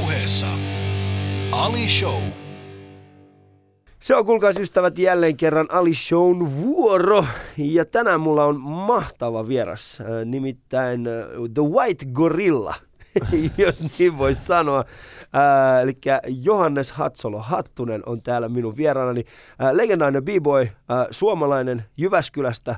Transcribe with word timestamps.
puheessa 0.00 0.46
Ali 1.52 1.88
Show. 1.88 2.22
Se 4.02 4.16
on 4.16 4.26
kuulkaas 4.26 4.56
ystävät 4.56 4.98
jälleen 4.98 5.36
kerran 5.36 5.66
Ali 5.70 5.94
Shown 5.94 6.52
vuoro. 6.56 7.24
Ja 7.56 7.84
tänään 7.84 8.20
mulla 8.20 8.44
on 8.44 8.60
mahtava 8.60 9.48
vieras, 9.48 9.98
äh, 10.00 10.06
nimittäin 10.24 11.06
äh, 11.06 11.12
The 11.54 11.62
White 11.62 12.06
Gorilla, 12.12 12.74
jos 13.58 13.98
niin 13.98 14.18
voi 14.18 14.34
sanoa. 14.34 14.78
Äh, 14.78 15.82
eli 15.82 15.92
Johannes 16.26 16.92
Hatsolo 16.92 17.38
Hattunen 17.38 18.02
on 18.06 18.22
täällä 18.22 18.48
minun 18.48 18.76
vieraanani. 18.76 19.24
Äh, 19.62 19.72
legendainen 19.72 20.24
b-boy, 20.24 20.62
äh, 20.62 21.06
suomalainen 21.10 21.84
Jyväskylästä. 21.96 22.76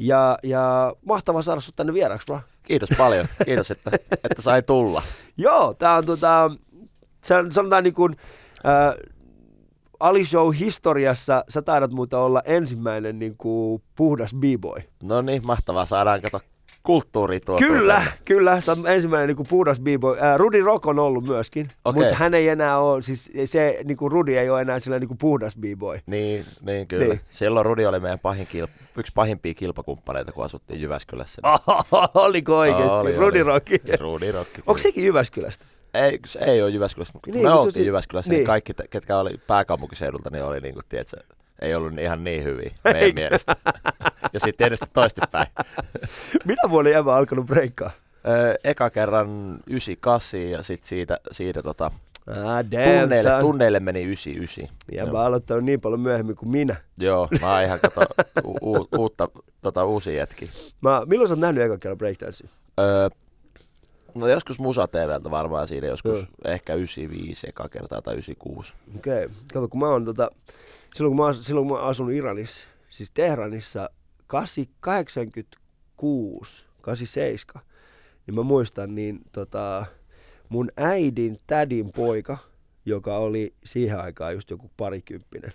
Ja, 0.00 0.38
ja 0.42 0.94
mahtava 1.06 1.42
saada 1.42 1.60
sut 1.60 1.76
tänne 1.76 1.92
vieraksi, 1.92 2.24
bro. 2.24 2.40
Kiitos 2.62 2.88
paljon. 2.98 3.26
Kiitos, 3.44 3.70
että, 3.70 3.90
että 4.24 4.42
sai 4.42 4.62
tulla. 4.62 5.02
Joo, 5.36 5.74
tää 5.74 5.94
on 5.94 6.06
tota, 6.06 6.50
sanotaan 7.50 7.84
niin 7.84 7.94
kuin, 7.94 8.16
äh, 8.66 8.94
Ali 10.00 10.24
Show 10.24 10.54
historiassa 10.58 11.44
sä 11.48 11.62
taidat 11.62 11.92
muuta 11.92 12.18
olla 12.20 12.42
ensimmäinen 12.44 13.18
niin 13.18 13.36
kuin 13.36 13.82
puhdas 13.96 14.34
b-boy. 14.34 14.82
No 15.02 15.22
niin, 15.22 15.46
mahtavaa. 15.46 15.86
Saadaan 15.86 16.20
kato 16.22 16.40
kulttuuri 16.82 17.40
tuo. 17.40 17.58
Kyllä, 17.58 17.94
tuota. 17.94 18.10
kyllä. 18.24 18.60
Sä 18.60 18.72
oot 18.72 18.86
ensimmäinen 18.88 19.28
niin 19.28 19.36
kuin 19.36 19.46
puhdas 19.50 19.80
b-boy. 19.80 20.18
Äh, 20.18 20.36
Rudi 20.38 20.60
Rock 20.62 20.86
on 20.86 20.98
ollut 20.98 21.26
myöskin, 21.26 21.68
Okei. 21.84 22.02
mutta 22.02 22.16
hän 22.16 22.34
ei 22.34 22.48
enää 22.48 22.78
ole, 22.78 23.02
siis 23.02 23.30
se 23.44 23.78
niin 23.84 23.96
kuin 23.96 24.12
Rudi 24.12 24.36
ei 24.38 24.50
ole 24.50 24.60
enää 24.60 24.80
sillä 24.80 24.98
niin 24.98 25.08
kuin 25.08 25.18
puhdas 25.18 25.56
b-boy. 25.56 26.00
Niin, 26.06 26.44
niin 26.60 26.88
kyllä. 26.88 27.04
Niin. 27.04 27.20
Silloin 27.30 27.66
Rudi 27.66 27.86
oli 27.86 28.00
meidän 28.00 28.18
pahin 28.18 28.46
kilp- 28.46 28.82
yksi 28.96 29.12
pahimpia 29.14 29.54
kilpakumppaneita, 29.54 30.32
kun 30.32 30.44
asuttiin 30.44 30.80
Jyväskylässä. 30.80 31.42
Oliko 32.14 32.58
oikeasti? 32.58 32.96
Oli, 32.96 33.16
Rudi. 33.16 33.42
Rock. 33.42 33.66
Rudi 34.00 34.32
Rock. 34.32 34.50
Onko 34.66 34.78
sekin 34.78 35.04
Jyväskylästä? 35.04 35.64
Ei, 35.94 36.18
se 36.26 36.38
ei 36.38 36.62
ole 36.62 36.70
Jyväskylässä, 36.70 37.12
mutta 37.14 37.30
Niin, 37.30 37.36
me 37.42 37.42
kun 37.42 37.50
se 37.52 37.58
oltiin 37.58 37.72
si- 37.72 37.86
Jyväskylässä, 37.86 38.30
niin. 38.30 38.36
niin. 38.38 38.46
kaikki, 38.46 38.72
ketkä 38.90 39.18
oli 39.18 39.30
pääkaupunkiseudulta, 39.46 40.30
niin 40.30 40.44
oli 40.44 40.60
niin 40.60 40.74
kuin, 40.74 40.84
tiedätkö, 40.88 41.16
ei 41.62 41.74
ollut 41.74 41.98
ihan 41.98 42.24
niin 42.24 42.44
hyviä 42.44 42.70
meidän 42.84 43.02
Eikä. 43.02 43.20
mielestä. 43.20 43.56
ja 44.32 44.40
sitten 44.40 44.54
tietysti 44.58 44.86
toistepäin. 44.92 45.46
Minä 46.46 46.62
vuonna 46.70 46.90
jäbä 46.90 47.14
alkanut 47.16 47.46
breikkaa? 47.46 47.90
Eka 48.64 48.90
kerran 48.90 49.58
98 49.66 50.40
ja 50.50 50.62
sitten 50.62 50.88
siitä, 50.88 51.18
siitä 51.30 51.62
tota, 51.62 51.90
Ah, 52.28 52.64
damn, 52.70 53.00
tunneille, 53.00 53.30
son. 53.30 53.40
tunneille 53.40 53.80
meni 53.80 54.02
99. 54.02 54.76
Jäbä 54.92 55.20
on 55.20 55.26
aloittanut 55.26 55.64
niin 55.64 55.80
paljon 55.80 56.00
myöhemmin 56.00 56.36
kuin 56.36 56.48
minä. 56.50 56.76
Joo, 56.98 57.28
mä 57.40 57.54
oon 57.54 57.62
ihan 57.64 57.80
kato, 57.80 58.00
u- 58.44 58.72
u- 58.76 58.88
uutta, 58.98 59.28
tota, 59.60 59.84
uusia 59.84 60.14
jätki. 60.14 60.50
Mä, 60.80 61.02
milloin 61.06 61.28
sä 61.28 61.32
oot 61.32 61.40
nähnyt 61.40 61.64
ekan 61.64 61.80
kerran 61.80 61.98
breakdancea? 61.98 62.48
Öö, 62.80 63.08
no 64.14 64.28
joskus 64.28 64.58
Musa 64.58 64.86
TVltä 64.88 65.30
varmaan 65.30 65.68
siinä, 65.68 65.86
joskus 65.86 66.12
Joo. 66.14 66.24
ehkä 66.44 66.74
95 66.74 67.48
eka 67.48 67.68
kertaa 67.68 68.02
tai 68.02 68.14
96. 68.14 68.72
Okei. 68.96 69.24
Okay. 69.24 69.36
Kato, 69.54 69.68
kun 69.68 69.80
mä 69.80 69.88
oon 69.88 70.04
tota, 70.04 70.30
silloin 70.94 71.16
kun 71.16 71.26
mä, 71.26 71.32
asun- 71.32 71.42
silloin 71.42 71.68
kun 71.68 71.76
mä 71.76 71.82
asunut 71.84 72.12
Iranissa, 72.12 72.66
siis 72.88 73.10
Tehranissa 73.10 73.90
8, 74.26 74.64
86, 74.80 76.66
87, 76.82 77.62
niin 78.26 78.34
mä 78.34 78.42
muistan, 78.42 78.94
niin 78.94 79.20
tota, 79.32 79.86
mun 80.48 80.68
äidin 80.76 81.40
tädin 81.46 81.92
poika, 81.92 82.38
joka 82.86 83.16
oli 83.16 83.54
siihen 83.64 84.00
aikaan 84.00 84.34
just 84.34 84.50
joku 84.50 84.70
parikymppinen, 84.76 85.52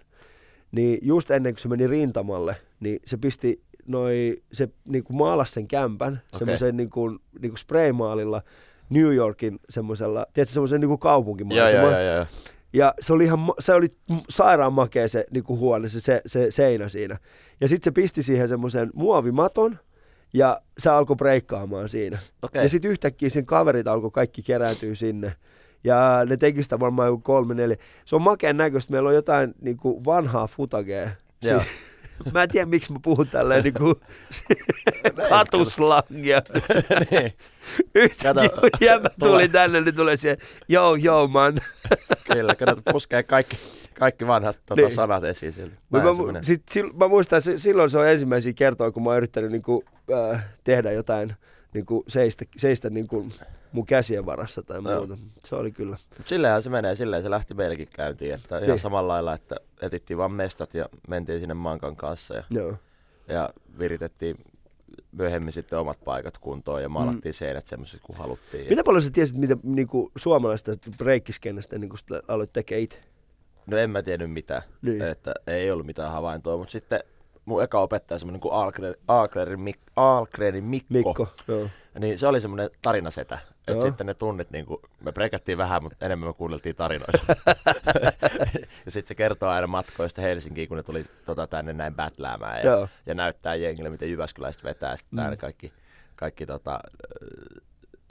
niin 0.72 1.00
just 1.02 1.32
ennen 1.32 1.54
kuin 1.54 1.62
se 1.62 1.68
meni 1.68 1.88
rintamalle, 1.88 2.56
niin 2.80 3.00
se 3.06 3.18
pisti 3.18 3.62
noi, 3.86 4.38
se 4.52 4.70
niinku 4.86 5.14
maalasi 5.14 5.54
sen 5.54 5.68
kämpän 5.68 6.14
okay. 6.14 6.40
Semmoisen 6.40 6.78
niinku, 6.78 7.20
niinku 7.42 7.58
spraymaalilla 7.58 8.42
New 8.90 9.14
Yorkin 9.16 9.60
semmoisella, 9.70 10.26
tiedätkö, 10.34 10.54
semmoisen 10.54 10.82
niinku 10.82 10.94
Joo, 10.94 10.98
kaupunkimaisema. 10.98 11.82
joo, 11.82 11.92
joo, 11.92 12.16
joo. 12.16 12.26
Ja 12.76 12.94
se 13.02 13.14
oli 13.14 13.24
ihan, 13.24 13.40
se 13.60 13.74
oli 13.74 13.88
sairaan 14.30 14.74
makea 14.74 15.08
se 15.08 15.26
niinku 15.32 15.58
huone, 15.58 15.90
se, 15.90 16.00
se, 16.00 16.22
se 16.26 16.52
seinä 16.52 16.90
siinä. 16.90 17.18
Ja 17.62 17.68
sitten 17.68 17.84
se 17.84 17.92
pisti 17.92 18.24
siihen 18.24 18.48
semmoisen 18.48 18.90
muovimaton 18.94 19.80
ja 20.34 20.62
se 20.78 20.90
alkoi 20.90 21.16
breikkaamaan 21.16 21.90
siinä. 21.90 22.20
Okei. 22.42 22.64
Ja 22.64 22.70
sitten 22.70 22.92
yhtäkkiä 22.92 23.30
sen 23.30 23.46
kaverit 23.46 23.88
alkoi 23.88 24.12
kaikki 24.12 24.42
kerääntyä 24.42 24.96
sinne. 24.96 25.34
Ja 25.84 26.26
ne 26.26 26.38
teki 26.38 26.64
sitä 26.64 26.80
varmaan 26.80 27.08
joku 27.08 27.22
kolme, 27.22 27.54
neljä. 27.54 27.78
Se 28.06 28.16
on 28.16 28.22
makeen 28.22 28.58
näköistä. 28.58 28.92
Meillä 28.92 29.10
on 29.10 29.16
jotain 29.16 29.54
niinku 29.62 30.06
vanhaa 30.06 30.48
futagea. 30.48 31.10
Joo. 31.42 31.62
Mä 32.34 32.44
en 32.44 32.50
tiedä, 32.50 32.66
miksi 32.66 32.94
mä 32.94 33.00
puhun 33.04 33.28
tälleen 33.28 33.64
niinku 33.64 34.00
katuslangia. 35.30 36.42
niin. 37.12 37.34
Yhtäkkiä 37.96 38.34
Kato, 38.50 38.62
kun 38.62 38.70
jäbä 38.82 39.10
tuli 39.20 39.30
tulee. 39.30 39.48
tänne, 39.48 39.82
niin 39.82 39.96
tulee 39.96 40.18
se, 40.18 40.38
joo, 40.68 40.96
joo, 40.96 41.28
man. 41.28 41.60
Kyllä, 42.34 42.56
kun 42.56 42.68
ne 42.68 42.76
puskee 42.92 43.24
kaikki, 43.24 43.58
kaikki 44.00 44.28
vanhat 44.28 44.56
tota, 44.66 44.76
Niin. 44.76 44.86
niin. 44.88 44.96
sanat 44.96 45.24
esiin 45.24 45.54
sieltä. 45.54 45.76
Mä, 45.90 46.00
menee. 46.26 46.44
sit, 46.44 46.64
sil, 46.74 46.88
mä 46.94 47.08
muistan, 47.08 47.42
si- 47.42 47.60
silloin 47.60 47.90
se 47.90 47.98
on 47.98 48.08
ensimmäisiä 48.08 48.54
kertoja, 48.54 48.92
kun 48.92 49.04
mä 49.04 49.10
oon 49.10 49.18
yrittänyt 49.18 49.52
niinku, 49.52 49.84
äh, 50.34 50.46
tehdä 50.64 50.92
jotain, 50.92 51.36
niinku, 51.76 52.04
seistä, 52.08 52.46
seistä 52.58 52.90
niinku, 52.90 53.28
mun 53.72 53.86
käsien 53.86 54.26
varassa 54.26 54.62
tai 54.62 54.82
muuta. 54.82 55.18
Se 55.46 55.56
oli 55.56 55.72
kyllä. 55.72 55.98
Mut 56.18 56.28
sillähän 56.28 56.64
se 56.64 56.70
menee, 56.70 56.96
silleen 56.96 57.24
se 57.24 57.30
lähti 57.30 57.54
meillekin 57.54 57.88
käyntiin, 57.96 58.34
että 58.34 58.58
ihan 58.58 58.70
Niin. 58.70 58.80
samalla 58.80 59.14
lailla, 59.14 59.34
että 59.34 59.56
etittiin 59.82 60.18
vaan 60.18 60.32
mestat 60.32 60.74
ja 60.74 60.90
mentiin 61.08 61.40
sinne 61.40 61.54
mankan 61.54 61.96
kanssa 61.96 62.36
ja, 62.36 62.44
Joo. 62.50 62.76
ja 63.28 63.50
viritettiin 63.80 64.38
myöhemmin 65.12 65.54
sitten 65.54 65.80
omat 65.80 65.98
paikat 66.06 66.38
kuntoon 66.38 66.82
ja 66.82 66.90
maalattiin 66.90 67.32
mm. 67.32 67.36
seinät 67.36 67.66
semmoiset 67.68 68.02
kuin 68.04 68.18
haluttiin. 68.18 68.70
Mitä 68.70 68.84
paljon 68.84 69.02
sä 69.02 69.10
tiesit, 69.12 69.38
mitä 69.38 69.58
niinku, 69.64 70.12
suomalaista 70.16 70.72
breikkiskennestä 70.98 71.78
niin 71.80 71.92
aloit 72.28 72.54
tekemään 72.54 72.84
itse? 72.84 73.00
No 73.68 73.78
en 73.78 73.90
mä 73.90 74.02
tiennyt 74.04 74.32
mitään, 74.32 74.62
Niin. 74.82 75.00
niin. 75.00 75.12
että 75.12 75.34
ei 75.48 75.72
ollut 75.72 75.86
mitään 75.86 76.12
havaintoa, 76.12 76.58
mutta 76.58 76.72
sitten 76.72 77.00
mun 77.46 77.64
eka 77.64 77.80
opettaja 77.80 78.20
semmoinen 78.20 78.40
kuin 78.42 78.54
Algren, 78.54 78.96
Algrenin, 79.08 79.60
Mik, 79.60 79.80
Algrenin 79.96 80.64
Mikko, 80.64 80.94
Mikko. 80.94 81.28
Joo. 81.48 81.70
niin 82.00 82.18
se 82.18 82.28
oli 82.28 82.42
semmoinen 82.42 82.70
tarinasetä. 82.82 83.40
Että 83.68 83.84
sitten 83.86 84.08
ne 84.08 84.14
tunnit, 84.14 84.52
niin 84.52 84.66
kuin, 84.66 84.82
me 85.04 85.12
prekattiin 85.12 85.58
vähän, 85.58 85.84
mutta 85.84 86.06
enemmän 86.06 86.30
me 86.30 86.34
kuunneltiin 86.34 86.76
tarinoita. 86.76 87.18
ja 88.86 88.92
sitten 88.92 89.08
se 89.08 89.16
kertoo 89.16 89.50
aina 89.50 89.68
matkoista 89.68 90.22
Helsinkiin, 90.22 90.68
kun 90.68 90.78
ne 90.78 90.84
tuli 90.84 91.06
tota, 91.26 91.48
tänne 91.48 91.74
näin 91.74 91.96
bätläämään 91.96 92.58
ja, 92.60 92.66
Joo. 92.66 92.88
ja 93.06 93.14
näyttää 93.14 93.56
jengille, 93.56 93.90
miten 93.90 94.10
Jyväskyläiset 94.12 94.64
vetää. 94.64 94.98
Sitten 94.98 95.30
Mm. 95.30 95.38
kaikki, 95.38 95.74
kaikki 96.16 96.46
tota, 96.46 96.80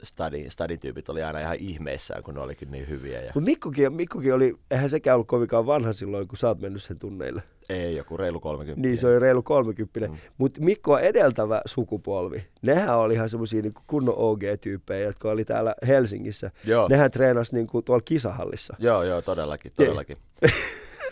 stadin, 0.05 0.51
stadin 0.51 0.79
tyypit 0.79 1.09
oli 1.09 1.23
aina 1.23 1.39
ihan 1.39 1.55
ihmeissään, 1.59 2.23
kun 2.23 2.33
ne 2.33 2.41
olikin 2.41 2.71
niin 2.71 2.89
hyviä. 2.89 3.21
Ja 3.21 3.31
Mutta 3.35 3.49
Mikkokin, 3.49 3.93
Mikkokin 3.93 4.33
oli, 4.33 4.53
eihän 4.71 4.89
sekään 4.89 5.15
ollut 5.15 5.27
kovinkaan 5.27 5.65
vanha 5.65 5.93
silloin, 5.93 6.27
kun 6.27 6.37
sä 6.37 6.47
oot 6.47 6.59
mennyt 6.61 6.83
sen 6.83 6.99
tunneille. 6.99 7.43
ei 7.69 7.95
joku 7.95 8.17
reilu 8.17 8.39
30. 8.39 8.87
Niin, 8.87 8.97
se 8.97 9.07
oli 9.07 9.19
reilu 9.19 9.43
30. 9.43 10.07
Mm. 10.07 10.17
Mutta 10.37 10.61
Mikkoa 10.61 10.99
edeltävä 10.99 11.61
sukupolvi, 11.65 12.47
nehän 12.61 12.97
oli 12.97 13.13
ihan 13.13 13.29
semmosia 13.29 13.61
niinku 13.61 13.81
kunnon 13.87 14.15
OG-tyyppejä, 14.17 15.05
jotka 15.05 15.29
oli 15.31 15.45
täällä 15.45 15.75
Helsingissä. 15.87 16.51
Joo. 16.65 16.87
Nehän 16.87 17.11
treenasi 17.11 17.55
niinku 17.55 17.81
tuolla 17.81 18.01
kisahallissa. 18.05 18.75
Joo, 18.79 19.03
joo, 19.03 19.21
todellakin, 19.21 19.71
todellakin. 19.75 20.17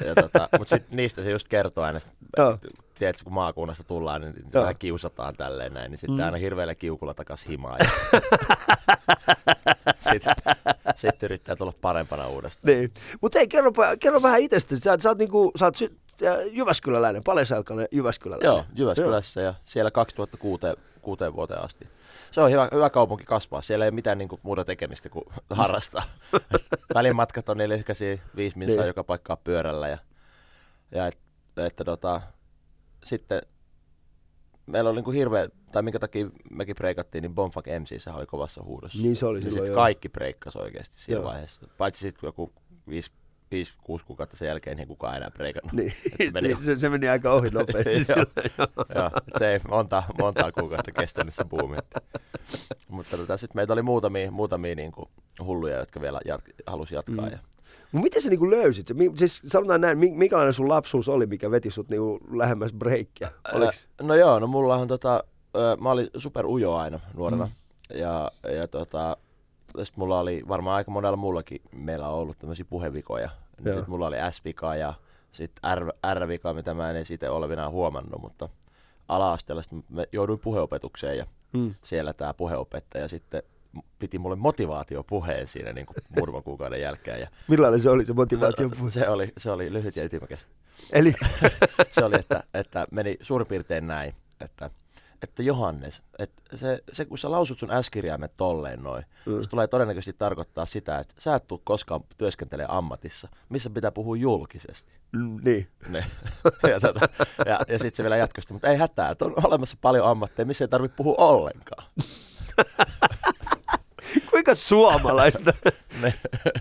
ja 0.06 0.16
tota, 0.16 0.50
mutta 0.60 0.78
niistä 0.92 1.24
se 1.24 1.32
just 1.32 1.48
kertoo 1.48 1.84
aina, 1.84 2.00
Joo. 2.38 2.58
Tiedätkö, 3.00 3.24
kun 3.24 3.34
maakunnasta 3.34 3.84
tullaan, 3.84 4.22
niin 4.22 4.34
Joo. 4.54 4.62
vähän 4.62 4.78
kiusataan 4.78 5.36
tälleen 5.36 5.74
näin, 5.74 5.92
niin 5.92 6.00
sitten 6.00 6.18
Mm. 6.18 6.24
aina 6.24 6.38
hirveällä 6.38 6.76
kiukulla 6.76 7.14
takas 7.14 7.46
himaa. 7.50 7.78
Ja 7.78 7.86
sitten 10.12 10.36
sit 10.96 11.24
yrittää 11.24 11.56
tulla 11.56 11.74
parempana 11.82 12.28
uudestaan. 12.28 12.74
Niin. 12.76 12.94
Mutta 13.22 13.40
hei, 13.40 13.48
kerro, 13.48 13.72
kerro 14.00 14.22
vähän 14.22 14.42
itsestäsi. 14.42 14.82
Sä, 14.82 14.98
sä 15.02 15.10
oot, 15.10 15.18
niinku, 15.18 15.52
sä 15.56 15.66
oot 15.66 15.76
sy- 15.76 15.98
Jyväskyläläinen, 16.52 17.24
paljasalkainen 17.24 17.88
Jyväskyläläinen. 17.92 18.48
Joo, 18.56 18.66
Jyväskylässä 18.76 19.42
ja 19.42 19.54
siellä 19.66 19.92
2006 19.92 20.62
kuuteen 21.02 21.36
vuoteen 21.36 21.62
asti. 21.62 21.88
Se 22.32 22.42
on 22.42 22.52
hyvä, 22.52 22.68
hyvä 22.74 22.90
kaupunki 22.90 23.24
kasvaa. 23.26 23.62
Siellä 23.62 23.86
ei 23.86 23.90
ole 23.90 23.96
mitään 23.96 24.18
niinku 24.18 24.40
muuta 24.44 24.66
tekemistä 24.66 25.10
kuin 25.10 25.26
harrastaa. 25.50 26.04
Välimatkat 26.94 27.50
on 27.50 27.58
neljä 27.58 27.76
lyhkäisiä, 27.78 28.18
viisi 28.36 28.58
minsaa 28.58 28.78
Niin. 28.78 28.88
joka 28.88 29.04
paikkaa 29.04 29.38
pyörällä. 29.38 29.88
Ja, 29.88 29.98
ja 30.92 31.08
et, 31.08 31.18
että 31.58 31.84
tota, 31.84 32.22
sitten 33.04 33.42
meillä 34.66 34.90
oli 34.90 34.98
niinku 34.98 35.12
hirveä, 35.12 35.50
tai 35.72 35.84
minkä 35.84 36.00
takia 36.00 36.30
mekin 36.52 36.76
breikattiin, 36.76 37.22
niin 37.22 37.36
Bonfuck 37.36 37.68
MC 37.80 38.02
sehän 38.02 38.20
oli 38.20 38.26
kovassa 38.26 38.64
huudossa. 38.64 39.02
Niin 39.02 39.16
se 39.16 39.26
oli 39.26 39.40
niin 39.40 39.52
silloin, 39.52 39.66
sit 39.66 39.74
joo. 39.74 39.82
kaikki 39.84 40.10
breikkas 40.10 40.56
oikeasti 40.56 40.96
siinä 41.02 41.22
Joo. 41.22 41.30
vaiheessa. 41.30 41.68
Paitsi 41.78 42.02
sitten 42.02 42.28
joku 42.28 42.54
5-6 44.00 44.04
kuukautta 44.06 44.38
sen 44.38 44.48
jälkeen 44.48 44.80
ei 44.80 44.86
kukaan 44.86 45.16
enää 45.18 45.32
breikannut. 45.32 45.74
Niin, 45.74 45.94
se 46.18 46.32
meni- 46.34 46.58
se, 46.62 46.80
se, 46.80 46.90
meni 46.90 47.10
aika 47.10 47.34
ohi 47.34 47.50
nopeasti. 47.60 48.14
Joo. 48.14 48.26
joo. 48.96 49.12
Se 49.40 49.54
ei 49.54 49.60
monta, 49.70 50.04
monta 50.20 50.52
kuukautta 50.52 50.92
kestänyt 50.92 51.34
se 51.34 51.44
buumi. 51.46 51.78
Että. 51.78 52.02
Mutta 52.88 53.18
tota, 53.18 53.38
sitten 53.38 53.60
meitä 53.60 53.74
oli 53.74 53.82
muutamia, 53.82 54.32
muutamia 54.32 54.76
niin 54.76 54.92
kuin 54.92 55.10
hulluja, 55.46 55.78
jotka 55.78 56.02
vielä 56.02 56.20
jat, 56.26 56.42
halusi 56.68 56.96
jatkaa. 56.96 57.26
Mm. 57.26 57.32
Ja, 57.32 57.40
miten 57.92 58.22
sä 58.22 58.30
niinku 58.30 58.50
löysit? 58.52 58.88
Siis 59.16 59.42
sanotaan 59.48 59.82
näin, 59.82 59.98
mi- 59.98 60.12
minkälainen 60.12 60.54
sun 60.54 60.70
lapsuus 60.70 61.10
oli, 61.10 61.26
mikä 61.26 61.52
veti 61.52 61.72
sut 61.72 61.90
niinku 61.90 62.20
lähemmäs 62.32 62.74
breikkiä? 62.74 63.32
Oliks? 63.54 63.88
No 64.02 64.16
joo, 64.16 64.40
no 64.40 64.48
mulla 64.48 64.76
on 64.76 64.88
tota, 64.88 65.24
mä 65.82 65.92
olin 65.92 66.08
super 66.18 66.46
ujo 66.46 66.76
aina 66.76 67.00
nuorena. 67.14 67.46
Mm. 67.46 67.98
Ja, 68.00 68.32
ja 68.56 68.68
tota, 68.68 69.18
sitten 69.68 69.94
mulla 69.96 70.20
oli 70.20 70.44
varmaan 70.48 70.76
aika 70.76 70.92
monella 70.92 71.18
muullakin 71.18 71.62
meillä 71.72 72.08
on 72.10 72.20
ollut 72.20 72.38
tämmöisiä 72.40 72.66
puhevikoja. 72.70 73.30
Niin 73.60 73.74
sitten 73.74 73.90
mulla 73.90 74.08
oli 74.08 74.16
S-vika 74.32 74.76
ja 74.76 74.94
sitten 75.32 75.78
R, 75.78 75.94
R-vika, 76.14 76.54
mitä 76.54 76.74
mä 76.74 76.90
en 76.90 76.96
edes 76.96 77.12
itse 77.12 77.30
olevinaan 77.30 77.72
huomannut, 77.72 78.22
mutta 78.22 78.50
ala-asteella 79.08 79.62
mä 79.90 80.04
jouduin 80.12 80.40
puheopetukseen 80.40 81.18
ja 81.18 81.26
Mm. 81.54 81.74
siellä 81.82 82.14
tämä 82.14 82.34
puheopettaja 82.34 83.08
sitten 83.08 83.44
piti 84.00 84.20
mulle 84.20 84.36
motivaatiopuheen 84.36 85.48
siinä 85.48 85.74
niin 85.74 85.86
kuin 85.86 85.96
muutaman 86.16 86.44
kuukauden 86.44 86.82
jälkeen. 86.82 87.20
Ja 87.20 87.28
Millainen 87.48 87.80
se 87.80 87.90
oli 87.90 88.06
se 88.06 88.14
motivaatio? 88.14 88.70
se, 88.90 89.10
oli, 89.10 89.34
se 89.38 89.52
oli 89.52 89.74
lyhyt 89.74 89.96
ja 89.96 90.04
ytimekäs. 90.04 90.48
Eli 90.94 91.14
Se 91.92 92.06
oli, 92.06 92.16
että, 92.20 92.44
että 92.54 92.88
meni 92.92 93.18
suurin 93.22 93.48
piirtein 93.48 93.88
näin, 93.88 94.16
että, 94.42 94.70
että 95.24 95.44
Johannes, 95.44 96.02
että 96.20 96.58
se, 96.58 96.84
se, 96.92 97.06
kun 97.06 97.18
sä 97.18 97.32
lausut 97.32 97.60
sun 97.60 97.70
S-kirjaimet 97.82 98.38
tolleen 98.38 98.84
noin, 98.84 99.06
Mm. 99.26 99.44
se 99.44 99.50
tulee 99.50 99.68
todennäköisesti 99.68 100.14
tarkoittaa 100.20 100.66
sitä, 100.66 101.00
että 101.00 101.14
sä 101.20 101.36
et 101.36 101.48
tuu 101.48 101.62
koskaan 101.64 102.02
työskentelemään 102.18 102.78
ammatissa, 102.78 103.28
missä 103.50 103.70
pitää 103.70 103.92
puhua 103.92 104.16
julkisesti. 104.16 104.92
mm, 105.12 105.40
niin. 105.44 105.68
Ne. 105.90 106.06
ja 106.72 106.80
tota, 106.80 107.10
ja, 107.46 107.60
ja 107.68 107.80
sitten 107.80 107.96
se 107.98 108.04
vielä 108.04 108.18
jatkosti, 108.18 108.54
mutta 108.54 108.68
ei 108.70 108.78
hätää, 108.78 109.10
että 109.10 109.26
on 109.26 109.34
olemassa 109.44 109.78
paljon 109.82 110.08
ammatteja, 110.08 110.46
missä 110.46 110.64
ei 110.64 110.68
tarvitse 110.70 110.96
puhua 110.96 111.16
ollenkaan. 111.18 111.88
Kuinka 114.32 114.56
suomalaista? 114.56 115.54
Ne. 116.02 116.14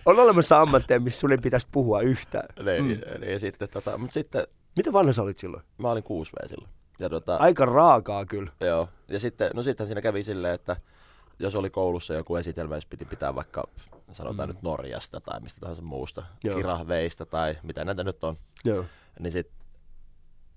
on 0.06 0.18
olemassa 0.18 0.60
ammatteja, 0.60 1.00
missä 1.00 1.20
sun 1.20 1.32
ei 1.32 1.38
pitäisi 1.38 1.66
puhua 1.72 2.00
yhtään. 2.00 2.48
Ne, 2.64 2.80
Mm. 2.80 2.88
ja 3.30 3.38
sitten, 3.40 3.68
tota, 3.68 3.98
mutta 3.98 4.14
sitten 4.14 4.46
Mitä 4.76 4.92
vanha 4.92 5.12
sä 5.12 5.22
olit 5.22 5.38
silloin? 5.38 5.62
mä 5.78 5.90
olin 5.90 6.02
6 6.02 6.32
V 6.32 6.48
silloin. 6.48 6.70
Ja, 7.02 7.08
tota, 7.08 7.36
Aika 7.36 7.64
raakaa 7.64 8.26
kyllä. 8.26 8.52
Joo, 8.60 8.88
ja 9.08 9.20
sitten, 9.20 9.50
no 9.54 9.62
sitten 9.62 9.86
siinä 9.86 10.00
kävi 10.00 10.22
silleen, 10.22 10.54
että 10.54 10.76
jos 11.38 11.54
oli 11.54 11.70
koulussa 11.70 12.14
joku 12.14 12.36
esitelmä, 12.36 12.74
jos 12.74 12.86
piti 12.86 13.04
pitää 13.04 13.34
vaikka, 13.34 13.64
sanotaan 14.12 14.48
mm. 14.48 14.54
nyt 14.54 14.62
Norjasta 14.62 15.20
tai 15.20 15.40
mistä 15.40 15.60
tahansa 15.60 15.82
muusta, 15.82 16.22
Joo. 16.44 16.56
kirahveista 16.56 17.26
tai 17.26 17.58
mitä 17.62 17.84
näitä 17.84 18.04
nyt 18.04 18.24
on, 18.24 18.36
Joo. 18.64 18.84
niin 19.20 19.32
sit 19.32 19.50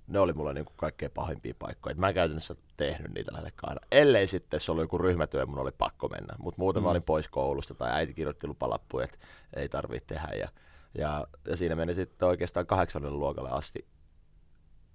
ne 0.08 0.20
oli 0.20 0.34
mulle 0.34 0.54
niinku 0.54 0.74
kaikkein 0.76 1.12
pahimpia 1.12 1.54
paikkoja. 1.60 1.92
Et 1.92 1.98
mä 1.98 2.08
en 2.08 2.14
käytännössä 2.14 2.56
tehnyt 2.78 3.14
niitä 3.14 3.32
lähellekään 3.32 3.70
aina. 3.70 3.82
Ellei 3.92 4.28
sitten 4.28 4.60
se 4.60 4.72
oli 4.72 4.82
joku 4.82 4.98
ryhmätyö 4.98 5.46
mun 5.46 5.60
oli 5.60 5.72
pakko 5.78 6.08
mennä. 6.08 6.36
Mutta 6.38 6.62
muuten 6.62 6.82
mm. 6.82 6.86
mä 6.86 6.92
olin 6.92 7.04
pois 7.04 7.28
koulusta 7.28 7.74
tai 7.74 7.92
äiti 7.92 8.14
kirjoitti 8.14 8.48
lupalappuja, 8.48 9.06
että 9.06 9.18
ei 9.56 9.70
tarvitse 9.70 10.08
tehdä. 10.08 10.28
Ja, 10.40 10.50
ja, 10.98 11.28
ja 11.48 11.58
siinä 11.58 11.76
meni 11.76 11.94
sitten 11.94 12.28
oikeastaan 12.28 12.66
kahdeksannen 12.66 13.20
luokalle 13.20 13.50
asti, 13.50 13.86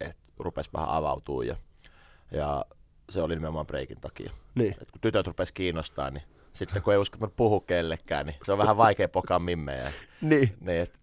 että 0.00 0.29
rupesi 0.38 0.70
vähän 0.73 0.88
avautuu 0.88 1.43
ja, 1.43 1.56
ja 2.31 2.64
se 3.11 3.23
oli 3.23 3.35
nimenomaan 3.35 3.67
breikin 3.67 4.00
takia. 4.00 4.31
Niin. 4.55 4.75
Et 4.82 4.91
kun 4.91 5.00
tytöt 5.00 5.26
rupesi 5.26 5.55
kiinnostaa, 5.55 6.11
niin 6.11 6.23
sitten 6.52 6.82
kun 6.82 6.93
ei 6.93 6.99
uskaltanut 6.99 7.37
puhua 7.37 7.61
kellekään, 7.61 8.26
niin 8.26 8.37
se 8.44 8.52
on 8.52 8.58
vähän 8.58 8.76
vaikea 8.76 9.08
pokaa 9.08 9.38
mimmejä. 9.38 9.93
Niin. 10.20 10.56
Niin, 10.61 10.82
et, 10.82 11.00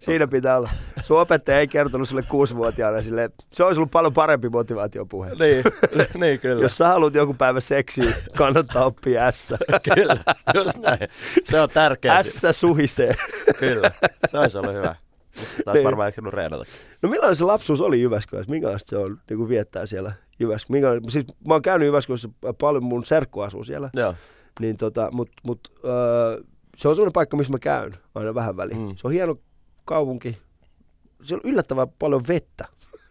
Siinä 0.00 0.26
pitää 0.26 0.56
olla. 0.56 0.70
Sun 1.02 1.20
opettaja 1.20 1.58
ei 1.58 1.68
kertonut 1.68 2.08
sulle 2.08 2.22
kuusivuotiaana 2.22 3.02
silleen, 3.02 3.30
se 3.52 3.64
olisi 3.64 3.78
ollut 3.78 3.90
paljon 3.90 4.12
parempi 4.12 4.48
motivaatiopuhe. 4.48 5.30
niin, 5.38 5.64
niin 6.20 6.40
kyllä. 6.40 6.62
Jos 6.62 6.76
sä 6.76 6.88
haluat 6.88 7.14
joku 7.14 7.34
päivä 7.34 7.60
seksiä, 7.60 8.14
kannattaa 8.36 8.84
oppia 8.84 9.32
S. 9.32 9.54
Kyllä, 9.94 10.16
just 10.54 10.78
näin. 10.78 11.08
Se 11.44 11.60
on 11.60 11.68
tärkeä. 11.68 12.22
S 12.22 12.42
suhisee. 12.50 13.14
Kyllä, 13.58 13.90
se 14.26 14.38
olisi 14.38 14.58
ollut 14.58 14.74
hyvä. 14.74 14.94
Taisi 15.64 15.78
Niin. 15.78 15.84
varmaan 15.84 16.08
ehtinyt 16.08 16.32
reenata. 16.34 16.64
No 17.02 17.08
millainen 17.08 17.36
se 17.36 17.44
lapsuus 17.44 17.80
oli 17.80 18.00
Jyväskylässä? 18.00 18.50
Minkälaista 18.50 18.88
se 18.90 18.96
on 18.96 19.20
niin 19.30 19.36
kuin 19.38 19.48
viettää 19.48 19.86
siellä 19.86 20.12
Jyväskylässä? 20.38 21.10
Siis 21.10 21.24
mä 21.48 21.54
oon 21.54 21.62
käynyt 21.62 21.86
Jyväskylässä 21.86 22.28
paljon, 22.60 22.84
mun 22.84 23.04
serkku 23.04 23.40
asuu 23.40 23.64
siellä. 23.64 23.90
Joo, 23.94 24.14
Niin 24.60 24.76
tota, 24.76 25.08
mut, 25.12 25.30
mut, 25.42 25.72
öö, 25.84 26.42
se 26.76 26.88
on 26.88 26.94
sellainen 26.94 27.12
paikka, 27.12 27.36
missä 27.36 27.52
mä 27.52 27.58
käyn 27.58 27.96
aina 28.14 28.34
vähän 28.34 28.56
väliin. 28.56 28.78
Mm. 28.80 28.96
Se 28.96 29.06
on 29.06 29.12
hieno 29.12 29.36
kaupunki. 29.84 30.38
Siellä 31.22 31.42
on 31.44 31.50
yllättävän 31.50 31.88
paljon 31.98 32.22
vettä. 32.28 32.64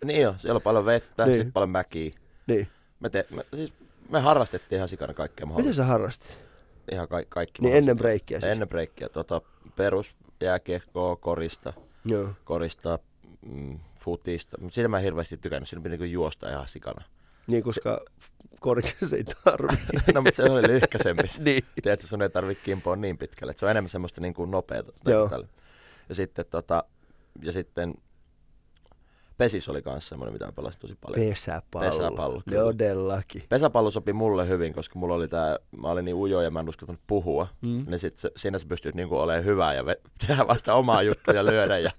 niin 0.03 0.21
jo, 0.21 0.35
siellä 0.37 0.55
on 0.57 0.61
paljon 0.61 0.85
vettä, 0.85 1.25
Niin. 1.25 1.33
sitten 1.35 1.53
paljon 1.53 1.69
mäkiä. 1.69 2.11
Niin. 2.47 2.67
Me, 2.99 3.09
te, 3.09 3.25
me, 3.29 3.45
siis 3.55 3.73
me 4.09 4.19
harrastettiin 4.19 4.77
ihan 4.77 4.89
sikana 4.89 5.13
kaikkea 5.13 5.45
mahdollista. 5.45 5.69
Miten 5.69 5.85
sä 5.85 5.91
harrastit? 5.91 6.37
Ihan 6.91 7.07
ka- 7.07 7.23
kaikki 7.29 7.61
Niin 7.61 7.75
ennen 7.75 7.97
breikkiä 7.97 8.39
siis. 8.39 8.51
Ennen 8.51 8.69
breikkiä. 8.69 9.09
Tota, 9.09 9.41
perus 9.75 10.15
jääkiekkoa, 10.41 11.15
korista, 11.15 11.73
Joo. 12.05 12.29
korista, 12.43 12.99
mm, 13.41 13.79
futista. 13.99 14.57
Siitä 14.71 14.87
mä 14.87 14.97
en 14.97 15.03
hirveästi 15.03 15.37
tykännyt. 15.37 15.69
Siinä 15.69 15.83
piti 15.83 15.89
niinku 15.89 16.03
juosta 16.03 16.49
ihan 16.49 16.67
sikana. 16.67 17.05
Niin, 17.47 17.63
koska 17.63 18.01
koriksessa 18.59 19.15
ei 19.15 19.23
tarvi. 19.23 19.77
no, 20.13 20.21
mutta 20.21 20.35
se 20.35 20.43
oli 20.43 20.67
lyhkäsempi. 20.67 21.23
niin. 21.39 21.63
Tiedätkö, 21.81 22.07
sun 22.07 22.21
ei 22.21 22.29
tarvitse 22.29 22.63
kimpoa 22.63 22.95
niin 22.95 23.17
pitkälle. 23.17 23.51
Et 23.51 23.57
se 23.57 23.65
on 23.65 23.71
enemmän 23.71 23.89
semmoista 23.89 24.21
niin 24.21 24.33
kuin 24.33 24.51
nopeata. 24.51 24.91
Joo. 25.05 25.29
Tälle. 25.29 25.47
Ja 26.09 26.15
sitten, 26.15 26.45
tota, 26.49 26.83
ja 27.41 27.51
sitten 27.51 27.93
Pesis 29.43 29.69
oli 29.69 29.81
kanssa 29.81 30.09
semmoinen, 30.09 30.33
mitä 30.33 30.51
pelasin 30.55 30.81
tosi 30.81 30.95
paljon. 31.01 31.29
Pesäpallo. 31.29 31.85
Pesäpallo, 31.89 32.41
kyllä. 32.49 32.61
Todellakin. 32.63 33.43
Pesäpallo 33.49 33.91
sopi 33.91 34.13
mulle 34.13 34.47
hyvin, 34.47 34.73
koska 34.73 34.99
mulla 34.99 35.15
oli 35.15 35.27
tää, 35.27 35.57
mä 35.77 35.87
olin 35.87 36.05
niin 36.05 36.15
ujo 36.15 36.41
ja 36.41 36.51
mä 36.51 36.59
en 36.59 36.69
uskaltanut 36.69 37.01
puhua. 37.07 37.47
Mm. 37.61 37.85
Niin 37.87 37.99
sit 37.99 38.17
se, 38.17 38.31
siinä 38.35 38.59
sä 38.59 38.67
pystyt 38.67 38.95
niinku 38.95 39.17
olemaan 39.17 39.45
hyvä 39.45 39.73
ja 39.73 39.81
ve- 39.81 40.09
tehdä 40.27 40.47
vasta 40.47 40.73
omaa 40.73 41.01
juttuja 41.01 41.37
ja 41.37 41.45
lyödä 41.45 41.77
ja 41.79 41.91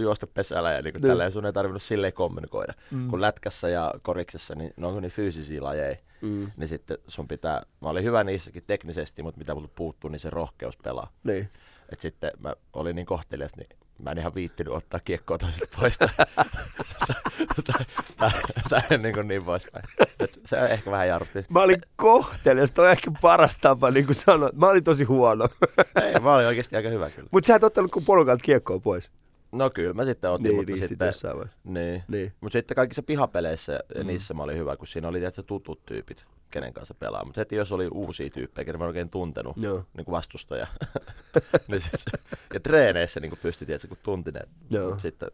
juosta 0.00 0.26
pesällä 0.26 0.72
ja 0.72 0.82
niinku 0.82 0.98
Niin. 0.98 1.08
tälleen 1.10 1.32
sun 1.32 1.46
ei 1.46 1.52
tarvinnut 1.52 1.82
silleen 1.82 2.12
kommunikoida. 2.12 2.72
Mm. 2.90 3.08
Kun 3.10 3.20
lätkässä 3.20 3.68
ja 3.68 3.94
koriksessa, 4.02 4.54
niin 4.54 4.72
ne 4.76 4.86
on 4.86 5.02
niin 5.02 5.12
fyysisiä 5.12 5.62
lajeja. 5.62 5.96
Mm. 6.22 6.50
Niin 6.56 6.68
sitten 6.68 6.98
sun 7.08 7.28
pitää, 7.28 7.62
mä 7.80 7.88
olin 7.88 8.04
hyvä 8.04 8.24
niissäkin 8.24 8.62
teknisesti, 8.66 9.22
mutta 9.22 9.38
mitä 9.38 9.54
mulla 9.54 9.68
puuttuu, 9.74 10.10
niin 10.10 10.20
se 10.20 10.30
rohkeus 10.30 10.76
pelaa. 10.76 11.10
Niin. 11.24 11.48
Et 11.92 12.00
sitten 12.00 12.30
mä 12.38 12.54
olin 12.72 12.96
niin 12.96 13.06
kohtelias, 13.06 13.56
niin 13.56 13.68
mä 14.02 14.10
en 14.10 14.18
ihan 14.18 14.34
viittinyt 14.34 14.74
ottaa 14.74 15.00
kiekkoa 15.04 15.38
toiselta 15.38 15.76
pois. 15.80 15.98
tai, 15.98 16.08
tai, 17.56 17.84
tai, 18.16 18.32
tai 18.68 18.98
niin, 18.98 19.14
kuin 19.14 19.28
niin 19.28 19.44
poispäin. 19.44 19.84
Et 20.20 20.40
se 20.44 20.58
ehkä 20.58 20.90
vähän 20.90 21.08
jarrutti. 21.08 21.44
Mä 21.48 21.62
olin 21.62 21.82
kohtelias, 21.96 22.70
toi 22.70 22.84
on 22.84 22.90
ehkä 22.90 23.10
paras 23.20 23.56
tapa 23.56 23.90
niin 23.90 24.06
kuin 24.06 24.16
sanoa. 24.16 24.50
Mä 24.54 24.68
olin 24.68 24.84
tosi 24.84 25.04
huono. 25.04 25.48
Ei, 26.04 26.20
mä 26.20 26.34
olin 26.34 26.46
oikeasti 26.46 26.76
aika 26.76 26.88
hyvä 26.88 27.10
kyllä. 27.10 27.28
Mutta 27.30 27.46
sä 27.46 27.54
et 27.54 27.64
ottanut 27.64 27.90
kun 27.90 28.04
porukalta 28.04 28.44
kiekkoa 28.44 28.78
pois. 28.78 29.10
No 29.52 29.70
kyllä, 29.70 29.92
mä 29.94 30.04
sitten 30.04 30.30
otin, 30.30 30.44
Niin, 30.44 30.56
mutta 30.56 30.72
niin 30.72 30.88
sitten... 30.88 31.06
jossain 31.06 31.36
vaiheessa. 31.36 31.60
Niin. 31.64 32.02
Niin. 32.08 32.32
Mutta 32.40 32.52
sitten 32.52 32.74
kaikissa 32.74 33.02
pihapeleissä 33.02 33.72
ja 33.72 34.00
Mm. 34.00 34.06
niissä 34.06 34.34
mä 34.34 34.42
olin 34.42 34.58
hyvä, 34.58 34.76
kun 34.76 34.86
siinä 34.86 35.08
oli 35.08 35.18
tietysti 35.18 35.42
tutut 35.42 35.86
tyypit, 35.86 36.26
kenen 36.50 36.72
kanssa 36.72 36.94
pelaa. 36.94 37.24
Mutta 37.24 37.40
heti 37.40 37.56
jos 37.56 37.72
oli 37.72 37.88
uusia 37.88 38.30
tyyppejä, 38.30 38.64
kenen 38.64 38.78
mä 38.78 38.84
en 38.84 38.88
oikein 38.88 39.10
tuntenut, 39.10 39.56
Joo. 39.56 39.84
niin 39.96 40.04
kuin 40.04 40.12
vastustaja. 40.12 40.66
niin 41.68 41.80
sit, 41.80 41.92
ja 42.54 42.60
treeneissä 42.60 43.20
niin 43.20 43.30
kuin 43.30 43.38
pystyi, 43.42 43.66
tietysti, 43.66 43.88
kun 43.88 43.96
tunti 44.02 44.30
ne. 44.32 44.40
Joo. 44.70 44.90
Mut 44.90 45.00
sitten 45.00 45.30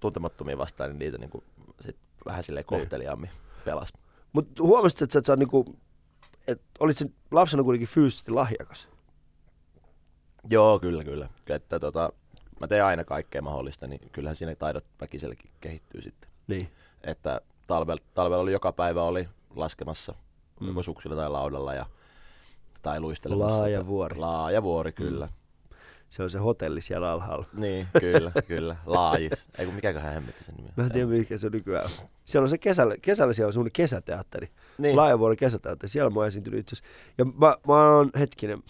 tuntemattomia 0.00 0.58
vastaan, 0.58 0.90
niin 0.90 0.98
niitä 0.98 1.18
niin 1.18 1.30
kuin, 1.30 1.44
sit 1.80 1.96
vähän 2.26 2.44
silleen 2.44 2.64
Niin. 2.70 2.80
kohteliaammin 2.80 3.30
pelas. 3.64 3.92
Mutta 4.32 4.62
huomasit, 4.62 5.02
että 5.02 5.12
sä, 5.12 5.18
et 5.18 5.24
saa 5.24 5.36
niinku, 5.36 5.76
et 6.46 6.62
olit 6.78 6.98
sen 6.98 7.14
lapsena 7.30 7.62
kuitenkin 7.62 7.88
fyysisesti 7.88 8.30
lahjakas. 8.30 8.88
Joo, 10.50 10.78
kyllä, 10.78 11.04
kyllä. 11.04 11.28
Että 11.48 11.80
tota, 11.80 12.12
mä 12.60 12.68
teen 12.68 12.84
aina 12.84 13.04
kaikkea 13.04 13.42
mahdollista, 13.42 13.86
niin 13.86 14.00
kyllähän 14.12 14.36
siinä 14.36 14.54
taidot 14.56 14.84
väkiselläkin 15.00 15.50
kehittyy 15.60 16.02
sitten. 16.02 16.30
Niin. 16.46 16.68
Että 17.04 17.40
talvella, 17.66 18.02
talvella 18.14 18.42
oli 18.42 18.52
joka 18.52 18.72
päivä 18.72 19.02
oli 19.02 19.28
laskemassa 19.56 20.14
Mm. 20.60 20.64
mm. 20.64 20.68
joko 20.68 20.82
suksilla 20.82 21.16
tai 21.16 21.30
laudalla 21.30 21.74
ja, 21.74 21.86
tai 22.82 23.00
luistelemassa. 23.00 23.58
Laaja 23.58 23.86
vuori. 23.86 24.18
Laaja 24.18 24.62
vuori, 24.62 24.92
kyllä. 24.92 25.26
Mm. 25.26 25.32
Se 26.10 26.22
on 26.22 26.30
se 26.30 26.38
hotelli 26.38 26.80
siellä 26.80 27.12
alhaalla. 27.12 27.46
Niin, 27.52 27.86
kyllä, 28.00 28.32
kyllä. 28.48 28.76
Laajis. 28.86 29.46
Ei 29.58 29.66
kun 29.66 29.74
mikäköhän 29.74 30.14
hemmetti 30.14 30.44
sen 30.44 30.54
nimi. 30.54 30.68
Mä 30.76 30.84
en 30.84 30.92
tiedä, 30.92 31.06
mikä 31.06 31.38
se 31.38 31.48
nykyään 31.50 31.84
on. 31.84 31.90
Siellä 32.24 32.44
on 32.44 32.50
se 32.50 32.58
kesällä, 32.58 32.94
kesällä 33.02 33.32
siellä 33.32 33.46
on 33.48 33.52
semmoinen 33.52 33.72
kesäteatteri. 33.72 34.46
Niin. 34.46 34.54
Niin, 34.78 34.96
Laajavuoren 34.96 35.36
kesäteatteri. 35.36 35.90
Siellä 35.90 36.10
mä 36.10 36.20
oon 36.20 36.26
esiintynyt 36.28 36.60
itse 36.60 36.76
asiassa. 36.76 36.94
Ja 37.18 37.24
mä, 37.24 37.56
mä 37.66 37.96
oon 37.96 38.10
hetkinen, 38.18 38.62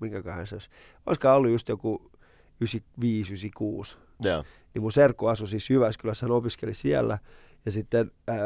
minkäköhän 0.00 0.46
se 0.46 0.54
olisi. 0.54 0.70
Olisikohan 1.06 1.36
ollut 1.36 1.50
just 1.50 1.68
joku 1.68 2.09
95-96. 2.64 2.66
joo. 4.22 4.44
Niin 4.74 4.82
mun 4.82 4.92
serkku 4.92 5.26
asui 5.26 5.48
siis 5.48 5.70
Jyväskylässä, 5.70 6.26
hän 6.26 6.32
opiskeli 6.32 6.74
siellä. 6.74 7.18
Ja 7.64 7.72
sitten 7.72 8.10
ää, 8.28 8.36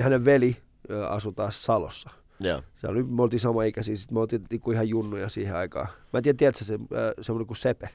hänen 0.00 0.24
veli 0.24 0.56
ää, 0.90 1.08
asui 1.08 1.32
taas 1.32 1.64
Salossa. 1.64 2.10
Joo. 2.40 2.62
Se 2.76 2.86
oli, 2.86 3.02
me 3.02 3.22
oltiin 3.22 3.40
sama 3.40 3.64
ikäisiä, 3.64 3.96
sitten 3.96 4.14
me 4.14 4.20
oltiin 4.20 4.44
niinku 4.50 4.70
ihan 4.70 4.88
junnuja 4.88 5.28
siihen 5.28 5.56
aikaan. 5.56 5.88
Mä 6.12 6.18
en 6.18 6.22
tiedä, 6.22 6.36
tiedätkö 6.36 6.64
se, 6.64 6.74
ää, 6.74 7.12
semmoinen 7.20 7.46
kuin 7.46 7.56
Sepe 7.56 7.88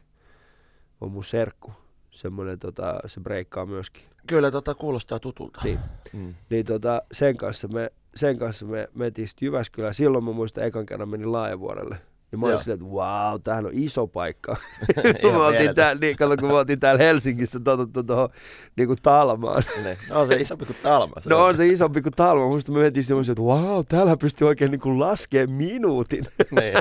on 1.02 1.12
mun 1.12 1.24
serkku. 1.24 1.72
Semmoinen, 2.12 2.60
tota, 2.60 3.00
se 3.06 3.20
breikkaa 3.22 3.66
myöskin. 3.66 4.04
Kyllä 4.28 4.52
tota 4.52 4.76
kuulostaa 4.76 5.20
tutulta. 5.20 5.62
Niin. 5.64 5.80
Mm. 6.14 6.36
Niin 6.50 6.66
tota, 6.66 7.02
sen 7.12 7.38
kanssa 7.38 7.68
me, 7.68 7.92
sen 8.16 8.38
kanssa 8.38 8.66
me 8.66 8.88
mentiin 8.94 9.28
sitten 9.28 9.46
Jyväskylään. 9.46 9.94
Silloin 9.94 10.24
mä 10.24 10.32
muistan 10.32 10.64
ekan 10.64 10.86
kerran 10.86 11.10
menin 11.10 11.32
Laajavuorelle. 11.32 11.98
Ja 12.32 12.38
mä 12.38 12.46
olin 12.46 12.60
silleen, 12.60 12.82
että 12.82 12.96
wow, 12.96 13.42
tämähän 13.44 13.66
on 13.66 13.72
iso 13.74 14.08
paikka. 14.08 14.56
Me 15.24 15.30
oltiin 15.38 15.72
niin, 16.02 16.18
kato, 16.18 16.38
kun 16.38 16.48
me 16.48 16.54
oltiin 16.54 16.80
täällä 16.80 17.04
Helsingissä 17.04 17.60
totuttu 17.60 18.04
tuohon 18.04 18.30
niin 18.78 18.88
kuin 18.88 18.98
Talmaan. 19.02 19.64
Niin. 19.84 19.98
No 20.10 20.28
se 20.28 20.36
isompi 20.36 20.66
kuin 20.66 20.78
Talma. 20.84 21.14
Se 21.22 21.30
No 21.30 21.46
on 21.46 21.58
se 21.58 21.68
isompi 21.68 22.02
kuin 22.02 22.14
Talma. 22.14 22.48
Musta 22.48 22.72
me 22.72 22.80
mentiin 22.80 23.04
semmoisen, 23.04 23.34
että 23.34 23.42
wow, 23.42 23.84
täällä 23.90 24.18
pystyy 24.18 24.48
oikein 24.48 24.72
niin 24.72 24.82
kuin 24.82 25.00
laskemaan 25.00 25.52
minuutin. 25.58 26.24
niin. 26.60 26.74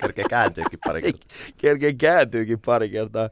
Kerkee 0.00 0.24
kääntyykin 0.30 0.78
pari 0.86 1.02
kertaa. 1.02 1.28
Kerkeen 1.56 1.98
kääntyykin 1.98 2.60
pari 2.66 2.88
kertaa. 2.90 3.28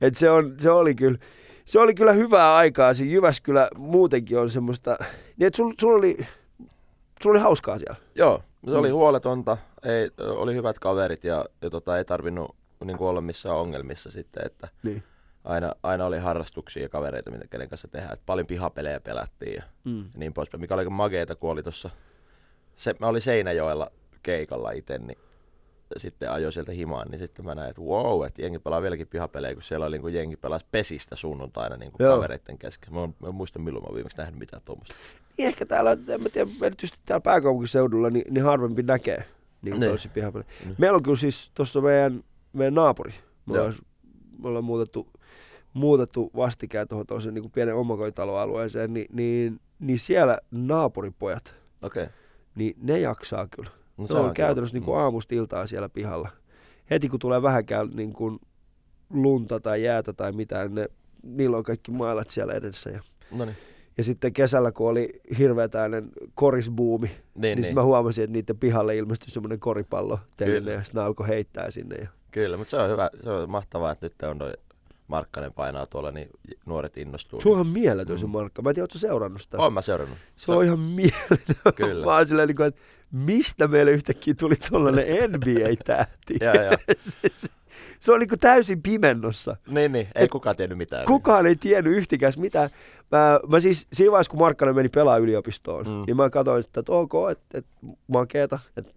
Et 0.00 0.14
se, 0.14 0.30
on, 0.30 0.54
se, 0.58 0.70
oli 0.70 0.94
kyllä, 0.94 1.18
se 1.64 1.80
oli 1.80 1.94
kyllä 1.94 2.12
hyvää 2.12 2.54
aikaa. 2.56 2.94
Se 2.94 3.04
Jyväskylä 3.04 3.68
muutenkin 3.76 4.38
on 4.38 4.50
semmoista, 4.50 4.96
niin 5.36 5.46
että 5.46 5.56
sul, 5.56 5.72
sul, 5.80 5.94
oli, 5.98 6.16
sul 7.22 7.30
oli 7.30 7.40
hauskaa 7.40 7.78
siellä. 7.78 7.96
Joo, 8.14 8.42
se 8.70 8.76
oli 8.76 8.88
Mm. 8.88 8.94
huoletonta, 8.94 9.56
ei, 9.86 10.10
oli 10.18 10.54
hyvät 10.54 10.78
kaverit 10.78 11.24
ja, 11.24 11.44
ja 11.62 11.70
tota, 11.70 11.98
ei 11.98 12.04
tarvinnut 12.04 12.56
niin 12.84 12.98
kuin 12.98 13.08
olla 13.08 13.20
missään 13.20 13.56
ongelmissa 13.56 14.10
sitten, 14.10 14.46
että 14.46 14.68
Niin. 14.84 15.02
aina, 15.44 15.72
aina 15.82 16.06
oli 16.06 16.18
harrastuksia 16.18 16.82
ja 16.82 16.88
kavereita, 16.88 17.30
mitä 17.30 17.46
kenen 17.50 17.68
kanssa 17.68 17.88
tehdään. 17.88 18.12
Et 18.12 18.26
paljon 18.26 18.46
pihapelejä 18.46 19.00
pelattiin 19.00 19.54
ja, 19.54 19.62
Mm. 19.84 19.98
ja 20.04 20.10
niin 20.16 20.32
poispäin, 20.32 20.60
mikä 20.60 20.74
oli 20.74 20.80
aika 20.80 20.90
mageeta, 20.90 21.36
kun 21.36 21.50
oli 21.50 21.62
tuossa, 21.62 21.90
se, 22.76 22.94
mä 23.00 23.06
olin 23.06 23.22
Seinäjoella 23.22 23.90
keikalla 24.22 24.70
itse, 24.70 24.98
niin 24.98 25.18
sitten 25.96 26.30
ajoin 26.30 26.52
sieltä 26.52 26.72
himaan, 26.72 27.08
niin 27.10 27.18
sitten 27.18 27.44
mä 27.44 27.54
näin, 27.54 27.70
että 27.70 27.82
wow, 27.82 28.26
että 28.26 28.42
jengi 28.42 28.58
pelaa 28.58 28.82
vieläkin 28.82 29.08
pihapelejä, 29.08 29.54
kun 29.54 29.62
siellä 29.62 29.86
oli 29.86 29.94
niin 29.94 30.02
kuin 30.02 30.14
jengi 30.14 30.36
pelasi 30.36 30.66
pesistä 30.70 31.16
sunnuntaina 31.16 31.76
niin 31.76 31.92
kuin 31.92 32.08
kavereiden 32.08 32.58
kesken. 32.58 32.94
Mä, 32.94 33.00
mä 33.00 33.28
en 33.28 33.34
muista 33.34 33.58
milloin 33.58 33.84
mä 33.88 33.94
viimeksi 33.94 34.16
nähnyt 34.18 34.38
mitään 34.38 34.62
tuommoista. 34.64 34.94
Niin 35.38 35.48
ehkä 35.48 35.66
täällä, 35.66 35.92
en 35.92 36.22
mä 36.22 36.28
tiedä, 36.28 36.50
erityisesti 36.62 37.00
täällä 37.06 37.22
pääkaupunkiseudulla, 37.22 38.10
niin, 38.10 38.34
niin 38.34 38.44
harvempi 38.44 38.82
näkee 38.82 39.24
niin 39.62 39.80
Niin. 39.80 39.92
tosi 39.92 40.08
pihapelejä. 40.08 40.48
Niin. 40.64 40.74
Meillä 40.78 40.96
on 40.96 41.02
kyllä 41.02 41.16
siis 41.16 41.50
tuossa 41.54 41.80
meidän, 41.80 42.24
meidän 42.52 42.74
naapuri. 42.74 43.12
Me 43.46 43.58
ollaan, 43.58 43.74
me 44.42 44.48
ollaan 44.48 44.64
muutettu, 44.64 45.08
muutettu 45.72 46.30
vastikään 46.36 46.88
tuohon 46.88 47.06
toiseen 47.06 47.34
niin 47.34 47.50
pienen 47.50 47.74
omakotitaloalueeseen, 47.74 48.94
niin, 48.94 49.06
niin, 49.12 49.60
niin 49.78 49.98
siellä 49.98 50.38
naapuripojat. 50.50 51.54
Okay. 51.82 52.06
niin 52.54 52.74
ne 52.82 53.00
jaksaa 53.00 53.48
kyllä. 53.50 53.70
No, 53.96 54.06
se 54.06 54.14
on 54.14 54.22
kiva. 54.24 54.32
käytännössä 54.32 54.76
niin 54.76 54.84
kuin 54.84 54.98
aamusta 54.98 55.34
iltaa 55.34 55.66
siellä 55.66 55.88
pihalla. 55.88 56.28
Heti 56.90 57.08
kun 57.08 57.18
tulee 57.18 57.42
vähänkään 57.42 57.88
niin 57.94 58.12
kuin 58.12 58.38
lunta 59.10 59.60
tai 59.60 59.82
jäätä 59.84 60.12
tai 60.12 60.32
mitään, 60.32 60.74
ne, 60.74 60.88
niillä 61.22 61.56
on 61.56 61.62
kaikki 61.64 61.90
mailat 61.90 62.30
siellä 62.30 62.52
edessä. 62.52 62.90
Ja, 62.90 63.00
No 63.30 63.44
niin. 63.44 63.56
Ja 63.98 64.04
sitten 64.04 64.32
kesällä, 64.32 64.72
kun 64.72 64.88
oli 64.88 65.20
hirveä 65.38 65.68
tämmöinen 65.68 66.08
korisbuumi, 66.34 67.06
niin, 67.06 67.20
Niin, 67.34 67.60
niin 67.60 67.74
mä 67.74 67.82
huomasin, 67.82 68.24
että 68.24 68.32
niiden 68.32 68.58
pihalle 68.58 68.96
ilmestyi 68.96 69.30
semmoinen 69.30 69.60
koripallo 69.60 70.18
ja 70.40 70.84
sitten 70.84 71.00
ne 71.00 71.00
alkoi 71.00 71.28
heittää 71.28 71.70
sinne. 71.70 71.96
Ja... 71.96 72.08
Kyllä, 72.30 72.56
mutta 72.56 72.70
se 72.70 72.76
on 72.76 72.90
hyvä, 72.90 73.10
se 73.22 73.30
on 73.30 73.50
mahtavaa, 73.50 73.92
että 73.92 74.06
nyt 74.06 74.22
on 74.22 74.38
toi 74.38 74.52
Markkanen 75.08 75.52
painaa 75.52 75.86
tuolla, 75.86 76.10
niin 76.10 76.28
nuoret 76.66 76.96
innostuu. 76.96 77.40
Se 77.40 77.48
on 77.48 77.54
ihan 77.54 77.66
mieletön 77.66 78.18
se 78.18 78.26
Mm. 78.26 78.30
Markka. 78.32 78.62
Mä 78.62 78.70
en 78.70 78.74
tiedä, 78.74 78.84
ootko 78.84 78.98
seurannut 78.98 79.42
sitä? 79.42 79.56
Oon 79.58 79.72
mä 79.72 79.82
seurannut. 79.82 80.18
Se 80.36 80.52
on 80.52 80.64
ihan 80.64 80.78
mieletön. 80.80 81.56
Kyllä. 81.76 82.06
Mä 82.06 82.16
oon 82.16 82.26
silleen, 82.26 82.48
niin 82.48 82.56
kuin, 82.56 82.66
että 82.66 82.80
mistä 83.12 83.68
meille 83.68 83.90
yhtäkkiä 83.90 84.34
tuli 84.34 84.54
tollainen 84.70 85.06
NBA-tähti? 85.32 86.34
Joo, 86.40 86.54
joo. 86.54 86.72
se, 86.98 87.18
se, 88.00 88.12
oli 88.12 88.24
niin 88.24 88.38
täysin 88.38 88.82
pimennossa. 88.82 89.56
Niin, 89.68 89.92
niin, 89.92 90.08
ei 90.14 90.28
kukaan 90.28 90.56
tiennyt 90.56 90.78
mitään. 90.78 91.04
Kukaan 91.06 91.46
ei 91.46 91.56
tiennyt 91.56 91.92
yhtikäs 91.96 92.38
mitään. 92.38 92.70
Mä, 93.12 93.40
mä 93.48 93.60
siis 93.60 93.88
siinä 93.92 94.12
vaiheessa, 94.12 94.30
kun 94.30 94.40
Markkanen 94.40 94.74
meni 94.74 94.88
pelaa 94.88 95.18
yliopistoon, 95.18 95.86
Mm. 95.86 95.92
mm. 95.92 96.02
niin 96.06 96.16
mä 96.16 96.30
katsoin, 96.30 96.60
että, 96.64 96.80
että 96.80 96.92
ok, 96.92 97.12
että, 97.30 97.58
että 97.58 97.70
makeeta. 98.06 98.58
Että, 98.76 98.92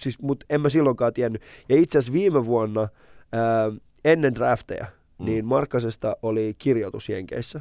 siis, 0.00 0.18
mutta 0.22 0.46
en 0.50 0.60
mä 0.60 0.68
silloinkaan 0.68 1.12
tiennyt. 1.12 1.42
Ja 1.68 1.76
itse 1.76 1.98
asiassa 1.98 2.12
viime 2.12 2.46
vuonna, 2.46 2.88
ää, 3.32 3.72
ennen 4.04 4.34
drafteja, 4.34 4.86
Mm. 5.18 5.24
mm. 5.24 5.30
niin 5.30 5.46
Markkasesta 5.46 6.16
oli 6.22 6.54
kirjoitus 6.58 7.08
Jenkeissä. 7.08 7.60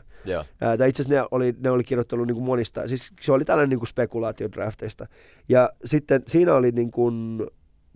Ää, 0.62 0.78
tai 0.78 0.90
itse 0.90 1.02
asiassa 1.02 1.22
ne 1.22 1.28
oli, 1.32 1.56
ne 1.60 1.70
oli 1.70 1.84
kirjoittanut 1.84 2.28
niin 2.28 2.36
kuin 2.36 2.46
monista, 2.46 2.88
siis 2.88 3.12
se 3.22 3.32
oli 3.32 3.46
tällainen 3.46 3.70
niin 3.70 3.80
kuin 3.80 3.88
spekulaatio 3.88 4.52
drafteista. 4.52 5.08
Ja 5.50 5.70
sitten 5.86 6.24
siinä 6.28 6.54
oli 6.54 6.72
niin 6.72 6.92
kuin 6.92 7.48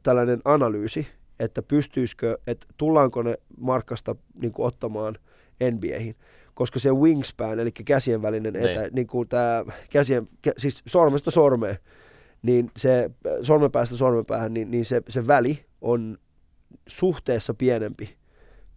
tällainen 0.04 0.42
analyysi, 0.46 1.08
että 1.40 1.62
pystyisikö, 1.64 2.38
että 2.48 2.68
tullaanko 2.78 3.22
ne 3.22 3.38
Markkasta 3.58 4.16
niin 4.42 4.52
kuin 4.52 4.66
ottamaan 4.66 5.16
NBAihin. 5.72 6.16
Koska 6.54 6.80
se 6.80 6.92
wingspan, 6.92 7.60
eli 7.60 7.72
käsien 7.72 8.22
välinen, 8.22 8.54
Niin. 8.54 8.70
etä, 8.70 8.90
niin 8.92 9.08
kuin 9.08 9.28
tämä 9.28 9.66
käsien, 9.90 10.28
kä, 10.42 10.52
siis 10.58 10.84
sormesta 10.86 11.32
sormeen, 11.32 11.78
niin 12.42 12.72
se 12.78 13.12
sormenpäästä 13.44 13.96
sormenpäähän, 13.96 14.54
niin, 14.54 14.72
niin 14.72 14.86
se, 14.86 15.02
se 15.10 15.28
väli 15.28 15.66
on 15.82 16.18
suhteessa 16.88 17.54
pienempi 17.54 18.16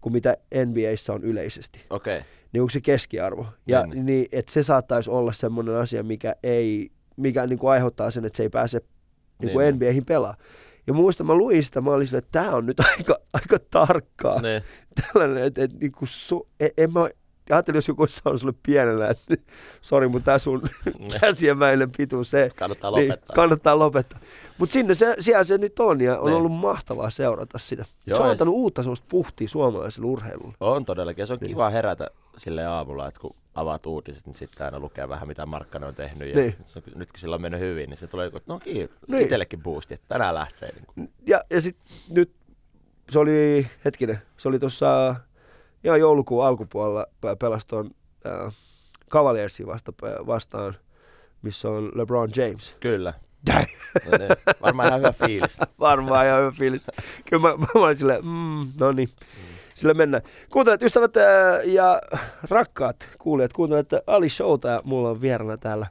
kuin 0.04 0.12
mitä 0.12 0.36
NBAissa 0.66 1.12
on 1.12 1.24
yleisesti 1.24 1.84
okei. 1.90 2.18
Okay. 2.18 2.28
niin 2.52 2.60
onko 2.60 2.70
se 2.70 2.80
keskiarvo. 2.80 3.46
Ja 3.66 3.82
Niin. 3.86 3.90
niin. 3.90 4.06
Niin, 4.06 4.26
että 4.32 4.52
se 4.52 4.62
saattaisi 4.62 5.10
olla 5.10 5.32
semmoinen 5.32 5.74
asia, 5.74 6.02
mikä, 6.02 6.36
ei, 6.42 6.90
mikä 7.16 7.46
niin 7.46 7.58
kuin 7.58 7.70
aiheuttaa 7.70 8.10
sen, 8.10 8.24
että 8.24 8.36
se 8.36 8.42
ei 8.42 8.48
pääse 8.48 8.80
niin 9.42 9.52
kuin 9.52 9.64
Niin. 9.64 9.74
NBAihin 9.74 10.04
pelaa. 10.04 10.36
Ja 10.86 10.92
muista 10.94 11.24
mä 11.24 11.34
luin 11.34 11.62
sitä, 11.62 11.80
mä 11.80 11.90
olin 11.90 12.06
silleen, 12.06 12.24
että 12.24 12.42
tämä 12.42 12.56
on 12.56 12.66
nyt 12.66 12.80
aika, 12.98 13.18
aika 13.32 13.58
tarkkaa. 13.70 14.40
Niin. 14.40 14.62
Tällainen, 15.02 15.44
että, 15.44 15.64
että 15.64 15.76
niin 15.80 15.92
kuin 15.92 16.08
su, 16.08 16.48
en, 16.60 16.70
en 16.76 16.92
mä, 16.92 17.08
ajattelin, 17.50 17.76
jos 17.76 17.88
joku 17.88 18.02
olisi 18.02 18.16
sanonut 18.16 18.40
sulle 18.40 18.54
pienenä, 18.62 19.08
että 19.08 19.34
sori, 19.82 20.08
mutta 20.08 20.24
tämä 20.24 20.38
sun 20.38 20.62
käsien 21.20 21.58
välinen 21.58 21.90
pituus, 21.96 22.30
se 22.30 22.50
Kannattaa 22.56 22.90
niin, 22.90 23.08
lopettaa. 23.08 23.34
kannattaa 23.34 23.78
lopettaa. 23.78 24.20
Mutta 24.58 24.72
sinne 24.72 24.94
se, 24.94 25.16
siellä 25.20 25.44
se 25.44 25.58
nyt 25.58 25.78
on 25.78 26.00
ja 26.00 26.18
on 26.18 26.26
Niin. 26.26 26.36
ollut 26.36 26.52
mahtavaa 26.52 27.10
seurata 27.10 27.58
sitä. 27.58 27.84
Joo, 28.06 28.16
se 28.16 28.22
on 28.22 28.30
antanut 28.30 28.54
uutta 28.54 28.82
semmoista 28.82 29.06
puhtia 29.08 29.48
suomalaiselle 29.48 30.06
urheilulle. 30.06 30.54
On 30.60 30.84
todellakin, 30.84 31.22
ja 31.22 31.26
se 31.26 31.32
on 31.32 31.38
Niin. 31.40 31.48
kiva 31.48 31.70
herätä 31.70 32.06
sille 32.36 32.66
aamulla, 32.66 33.08
että 33.08 33.20
kun 33.20 33.36
avaat 33.54 33.86
uutiset, 33.86 34.26
niin 34.26 34.34
sitten 34.34 34.64
aina 34.64 34.78
lukee 34.78 35.08
vähän, 35.08 35.28
mitä 35.28 35.46
Markkanen 35.46 35.88
on 35.88 35.94
tehnyt. 35.94 36.28
Ja 36.28 36.34
Niin. 36.40 36.54
nyt 36.94 37.12
kun 37.12 37.20
sillä 37.20 37.34
on 37.34 37.42
mennyt 37.42 37.60
hyvin, 37.60 37.90
niin 37.90 37.98
se 37.98 38.06
tulee, 38.06 38.24
joku, 38.24 38.36
että 38.36 38.52
no 38.52 38.58
kiinni, 38.58 38.80
Niin. 38.84 38.90
niin. 39.08 39.22
itsellekin 39.22 39.62
boosti, 39.62 39.94
että 39.94 40.06
tänään 40.08 40.34
lähtee. 40.34 40.72
Niin 40.72 40.86
kuin. 40.94 41.12
ja, 41.26 41.44
ja 41.50 41.60
sitten 41.60 41.86
nyt 42.10 42.30
se 43.10 43.18
oli, 43.18 43.66
hetkinen, 43.84 44.18
se 44.36 44.48
oli 44.48 44.58
tuossa 44.58 45.14
ihan 45.84 46.00
joulukuun 46.00 46.44
alkupuolella 46.46 47.06
pe- 47.20 47.36
pelasi 47.36 47.66
tuon 47.68 47.90
äh, 48.26 48.54
Cavaliersin 49.10 49.66
vasta, 49.66 49.92
vastaan, 50.26 50.76
missä 51.42 51.68
on 51.68 51.92
LeBron 51.94 52.30
James. 52.36 52.76
Kyllä. 52.80 53.14
No 54.10 54.18
niin. 54.18 54.30
Varmaan 54.62 54.88
ihan 54.88 54.98
hyvä 55.00 55.12
fiilis. 55.12 55.58
Varmaan 55.80 56.26
ihan 56.26 56.40
hyvä 56.40 56.50
fiilis. 56.50 56.82
Kyllä 57.30 57.42
mä, 57.48 57.56
mä 57.56 57.66
olin 57.74 57.96
silleen, 57.96 58.24
mm, 58.24 58.66
no 58.80 58.92
niin, 58.92 59.08
sillä 59.74 59.94
mennään. 59.94 60.22
Kuuntelet 60.50 60.82
ystävät 60.82 61.16
äh, 61.16 61.24
ja 61.64 62.00
rakkaat 62.50 63.08
kuulijat, 63.18 63.52
kuuntelette 63.52 64.02
Ali 64.06 64.28
Showta 64.28 64.68
ja 64.68 64.80
mulla 64.84 65.10
on 65.10 65.20
vieraana 65.20 65.56
täällä 65.56 65.86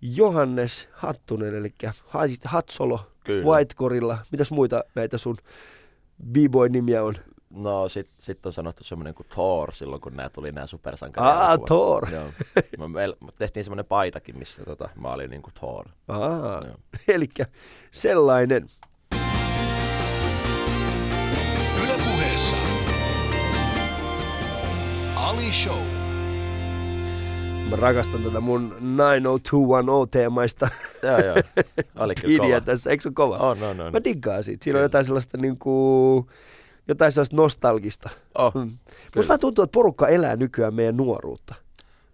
Johannes 0.00 0.88
Hattunen, 0.92 1.54
eli 1.54 1.68
Hatsolo, 2.44 3.00
Kyllä. 3.24 3.44
White 3.44 3.74
Gorilla. 3.74 4.18
Mitäs 4.32 4.50
muita 4.50 4.84
näitä 4.94 5.18
sun 5.18 5.36
b-boy-nimiä 6.32 7.02
on? 7.02 7.14
No 7.54 7.88
sit, 7.88 8.10
sit 8.18 8.46
on 8.46 8.52
sanottu 8.52 8.84
semmoinen 8.84 9.14
kuin 9.14 9.26
Thor 9.28 9.72
silloin, 9.72 10.00
kun 10.00 10.16
nämä 10.16 10.28
tuli 10.28 10.52
nämä 10.52 10.66
supersankarit. 10.66 11.30
Ah, 11.30 11.60
Thor. 11.66 12.10
Joo. 12.10 12.24
Me, 12.78 12.88
me, 12.88 13.06
me 13.06 13.32
tehtiin 13.38 13.64
semmoinen 13.64 13.84
paitakin, 13.84 14.38
missä 14.38 14.64
tota, 14.64 14.88
mä 14.96 15.08
olin 15.12 15.30
niin 15.30 15.42
kuin 15.42 15.54
Thor. 15.54 15.88
Joo. 16.08 16.62
eli 17.14 17.28
sellainen. 17.90 18.68
Yle 21.82 21.98
puheessa. 22.04 22.56
Ali 25.16 25.52
Show. 25.52 25.86
Mä 27.70 27.76
rakastan 27.76 28.22
tätä 28.22 28.40
mun 28.40 28.76
90210-teemaista 28.80 30.68
Joo, 31.02 31.18
joo. 31.18 31.36
Oli 32.04 32.14
kyllä 32.14 32.38
kova. 32.38 32.60
tässä, 32.60 32.90
eikö 32.90 33.02
se 33.02 33.08
ole 33.08 33.14
kova? 33.14 33.36
On, 33.36 33.62
on, 33.62 33.80
on. 33.80 33.92
Mä 33.92 34.04
diggaan 34.04 34.44
siitä. 34.44 34.64
Siinä 34.64 34.78
on 34.78 34.82
jotain 34.82 35.04
sellaista 35.04 35.38
niinku, 35.38 36.26
jotain 36.88 37.12
sellaista 37.12 37.36
nostalgista. 37.36 38.10
Oh. 38.38 38.54
Mm. 38.54 38.78
Musta 39.16 39.28
vähän 39.28 39.40
tuntuu, 39.40 39.64
että 39.64 39.74
porukka 39.74 40.08
elää 40.08 40.36
nykyään 40.36 40.74
meidän 40.74 40.96
nuoruutta. 40.96 41.54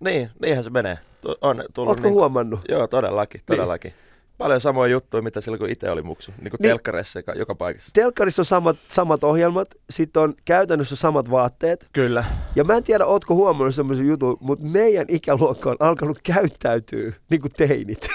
Niin, 0.01 0.31
niinhän 0.43 0.65
se 0.65 0.71
menee. 0.71 0.99
On 1.41 1.65
tullut 1.75 1.89
Ootko 1.89 2.07
niin, 2.07 2.15
huomannut? 2.15 2.61
Joo, 2.69 2.87
todellakin, 2.87 3.41
todellakin. 3.47 3.95
Paljon 4.41 4.61
samoja 4.61 4.91
juttuja, 4.93 5.23
mitä 5.23 5.41
silloin 5.41 5.59
kun 5.59 5.69
itse 5.71 5.91
oli 5.91 6.03
muksu. 6.03 6.31
Niin 6.41 6.51
kuin 6.51 6.59
Niin. 6.61 6.69
telkkareissa 6.71 7.19
joka, 7.19 7.33
joka 7.33 7.55
paikassa. 7.55 7.91
Telkkarissa 7.93 8.43
on 8.43 8.47
samat, 8.47 8.77
samat 8.89 9.25
ohjelmat, 9.25 9.69
sitten 9.91 10.23
on 10.23 10.35
käytännössä 10.45 10.97
samat 10.97 11.31
vaatteet. 11.31 11.89
Kyllä. 11.93 12.25
Ja 12.57 12.65
mä 12.65 12.75
en 12.77 12.85
tiedä, 12.85 13.07
ootko 13.07 13.35
huomannut 13.35 13.75
semmoisen 13.75 14.07
jutun, 14.07 14.37
mutta 14.41 14.65
meidän 14.67 15.05
ikäluokka 15.09 15.71
on 15.71 15.77
alkanut 15.81 16.19
käyttäytyä 16.23 17.13
niin 17.31 17.41
kuin 17.41 17.53
teinit. 17.57 18.09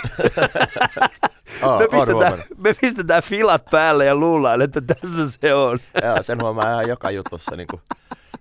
Oh, 1.63 1.79
me, 1.79 1.88
pistetään, 1.88 2.39
me 2.58 2.74
pistetään 2.82 3.24
filat 3.24 3.65
päälle 3.72 4.05
ja 4.05 4.15
luullaan, 4.15 4.62
että 4.62 4.82
tässä 4.82 5.32
se 5.39 5.53
on. 5.53 5.79
Joo, 6.03 6.24
sen 6.24 6.38
huomaa 6.41 6.72
ihan 6.72 6.88
joka 6.88 7.12
jutussa. 7.12 7.55
Niin 7.55 7.67
kuin 7.67 7.82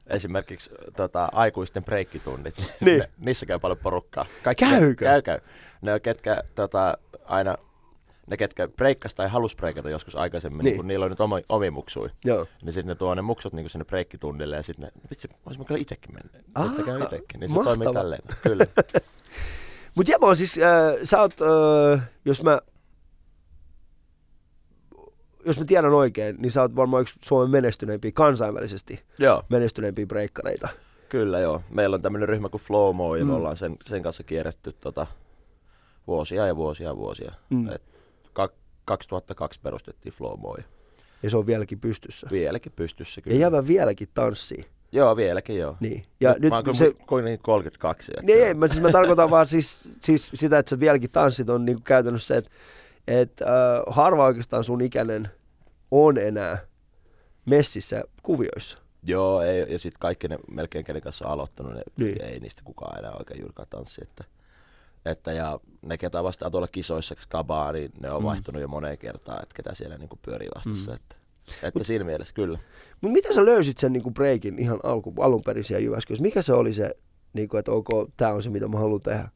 esimerkiksi 0.07 0.71
tota, 0.97 1.29
aikuisten 1.33 1.85
breikkitunnit. 1.85 2.55
Niin. 2.81 2.99
Ne, 2.99 3.11
niissä 3.19 3.47
käy 3.47 3.59
paljon 3.59 3.79
porukkaa. 3.79 4.26
Kaikki 4.43 4.64
Käykö? 4.64 5.05
Käy, 5.05 5.23
käy. 5.23 5.38
Ne 5.83 5.95
on 5.95 6.00
ketkä 6.00 6.43
tota, 6.55 6.99
aina 7.25 7.57
ne 8.31 8.37
ketkä 8.37 8.69
breikkas 8.69 9.14
tai 9.14 9.28
halus 9.28 9.57
breikata 9.57 9.90
joskus 9.90 10.16
aikaisemmin, 10.16 10.59
Niin. 10.59 10.64
niin. 10.64 10.76
kun 10.76 10.87
niillä 10.87 11.04
on 11.04 11.11
nyt 11.11 11.21
oma, 11.21 11.40
omi 11.49 11.71
muksui, 11.71 12.11
Joo. 12.25 12.47
niin 12.62 12.73
sitten 12.73 12.88
ne 12.88 12.95
tuo 12.95 13.14
ne 13.14 13.23
muksut 13.23 13.52
niin 13.52 13.71
sinne 13.71 13.85
breikkitunnille 13.85 14.57
ja 14.57 14.62
sitten 14.62 14.85
ne, 14.85 14.93
vitsi, 15.11 15.28
voisimme 15.47 15.64
kyllä 15.64 15.81
itsekin 15.81 16.14
mennä. 16.14 16.31
Ah, 16.54 16.66
Sitten 16.66 16.85
käy 16.85 17.02
itsekin, 17.02 17.40
niin 17.40 17.50
se 17.50 17.54
mahtavaa. 17.54 17.76
toimii 17.76 17.95
tälleen. 17.95 18.23
Kyllä. 18.43 18.66
Mut 19.97 20.09
Jemo 20.09 20.26
on 20.26 20.37
siis, 20.37 20.59
äh, 20.59 20.95
sä 21.04 21.21
oot, 21.21 21.35
äh, 21.95 22.11
jos 22.25 22.43
mä, 22.43 22.61
jos 25.47 25.59
mä 25.59 25.64
tiedän 25.64 25.93
oikein, 25.95 26.37
niin 26.38 26.52
sä 26.52 26.62
oot 26.62 26.76
varmaan 26.76 27.02
yksi 27.02 27.14
Suomen 27.23 27.50
menestyneimpiä 27.50 28.11
kansainvälisesti 28.14 29.02
Joo, 29.19 29.43
menestyneimpiä 29.49 30.07
breikkareita. 30.07 30.69
kyllä 31.09 31.40
joo. 31.40 31.62
Meillä 31.71 31.95
on 31.95 32.02
tämmöinen 32.02 32.28
ryhmä 32.28 32.49
kuin 32.49 32.61
Flowmo 32.62 33.16
ja 33.16 33.25
Mm. 33.25 33.31
me 33.31 33.35
ollaan 33.37 33.57
sen, 33.57 33.76
sen 33.83 34.02
kanssa 34.02 34.23
kierretty 34.23 34.73
tota, 34.73 35.07
vuosia 36.07 36.47
ja 36.47 36.57
vuosia 36.57 36.88
ja 36.88 36.97
vuosia. 36.97 37.33
Mm. 37.50 37.69
Et, 37.69 37.83
2002 38.85 39.61
perustettiin 39.61 40.12
Flowmo 40.14 40.55
ja 40.57 40.62
Ja 41.23 41.31
se 41.31 41.37
on 41.37 41.47
vieläkin 41.47 41.81
pystyssä. 41.81 42.26
vieläkin 42.31 42.73
pystyssä 42.76 43.19
Ja 43.19 43.23
kyllä. 43.23 43.37
jävä 43.38 43.67
vieläkin 43.67 44.09
tanssii. 44.14 44.67
Joo, 44.93 45.17
vieläkin 45.17 45.59
joo. 45.59 45.76
Niin. 45.81 46.05
Ja 46.21 46.31
Ja 46.31 46.37
nyt 46.38 46.50
mä 46.50 46.62
oon 46.67 46.76
se, 46.76 46.93
kuitenkin 47.07 47.38
32. 47.43 48.12
Että... 48.12 48.26
niin, 48.26 48.45
ei, 48.47 48.55
mä, 48.55 48.69
siis 48.69 48.81
mä 48.83 48.93
tarkoitan 48.93 49.31
vaan 49.31 49.47
siis, 49.47 49.91
siis 50.00 50.31
sitä, 50.35 50.59
että 50.59 50.71
sä 50.71 50.81
vieläkin 50.81 51.11
tanssit 51.11 51.50
on 51.50 51.64
niin 51.64 51.83
käytännössä 51.83 52.35
se, 52.35 52.38
että 52.38 52.50
et, 53.09 53.41
äh, 53.43 53.49
harva 53.95 54.25
oikeastaan 54.26 54.64
sun 54.64 54.81
ikäinen 54.81 55.29
on 55.91 56.19
enää 56.19 56.59
messissä 57.47 58.03
kuvioissa. 58.23 58.79
Joo, 59.03 59.41
ei, 59.43 59.67
ja 59.73 59.79
sitten 59.79 60.00
kaikki 60.00 60.29
ne 60.29 60.38
melkein 60.50 60.85
kenen 60.85 61.03
kanssa 61.03 61.26
on 61.26 61.33
aloittanut, 61.33 61.75
ne, 61.75 61.83
Niin. 61.97 62.14
niin. 62.14 62.25
ei 62.25 62.41
niistä 62.41 62.62
kukaan 62.64 62.99
enää 62.99 63.12
oikein 63.19 63.41
juurikaan 63.41 63.69
tanssi. 63.71 64.00
Että, 64.05 64.25
että 65.04 65.32
ja 65.32 65.61
ne, 65.82 65.99
ketä 65.99 66.23
vastaan 66.25 66.50
tuolla 66.52 66.68
kisoissa 66.68 67.14
skabaa, 67.20 67.73
niin 67.73 67.90
ne 68.00 68.11
on 68.11 68.20
Mm. 68.20 68.25
mm. 68.25 68.26
vaihtunut 68.28 68.62
jo 68.62 68.68
moneen 68.68 68.99
kertaan, 68.99 69.42
että 69.42 69.54
ketä 69.54 69.75
siellä 69.75 69.99
niinku 69.99 70.18
pyörii 70.23 70.49
vastassa. 70.54 70.90
Mm. 70.90 70.94
Että, 70.96 71.16
että 71.62 71.84
siinä 71.84 72.04
mielessä 72.04 72.34
kyllä. 72.34 72.58
Mutta 73.00 73.12
miten 73.12 73.34
sä 73.34 73.44
löysit 73.44 73.78
sen 73.78 73.92
niinku 73.92 74.11
breikin 74.11 74.58
ihan 74.58 74.80
alku, 74.82 75.14
alun 75.18 75.42
perin 75.44 75.64
siellä 75.64 75.84
Jyväskylässä? 75.84 76.23
Mikä 76.23 76.42
se 76.42 76.52
oli 76.52 76.73
se, 76.73 76.94
niinku, 77.32 77.56
että 77.56 77.73
ok, 77.73 77.88
tämä 78.16 78.32
on 78.32 78.42
se, 78.42 78.50
mitä 78.50 78.68
mä 78.68 78.78
haluan 78.78 79.00
tehdä? 79.00 79.28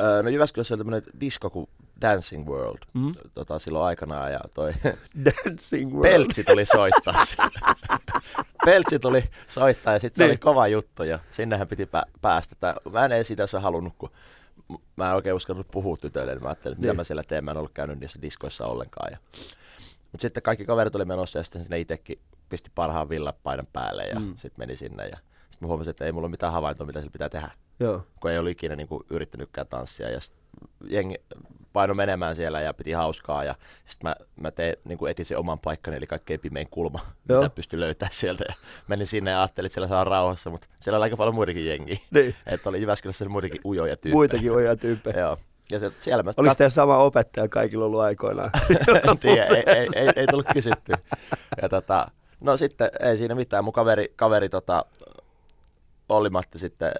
Öö, 0.00 0.22
no 0.22 0.28
Jyväskylässä 0.28 0.74
oli 0.74 0.78
tämmöinen 0.80 1.02
disko 1.20 1.50
kuin 1.50 1.66
Dancing 2.00 2.48
World 2.48 2.78
Mm? 2.94 3.12
tota, 3.34 3.58
silloin 3.58 3.84
aikanaan 3.84 4.32
ja 4.32 4.40
toi 4.54 4.72
Dancing 5.24 5.92
World. 5.92 6.02
Peltsi 6.12 6.44
tuli 6.44 6.64
soittaa. 6.66 7.14
Peltsi 8.64 8.98
tuli 8.98 9.24
soittaa 9.48 9.92
ja 9.92 9.98
sitten 10.00 10.16
se 10.16 10.22
Niin. 10.24 10.30
oli 10.30 10.38
kova 10.38 10.68
juttu 10.68 11.02
ja 11.02 11.18
sinnehän 11.30 11.68
piti 11.68 11.84
pä- 11.84 12.10
päästä. 12.20 12.54
Tää, 12.60 12.74
mä 12.92 13.04
en 13.16 13.24
sitä 13.24 13.46
halunnut, 13.60 13.92
kun 13.98 14.10
mä 14.96 15.08
en 15.08 15.14
oikein 15.14 15.34
uskaltanut 15.34 15.70
puhua 15.70 15.96
tytöille, 15.96 16.32
niin 16.34 16.42
mä 16.42 16.48
ajattelin, 16.48 16.72
että 16.74 16.80
Niin. 16.82 16.90
mitä 16.92 17.00
mä 17.00 17.04
siellä 17.04 17.22
teen, 17.22 17.44
mä 17.44 17.50
en 17.50 17.56
ollut 17.56 17.72
käynyt 17.74 18.00
niissä 18.00 18.22
diskoissa 18.22 18.66
ollenkaan. 18.66 19.12
Ja... 19.12 19.18
Mutta 20.12 20.22
sitten 20.22 20.42
kaikki 20.42 20.64
kaverit 20.64 20.96
oli 20.96 21.04
menossa 21.04 21.38
ja 21.38 21.42
sitten 21.42 21.62
sinne 21.64 21.78
itsekin 21.80 22.18
pisti 22.48 22.70
parhaan 22.74 23.08
villapaidan 23.08 23.66
päälle 23.72 24.04
ja 24.04 24.20
Mm. 24.20 24.34
sitten 24.36 24.62
meni 24.62 24.76
sinne. 24.76 25.02
Ja 25.08 25.16
sitten 25.50 25.58
mä 25.60 25.66
huomasin, 25.66 25.90
että 25.90 26.04
ei 26.04 26.12
mulla 26.12 26.24
ole 26.24 26.30
mitään 26.30 26.52
havaintoa, 26.52 26.86
mitä 26.86 27.00
sillä 27.00 27.12
pitää 27.12 27.28
tehdä, 27.28 27.50
Joo. 27.80 28.06
kun 28.20 28.30
ei 28.30 28.38
ollut 28.38 28.50
ikinä 28.52 28.76
niin 28.76 28.88
kuin, 28.88 29.02
yrittänytkään 29.10 29.66
tanssia. 29.66 30.10
Ja 30.10 30.18
jengi 30.90 31.14
paino 31.74 31.94
menemään 31.94 32.36
siellä 32.36 32.60
ja 32.60 32.74
piti 32.74 32.92
hauskaa 32.92 33.44
ja 33.44 33.54
sitten 33.86 34.10
mä, 34.10 34.14
mä 34.40 34.50
tein, 34.50 34.76
niin 34.84 34.98
kuin 34.98 35.10
etin 35.10 35.24
sen 35.24 35.38
oman 35.38 35.58
paikkani, 35.58 35.96
eli 35.96 36.06
kaikkein 36.06 36.40
pimein 36.40 36.68
kulma, 36.70 37.00
Joo. 37.28 37.42
mitä 37.42 37.54
pystyi 37.54 37.80
löytää 37.80 38.08
sieltä. 38.12 38.44
Ja 38.48 38.54
menin 38.88 39.06
sinne 39.06 39.30
ja 39.30 39.40
ajattelin, 39.40 39.66
että 39.66 39.74
siellä 39.74 39.88
saa 39.88 40.04
rauhassa, 40.04 40.50
mutta 40.50 40.66
siellä 40.80 40.96
oli 40.96 41.02
aika 41.02 41.16
paljon 41.16 41.34
muitakin 41.34 41.66
jengiä. 41.66 41.98
Niin. 42.10 42.34
Että 42.46 42.68
oli 42.68 42.80
Jyväskylässä 42.80 43.28
muitakin 43.28 43.60
ujoja 43.64 43.96
tyyppejä. 43.96 44.14
Muitakin 44.14 44.52
ojaa 44.52 44.76
tyyppejä. 44.76 45.20
Joo. 45.20 45.38
Ja 45.70 45.78
se, 45.78 45.92
siellä 46.00 46.22
mä 46.22 46.30
Oliko 46.36 46.54
teillä 46.54 46.70
sama 46.70 46.98
opettaja 46.98 47.48
kaikilla 47.48 47.84
ollut 47.84 48.00
aikoinaan? 48.00 48.50
en 49.10 49.18
tiedä, 49.18 49.44
ei, 49.44 49.62
ei, 49.66 49.88
ei, 49.94 50.08
ei, 50.16 50.26
tullut 50.26 50.46
kysytty. 50.52 50.92
Ja 51.62 51.68
tota, 51.68 52.06
no 52.40 52.56
sitten 52.56 52.90
ei 53.00 53.16
siinä 53.16 53.34
mitään. 53.34 53.64
Mun 53.64 53.72
kaveri, 53.72 54.12
kaveri 54.16 54.48
tota, 54.48 54.84
Olli-Matti 56.08 56.58
sitten 56.58 56.92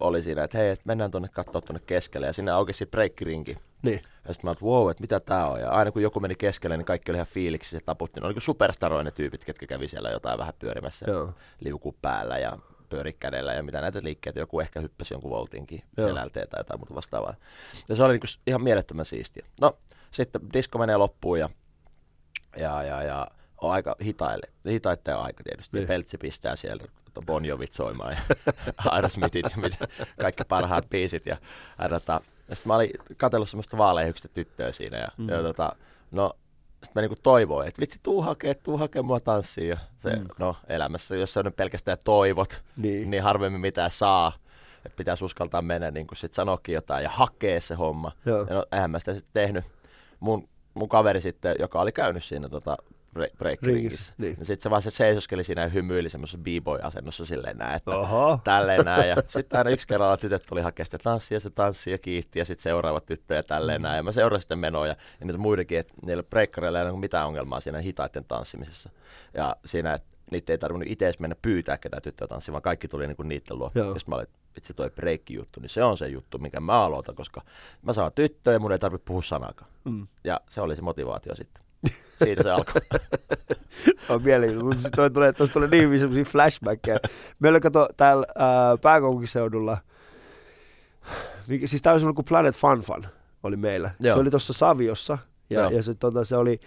oli 0.00 0.22
siinä, 0.22 0.44
että 0.44 0.58
hei, 0.58 0.70
et 0.70 0.84
mennään 0.84 1.10
tuonne 1.10 1.28
katsoa 1.28 1.60
tuonne 1.60 1.80
keskelle. 1.86 2.26
Ja 2.26 2.32
sinne 2.32 2.50
aukesi 2.50 2.86
breikkirinki. 2.86 3.56
niin. 3.82 4.00
Ja 4.28 4.34
sitten 4.34 4.48
mä 4.48 4.50
oon, 4.60 4.72
wow, 4.72 4.90
että 4.90 5.00
mitä 5.00 5.20
tää 5.20 5.46
on. 5.46 5.60
Ja 5.60 5.70
aina 5.70 5.92
kun 5.92 6.02
joku 6.02 6.20
meni 6.20 6.34
keskelle, 6.34 6.76
niin 6.76 6.84
kaikki 6.84 7.10
oli 7.10 7.16
ihan 7.16 7.26
fiiliksi 7.26 7.76
ja 7.76 7.80
taputti. 7.84 8.20
Ne 8.20 8.26
oli 8.26 8.34
kuin 8.34 8.42
superstaroja 8.42 9.02
ne 9.02 9.10
tyypit, 9.10 9.44
ketkä 9.44 9.66
kävi 9.66 9.88
siellä 9.88 10.10
jotain 10.10 10.38
vähän 10.38 10.54
pyörimässä. 10.58 11.06
Joo. 11.10 11.32
Liuku 11.60 11.96
päällä 12.02 12.38
ja 12.38 12.58
pyöri 12.88 13.12
kädellä 13.12 13.54
ja 13.54 13.62
mitä 13.62 13.80
näitä 13.80 14.00
liikkeitä. 14.02 14.40
Joku 14.40 14.60
ehkä 14.60 14.80
hyppäsi 14.80 15.14
jonkun 15.14 15.30
voltinkin 15.30 15.82
selälteen 16.08 16.48
tai 16.48 16.60
jotain 16.60 16.80
muuta 16.80 16.94
vastaavaa. 16.94 17.34
Ja 17.88 17.96
se 17.96 18.02
oli 18.02 18.12
niinku 18.12 18.26
s- 18.26 18.40
ihan 18.46 18.62
mielettömän 18.62 19.04
siistiä. 19.04 19.46
No, 19.60 19.78
sitten 20.10 20.40
disko 20.52 20.78
menee 20.78 20.96
loppuun 20.96 21.38
ja, 21.40 21.50
ja, 22.56 22.82
ja, 22.82 23.02
ja 23.02 23.26
on 23.60 23.72
aika 23.72 23.96
hitaille, 24.04 24.46
hitaitten 24.68 25.16
aika 25.16 25.42
tietysti. 25.44 25.76
Niin. 25.76 25.80
Niin. 25.80 25.88
Peltsi 25.88 26.18
pistää 26.18 26.56
siellä 26.56 26.84
tota 27.18 27.26
Bon 27.26 27.44
Jovit 27.44 27.72
soimaan 27.72 28.12
ja 28.12 28.18
Aerosmithit 28.90 29.46
ja 29.50 29.56
mitä, 29.62 29.88
kaikki 30.20 30.44
parhaat 30.48 30.88
biisit. 30.90 31.26
Ja, 31.26 31.36
ja, 31.82 31.88
tota, 31.88 32.20
ja 32.48 32.54
sitten 32.56 32.70
mä 32.70 32.74
olin 32.76 32.90
katsellut 33.16 33.48
semmoista 33.48 33.78
vaaleahyksistä 33.78 34.28
tyttöä 34.28 34.72
siinä 34.72 34.96
ja, 34.98 35.08
Mm. 35.16 35.28
ja 35.28 35.42
tota, 35.42 35.72
no 36.10 36.32
sitten 36.84 36.90
mä 36.94 37.00
niinku 37.00 37.16
toivoin, 37.22 37.68
että 37.68 37.80
vitsi 37.80 38.00
tuu 38.02 38.22
hakee, 38.22 38.54
tuu 38.54 38.78
hakee 38.78 39.02
mua 39.02 39.20
tanssiin. 39.20 39.68
Ja 39.68 39.76
se, 39.96 40.16
Mm. 40.16 40.26
no 40.38 40.56
elämässä, 40.68 41.16
jos 41.16 41.36
on 41.36 41.44
nyt 41.44 41.56
pelkästään 41.56 41.98
toivot, 42.04 42.62
Niin. 42.76 43.10
niin 43.10 43.22
harvemmin 43.22 43.60
mitään 43.60 43.90
saa. 43.90 44.32
Että 44.84 44.96
pitäisi 44.96 45.24
uskaltaa 45.24 45.62
mennä 45.62 45.90
niin 45.90 46.06
sit 46.14 46.32
sanoakin 46.32 46.74
jotain 46.74 47.04
ja 47.04 47.10
hakea 47.10 47.60
se 47.60 47.74
homma. 47.74 48.12
Joo. 48.26 48.46
Ja 48.50 48.54
no, 48.54 48.64
eihän 48.72 48.90
mä 48.90 48.98
sitä 48.98 49.12
sitten 49.14 49.32
tehnyt. 49.32 49.64
Mun, 50.20 50.48
mun 50.74 50.88
kaveri 50.88 51.20
sitten, 51.20 51.56
joka 51.58 51.80
oli 51.80 51.92
käynyt 51.92 52.24
siinä 52.24 52.48
tota, 52.48 52.76
break, 53.12 53.62
niin. 54.18 54.36
sitten 54.36 54.62
se 54.62 54.70
vaan 54.70 54.82
se 54.82 54.90
seisoskeli 54.90 55.44
siinä 55.44 55.62
ja 55.62 55.68
hymyili 55.68 56.08
semmoisessa 56.08 56.38
b-boy-asennossa 56.38 57.24
silleen 57.24 57.56
näin, 57.56 57.76
että 57.76 57.90
Oho. 57.90 58.40
tälleen 58.44 58.84
näin. 58.84 59.08
Ja 59.08 59.16
sitten 59.26 59.58
aina 59.58 59.70
yksi 59.70 59.86
kerralla 59.86 60.16
tytöt 60.16 60.42
tuli 60.48 60.60
hakea 60.60 60.84
sitä 60.84 60.98
tanssia, 60.98 61.36
ja 61.36 61.40
se 61.40 61.50
tanssi 61.50 61.90
ja 61.90 61.98
kiitti, 61.98 62.38
ja 62.38 62.44
sitten 62.44 62.62
seuraavat 62.62 63.06
tyttöjä 63.06 63.42
tälleen 63.42 63.82
näin. 63.82 63.96
Ja 63.96 64.02
mä 64.02 64.12
seurasin 64.12 64.42
sitten 64.42 64.58
menoja, 64.58 64.96
ja 65.20 65.26
niitä 65.26 65.38
muidenkin, 65.38 65.78
että 65.78 65.94
niillä 66.06 66.22
breikkareilla 66.22 66.80
ei 66.80 66.88
ole 66.88 66.98
mitään 66.98 67.26
ongelmaa 67.26 67.60
siinä 67.60 67.78
hitaiden 67.78 68.24
tanssimisessa. 68.24 68.90
Ja 69.34 69.56
siinä, 69.64 69.94
että 69.94 70.08
niitä 70.30 70.52
ei 70.52 70.58
tarvinnut 70.58 70.88
itse 70.90 71.12
mennä 71.18 71.36
pyytää 71.42 71.78
ketään 71.78 72.02
tyttöä 72.02 72.28
tanssimaan, 72.28 72.54
vaan 72.54 72.62
kaikki 72.62 72.88
tuli 72.88 73.06
niinku 73.06 73.22
niiden 73.22 73.58
luo. 73.58 73.70
Joo. 73.74 73.94
Ja 73.94 74.00
mä 74.06 74.14
olin, 74.14 74.26
itse 74.56 74.74
toi 74.74 74.90
breikki-juttu, 74.90 75.60
niin 75.60 75.68
se 75.68 75.84
on 75.84 75.96
se 75.96 76.08
juttu, 76.08 76.38
mikä 76.38 76.60
mä 76.60 76.82
aloitan, 76.82 77.14
koska 77.14 77.42
mä 77.82 77.92
saan 77.92 78.12
tyttöä 78.14 78.52
ja 78.52 78.58
mun 78.58 78.72
ei 78.72 78.78
tarvitse 78.78 79.04
puhua 79.04 79.22
sanakaan. 79.22 79.70
Mm. 79.84 80.06
Ja 80.24 80.40
se 80.48 80.60
oli 80.60 80.76
se 80.76 80.82
motivaatio 80.82 81.34
sitten. 81.34 81.67
Siitä 82.24 82.42
se 82.42 82.50
alkoi. 82.50 82.82
on 84.08 84.22
mielenkiintoista, 84.22 84.90
toi 84.96 85.10
tulee, 85.10 85.32
tulee 85.52 85.68
niin 85.68 85.82
hyvin 85.84 86.00
semmosia 86.00 86.24
flashbackkejä. 86.24 86.98
Meillä 87.38 87.56
oli 87.56 87.60
kato 87.60 87.88
täällä 87.96 88.26
ää, 88.36 88.76
pääkaupunkiseudulla, 88.76 89.78
mikä, 91.46 91.66
siis 91.66 91.82
tää 91.82 91.92
oli 91.92 92.00
semmoinen 92.00 92.14
kuin 92.14 92.24
Planet 92.28 92.56
Fun 92.56 92.80
Fun 92.80 93.06
oli 93.42 93.56
meillä. 93.56 93.90
Joo. 94.00 94.14
Se 94.14 94.20
oli 94.20 94.30
tuossa 94.30 94.52
Saviossa 94.52 95.18
ja, 95.50 95.60
Joo. 95.60 95.70
ja 95.70 95.82
se, 95.82 95.94
tota, 95.94 96.24
se 96.24 96.36
oli 96.36 96.58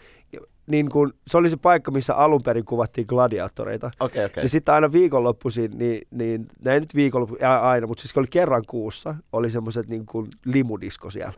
niin 0.68 0.90
kun, 0.90 1.14
se 1.28 1.38
oli 1.38 1.50
se 1.50 1.58
paikka, 1.58 1.92
missä 1.92 2.16
alun 2.16 2.44
perin 2.44 2.66
kuvattiin 2.66 3.08
gladiaattoreita. 3.10 3.92
Okei, 4.00 4.26
okei. 4.26 4.44
Ja 4.44 4.50
sitten 4.50 4.76
aina 4.76 4.92
viikonloppuisin, 4.92 5.72
niin, 5.78 6.02
niin 6.12 6.48
näin 6.64 6.82
nyt 6.82 6.96
viikonloppu, 6.96 7.38
aina, 7.62 7.88
mutta 7.88 8.02
siis 8.02 8.14
kun 8.14 8.22
oli 8.22 8.28
kerran 8.28 8.64
kuussa, 8.68 9.16
oli 9.34 9.50
semmoiset 9.50 9.88
niin 9.88 10.06
kuin 10.06 10.28
limudisko 10.46 11.10
siellä. 11.10 11.34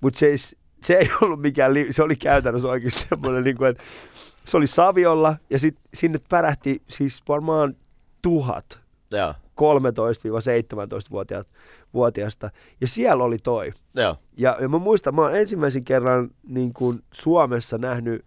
Mutta 0.00 0.26
ei- 0.26 0.36
se 0.82 0.94
ei 0.94 1.08
ollut 1.22 1.40
mikään, 1.40 1.74
li- 1.74 1.92
se 1.92 2.02
oli 2.02 2.16
käytännössä 2.16 2.68
oikeasti 2.68 3.06
semmoinen, 3.08 3.44
niin 3.44 3.56
kuin, 3.56 3.70
että 3.70 3.82
se 4.44 4.56
oli 4.56 4.66
Saviolla 4.66 5.36
ja 5.50 5.58
sit 5.58 5.76
sinne 5.94 6.18
pärähti 6.28 6.82
siis 6.88 7.22
varmaan 7.28 7.76
tuhat 8.22 8.80
joo, 9.12 9.34
13-17-vuotiaasta. 9.60 11.56
Vuotiaasta. 11.94 12.50
Ja 12.80 12.86
siellä 12.86 13.24
oli 13.24 13.38
toi. 13.38 13.72
joo. 13.94 14.16
Ja, 14.36 14.56
ja 14.60 14.68
mä 14.68 14.78
muistan, 14.78 15.14
mä 15.14 15.22
oon 15.22 15.36
ensimmäisen 15.36 15.84
kerran 15.84 16.30
niin 16.48 16.72
kuin 16.72 17.02
Suomessa 17.12 17.78
nähnyt 17.78 18.24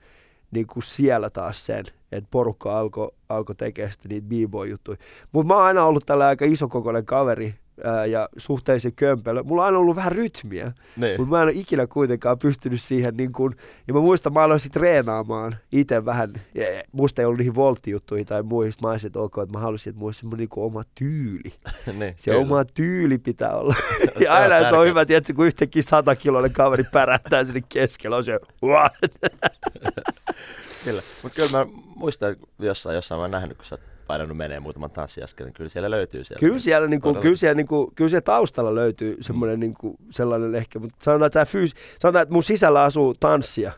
niin 0.52 0.68
kuin 0.68 0.84
siellä 0.84 1.30
taas 1.30 1.66
sen, 1.66 1.86
että 2.12 2.28
porukka 2.32 2.80
alkoi 2.80 3.12
alko 3.30 3.54
tekemään 3.54 3.94
sitä 3.94 4.10
niitä 4.10 4.28
b-boy-juttuja. 4.28 4.98
Mutta 5.32 5.48
mä 5.48 5.56
oon 5.56 5.64
aina 5.66 5.86
ollut 5.86 6.06
tällä 6.06 6.28
aika 6.28 6.46
isokokoinen 6.46 7.06
kaveri 7.06 7.56
ää, 7.84 8.06
ja 8.06 8.30
suhteellisen 8.38 8.94
kömpelö. 8.94 9.44
Mulla 9.44 9.62
on 9.62 9.66
aina 9.66 9.78
ollut 9.78 9.96
vähän 9.96 10.12
rytmiä, 10.12 10.72
Niin. 10.98 11.22
mutta 11.22 11.30
mä 11.36 11.38
en 11.42 11.44
ole 11.44 11.52
ikinä 11.56 11.88
kuitenkaan 11.88 12.40
pystynyt 12.40 12.82
siihen. 12.82 13.18
Niin 13.18 13.32
kuin, 13.32 13.56
ja 13.88 13.94
mä 13.94 14.00
muistan, 14.00 14.34
mä 14.34 14.42
aloin 14.44 14.60
sitten 14.60 14.80
treenaamaan 14.80 15.56
itse 15.72 16.06
vähän. 16.06 16.34
Ja 16.56 16.66
musta 16.92 17.22
ei 17.22 17.26
ollut 17.26 17.38
niihin 17.38 17.56
volttijuttuihin 17.56 18.26
tai 18.26 18.44
muihin. 18.44 18.74
Mä 18.82 18.90
olisin, 18.90 19.08
että 19.08 19.20
ok, 19.20 19.38
että 19.38 19.58
mä 19.58 19.60
halusin, 19.60 19.92
että 19.92 20.00
mulla 20.00 20.08
olisi 20.08 20.20
semmoinen 20.20 20.48
niin 20.56 20.64
oma 20.66 20.84
tyyli. 20.96 21.54
niin, 22.00 22.14
Se 22.18 22.32
kyllä. 22.32 22.42
oma 22.46 22.66
tyyli 22.66 23.18
pitää 23.18 23.54
olla. 23.56 23.74
Se 24.18 24.24
ja 24.24 24.34
on 24.34 24.38
aina 24.42 24.70
se 24.70 24.76
on 24.76 24.88
hyvä, 24.88 25.06
tiedätkö, 25.06 25.34
kun 25.34 25.46
yhtäkkiä 25.48 25.82
satakiloinen 25.82 26.52
kaveri 26.54 26.84
pärähtää 26.84 27.44
sinne 27.44 27.62
keskellä, 27.70 28.16
on 28.18 28.24
se, 28.24 28.40
what? 28.64 28.94
Kyllä, 30.86 31.02
mutta 31.24 31.36
kyllä 31.36 31.52
mä 31.52 31.66
muistan 31.96 32.36
jossain, 32.60 32.96
jossain 32.96 33.22
mä 33.22 33.28
nähnyt, 33.28 33.58
kun 33.58 33.66
sä 33.66 33.76
oot 33.76 33.82
painanut 34.10 34.38
menee 34.38 34.60
muutaman 34.60 34.92
tanssiaskelin, 34.92 35.48
niin 35.48 35.54
kyllä 35.54 35.70
siellä 35.70 35.92
löytyy 35.92 36.24
siellä. 36.24 36.40
Kyllä 36.40 36.60
siellä, 36.60 36.88
niinku, 36.88 37.08
Todella. 37.10 37.22
kyllä 37.22 37.36
siellä, 37.36 37.56
niinku, 37.56 37.92
kyllä 37.96 38.10
siellä 38.10 38.22
taustalla 38.22 38.76
löytyy 38.76 39.18
semmoinen 39.22 39.60
niinku, 39.60 39.96
sellainen 40.10 40.56
ehkä, 40.56 40.80
mutta 40.80 40.96
sanotaan, 41.04 41.28
että, 41.28 41.34
tämä 41.34 41.46
fyys, 41.46 41.72
sanotaan, 42.00 42.24
että 42.24 42.34
mun 42.34 42.44
sisällä 42.44 42.84
asuu 42.84 43.14
tanssia 43.20 43.72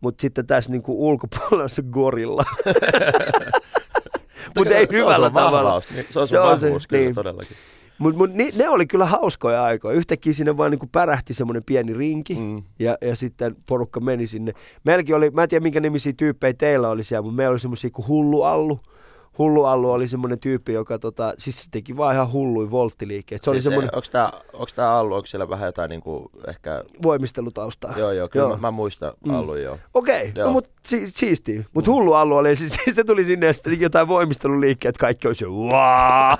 mutta 0.00 0.22
sitten 0.22 0.46
tässä 0.46 0.70
niinku 0.72 1.08
ulkopuolella 1.08 1.62
on 1.62 1.68
se 1.70 1.82
gorilla. 1.90 2.42
Mutta 4.56 4.74
ei 4.74 4.86
se 4.86 4.96
on 4.96 5.02
hyvällä 5.02 5.26
sun 5.26 5.34
tavalla. 5.34 5.62
vahvaus. 5.64 5.90
Niin, 5.90 6.06
Se 6.10 6.18
on 6.18 6.26
Se 6.28 6.36
sun 6.36 6.46
on 6.46 6.58
se, 6.58 6.66
kyllä 6.88 7.04
niin. 7.04 7.14
todellakin. 7.14 7.56
Mutta 7.98 8.18
mut, 8.18 8.32
ni, 8.34 8.50
ne 8.56 8.68
oli 8.68 8.86
kyllä 8.86 9.06
hauskoja 9.06 9.64
aikoja. 9.64 9.96
Yhtäkkiä 9.96 10.32
sinne 10.32 10.56
vaan 10.56 10.70
niinku 10.70 10.86
pärähti 10.92 11.34
semmoinen 11.34 11.64
pieni 11.64 11.94
rinki 11.94 12.34
Mm. 12.34 12.62
ja, 12.78 12.96
ja 13.00 13.16
sitten 13.16 13.56
porukka 13.68 14.00
meni 14.00 14.26
sinne. 14.26 14.52
Meilläkin 14.84 15.16
oli, 15.16 15.30
mä 15.30 15.42
en 15.42 15.48
tiedä 15.48 15.62
minkä 15.62 15.80
nimisiä 15.80 16.12
tyyppejä 16.16 16.54
teillä 16.58 16.88
oli 16.88 17.04
siellä, 17.04 17.22
mutta 17.22 17.36
meillä 17.36 17.50
oli 17.52 17.58
semmoisia 17.58 17.90
kuin 17.90 18.08
Hullu 18.08 18.42
Allu. 18.42 18.80
Hullu 19.38 19.64
Allu 19.64 19.90
oli 19.90 20.08
semmoinen 20.08 20.38
tyyppi, 20.38 20.72
joka 20.72 20.98
tota, 20.98 21.34
siis 21.38 21.62
se 21.62 21.70
teki 21.70 21.96
vaan 21.96 22.14
ihan 22.14 22.32
hullui 22.32 22.70
volttiliikkeet. 22.70 23.42
Se 23.42 23.50
oli 23.50 23.56
siis, 23.56 23.64
semmoinen 23.64 23.94
Onko 23.94 24.06
tää, 24.12 24.32
onks 24.52 24.72
tää 24.74 24.92
Allu, 24.92 25.14
onko 25.14 25.26
siellä 25.26 25.48
vähän 25.48 25.66
jotain 25.66 25.88
niinku 25.88 26.30
ehkä... 26.48 26.84
voimistelutausta. 27.02 27.88
Joo, 27.96 28.12
joo, 28.12 28.28
kyllä 28.28 28.44
Joo. 28.44 28.56
Mä, 28.56 28.60
mä, 28.60 28.70
muistan 28.70 29.12
Mm. 29.24 29.34
Allu, 29.34 29.54
joo. 29.56 29.78
Okei, 29.94 30.28
okay, 30.28 30.44
no, 30.44 30.52
mutta 30.52 30.70
si- 30.86 31.10
siistiä. 31.10 31.64
Mutta 31.74 31.90
hullu 31.90 32.12
allu 32.12 32.36
oli, 32.36 32.56
siis, 32.56 32.78
se 32.92 33.04
tuli 33.04 33.24
sinne 33.24 33.46
ja 33.46 33.52
sitten 33.52 33.80
jotain 33.80 34.08
voimisteluliikkeet, 34.08 34.98
kaikki 34.98 35.28
olisi 35.28 35.44
jo 35.44 35.50
wow! 35.50 36.38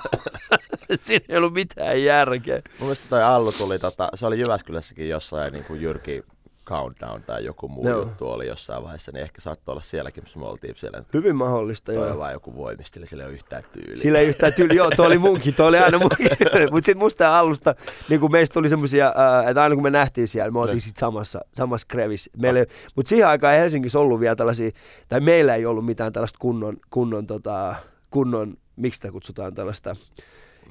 Siinä 0.95 1.25
ei 1.29 1.37
ollut 1.37 1.53
mitään 1.53 2.03
järkeä. 2.03 2.55
Mun 2.55 2.87
mielestä 2.87 3.05
toi 3.09 3.23
Allu 3.23 3.51
tuli, 3.51 3.79
tota, 3.79 4.09
se 4.15 4.25
oli 4.25 4.39
Jyväskylässäkin 4.39 5.09
jossain 5.09 5.53
niin 5.53 5.65
kuin 5.65 5.81
Jyrki 5.81 6.23
Countdown 6.69 7.23
tai 7.23 7.45
joku 7.45 7.67
muu 7.67 7.87
Joo. 7.87 7.99
juttu 7.99 8.29
oli 8.31 8.47
jossain 8.47 8.83
vaiheessa, 8.83 9.11
niin 9.11 9.21
ehkä 9.21 9.41
saattoi 9.41 9.73
olla 9.73 9.81
sielläkin, 9.81 10.23
missä 10.23 10.39
me 10.39 10.45
oltiin 10.45 10.75
siellä. 10.75 11.03
Hyvin 11.13 11.35
mahdollista, 11.35 11.91
Toi 11.93 12.07
joo. 12.07 12.17
vaan 12.17 12.33
joku 12.33 12.55
voimisteli, 12.55 13.07
sillä 13.07 13.23
ei 13.23 13.27
ole 13.27 13.33
yhtään 13.35 13.63
tyyliä. 13.73 13.95
Sillä 13.95 14.19
ei 14.19 14.27
yhtään 14.27 14.53
tyyli, 14.53 14.75
joo, 14.75 14.89
tuo 14.95 15.05
oli 15.05 15.17
munkin, 15.17 15.53
tuo 15.55 15.65
oli 15.65 15.77
aina 15.77 15.99
munkin. 15.99 16.27
Mutta 16.71 16.85
sitten 16.85 16.97
musta 16.97 17.39
alusta, 17.39 17.75
niin 18.09 18.19
kun 18.19 18.31
meistä 18.31 18.53
tuli 18.53 18.69
semmosia, 18.69 19.07
äh, 19.41 19.47
että 19.49 19.63
aina 19.63 19.75
kun 19.75 19.83
me 19.83 19.89
nähtiin 19.89 20.27
siellä, 20.27 20.51
me 20.51 20.59
oltiin 20.59 20.73
Niin. 20.75 20.81
sit 20.81 20.97
samassa, 20.97 21.39
samassa 21.53 21.87
krevissä. 21.89 22.31
Meillä, 22.37 22.65
mutta 22.95 23.09
siihen 23.09 23.27
aikaan 23.27 23.53
ei 23.53 23.59
Helsingissä 23.59 23.99
ollut 23.99 24.19
vielä 24.19 24.35
tällaisia, 24.35 24.71
tai 25.09 25.19
meillä 25.19 25.55
ei 25.55 25.65
ollut 25.65 25.85
mitään 25.85 26.13
tällaista 26.13 26.39
kunnon, 26.39 26.77
kunnon, 26.89 27.27
tota, 27.27 27.75
kunnon 28.09 28.53
miksi 28.75 28.97
sitä 28.97 29.11
kutsutaan 29.11 29.53
tällaista, 29.55 29.95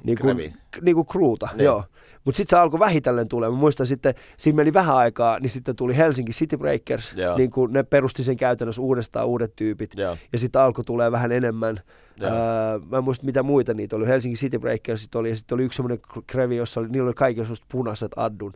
niin 0.04 0.18
kuin, 0.20 0.36
Krevi. 0.36 0.54
niin 0.82 0.94
kuin 0.94 1.06
kruuta, 1.06 1.48
Niin. 1.54 1.64
joo. 1.64 1.84
Mutta 2.24 2.36
sitten 2.36 2.56
se 2.56 2.60
alkoi 2.60 2.80
vähitellen 2.80 3.28
tulee. 3.28 3.50
Mä 3.50 3.56
muistan 3.56 3.86
sitten, 3.86 4.14
siinä 4.36 4.56
meni 4.56 4.72
vähän 4.72 4.96
aikaa, 4.96 5.38
niin 5.38 5.50
sitten 5.50 5.76
tuli 5.76 5.96
Helsinki 5.96 6.32
City 6.32 6.56
Breakers, 6.56 7.14
Joo. 7.16 7.36
niin 7.36 7.50
kuin 7.50 7.72
ne 7.72 7.82
perusti 7.82 8.22
sen 8.22 8.36
käytännössä 8.36 8.82
uudestaan 8.82 9.26
uudet 9.26 9.56
tyypit. 9.56 9.90
Joo, 9.96 10.16
Ja 10.32 10.38
sitten 10.38 10.62
alkoi 10.62 10.84
tulee 10.84 11.12
vähän 11.12 11.32
enemmän. 11.32 11.76
Joo. 12.20 12.30
Öö, 12.30 12.78
mä 12.90 12.98
en 12.98 13.04
muista 13.04 13.26
mitä 13.26 13.42
muita 13.42 13.74
niitä 13.74 13.96
oli. 13.96 14.06
Helsinki 14.06 14.36
City 14.38 14.58
Breakers 14.58 15.02
sit 15.02 15.14
oli, 15.14 15.30
ja 15.30 15.36
sitten 15.36 15.56
oli 15.56 15.62
yksi 15.64 15.76
semmoinen 15.76 15.98
krevi, 16.26 16.56
jossa 16.56 16.80
oli, 16.80 16.88
niillä 16.88 17.08
oli 17.08 17.34
semmoiset 17.34 17.64
punaiset 17.72 18.12
addun. 18.16 18.52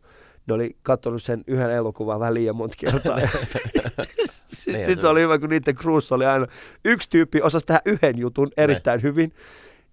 Ne 0.47 0.55
oli 0.55 0.77
katsonut 0.83 1.23
sen 1.23 1.45
yhden 1.47 1.71
elokuvan 1.71 2.21
vähän 2.21 2.35
liian 2.35 2.57
monta 2.57 2.77
kertaa. 2.81 3.19
Sitten 4.47 4.75
Niin 4.75 4.87
sit 4.87 5.01
se 5.01 5.09
oli 5.09 5.21
hyvä, 5.21 5.39
kun 5.39 5.49
niiden 5.49 5.75
cruise 5.75 6.15
oli 6.15 6.27
aina, 6.27 6.47
yksi 6.85 7.11
tyyppi 7.11 7.43
osasi 7.43 7.67
tehdä 7.67 7.81
yhden 7.87 8.19
jutun 8.19 8.51
erittäin 8.57 9.03
hyvin, 9.03 9.33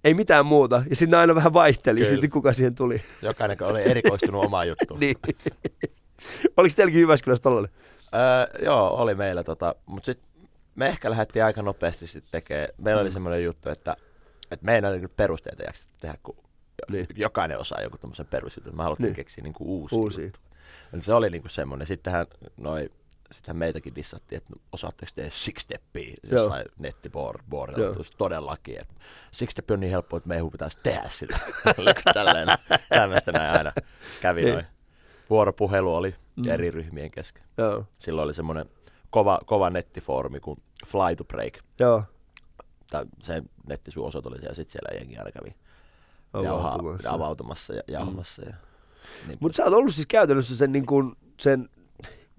ei 0.03 0.13
mitään 0.13 0.45
muuta. 0.45 0.83
Ja 0.89 0.95
sitten 0.95 1.19
aina 1.19 1.35
vähän 1.35 1.53
vaihteli, 1.53 1.99
Kyllä. 1.99 2.09
sitten 2.09 2.29
kuka 2.29 2.53
siihen 2.53 2.75
tuli. 2.75 3.01
jokainen 3.21 3.57
oli 3.63 3.83
erikoistunut 3.83 4.45
omaan 4.45 4.67
juttuun. 4.67 4.99
niin. 5.03 5.15
Oliko 6.57 6.73
teilläkin 6.75 7.01
Jyväskylässä 7.01 7.41
tollainen? 7.43 7.71
Öö, 8.15 8.63
joo, 8.65 8.89
oli 8.89 9.15
meillä, 9.15 9.43
tota, 9.43 9.75
mutta 9.85 10.05
sitten 10.05 10.29
me 10.75 10.87
ehkä 10.87 11.09
lähdettiin 11.09 11.45
aika 11.45 11.61
nopeasti 11.61 12.07
sitten 12.07 12.31
tekemään. 12.31 12.67
Meillä 12.77 13.01
Mm. 13.01 13.05
oli 13.05 13.11
semmoinen 13.11 13.43
juttu, 13.43 13.69
että, 13.69 13.95
että 14.51 14.65
meidän 14.65 14.91
oli 14.91 15.07
perusteita 15.07 15.63
jaksettu 15.63 15.95
tehdä, 16.01 16.15
kun 16.23 16.35
Niin. 16.91 17.07
jokainen 17.15 17.59
osaa 17.59 17.81
joku 17.81 17.97
tämmöisen 17.97 18.25
perusjutun. 18.25 18.77
Me 18.77 18.83
haluttiin 18.83 19.05
Niin. 19.05 19.15
keksiä 19.15 19.43
niinku 19.43 19.63
uusia, 19.63 19.99
Uusia. 19.99 20.25
juttuja. 20.25 20.45
Eli 20.93 21.01
se 21.01 21.13
oli 21.13 21.29
niinku 21.29 21.49
semmoinen. 21.49 21.87
Sittenhän, 21.87 22.25
noi, 22.57 22.89
sittenhän 23.31 23.57
meitäkin 23.57 23.95
dissattiin, 23.95 24.37
että 24.37 24.49
no, 24.55 24.61
osaatteko 24.71 25.11
te 25.15 25.29
six 25.29 25.61
steppia 25.61 26.15
jossain 26.31 26.65
nettiboardilla. 26.79 27.95
Todellakin. 28.17 28.79
Että 28.81 28.93
six 29.31 29.49
step 29.51 29.71
on 29.71 29.79
niin 29.79 29.91
helppo, 29.91 30.17
että 30.17 30.29
meidän 30.29 30.49
pitäisi 30.49 30.77
tehdä 30.83 31.09
sitä. 31.09 31.39
Tällainen, 32.13 32.47
tämmöistä 32.89 33.31
näin 33.31 33.57
aina 33.57 33.71
kävi 34.21 34.41
Niin. 34.43 34.53
noin. 34.53 34.65
Vuoropuhelu 35.29 35.95
oli 35.95 36.15
Mm. 36.35 36.51
eri 36.51 36.71
ryhmien 36.71 37.11
kesken. 37.11 37.43
Joo. 37.57 37.85
Silloin 37.97 38.23
oli 38.25 38.33
semmoinen 38.33 38.69
kova, 39.09 39.39
kova 39.45 39.69
nettifoorumi 39.69 40.39
kuin 40.39 40.61
Fly 40.87 41.15
to 41.17 41.23
Break. 41.23 41.53
Joo. 41.79 42.03
Tai 42.91 43.05
se 43.21 43.43
nettisuosoite 43.67 44.27
oli 44.27 44.39
siellä, 44.39 44.55
sitten 44.55 44.71
siellä 44.71 44.99
jengi 44.99 45.17
aina 45.17 45.31
kävi 45.31 45.55
Avautumassa. 46.33 47.11
avautumassa 47.11 47.73
ja 47.73 47.81
jauhamassa. 47.87 48.41
Ja 48.41 48.53
niin 49.27 49.37
Mutta 49.41 49.55
sä 49.55 49.63
oot 49.63 49.73
ollut 49.73 49.95
siis 49.95 50.07
käytännössä 50.07 50.57
sen, 50.57 50.71
niin 50.71 50.85
kuin, 50.85 51.15
sen 51.39 51.69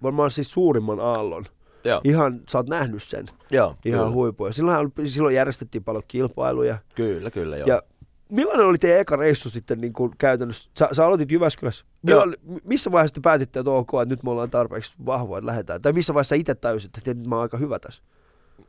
varmaan 0.02 0.30
siis 0.30 0.52
suurimman 0.52 1.00
aallon. 1.00 1.44
Joo, 1.84 2.00
Ihan, 2.04 2.40
sä 2.50 2.58
oot 2.58 2.68
nähnyt 2.68 3.02
sen 3.02 3.26
joo 3.50 3.74
ihan 3.84 4.00
kyllä, 4.00 4.10
huipuja. 4.10 4.52
Silloin, 4.52 4.92
silloin 5.04 5.34
järjestettiin 5.34 5.84
paljon 5.84 6.04
kilpailuja. 6.08 6.78
kyllä, 6.94 7.30
kyllä, 7.30 7.56
joo. 7.56 7.68
Ja 7.68 7.82
millainen 8.30 8.66
oli 8.66 8.78
teidän 8.78 9.00
eka 9.00 9.16
reissu 9.16 9.50
sitten 9.50 9.80
niin 9.80 9.92
kuin 9.92 10.12
käytännössä? 10.18 10.70
Sä, 10.78 10.88
sä 10.92 11.06
aloitit 11.06 11.30
Jyväskylässä. 11.30 11.84
Milloin, 12.02 12.34
missä 12.64 12.92
vaiheessa 12.92 13.14
te 13.14 13.20
päätitte, 13.20 13.58
että 13.58 13.70
ok, 13.70 13.90
että 14.02 14.12
nyt 14.14 14.22
me 14.22 14.30
ollaan 14.30 14.50
tarpeeksi 14.50 14.94
vahvoja, 15.06 15.38
että 15.38 15.46
lähdetään? 15.46 15.82
Tai 15.82 15.92
missä 15.92 16.14
vaiheessa 16.14 16.34
itse 16.34 16.54
tajusit, 16.54 16.98
että 16.98 17.14
nyt 17.14 17.26
mä 17.26 17.34
oon 17.34 17.42
aika 17.42 17.56
hyvä 17.56 17.78
tässä? 17.78 18.02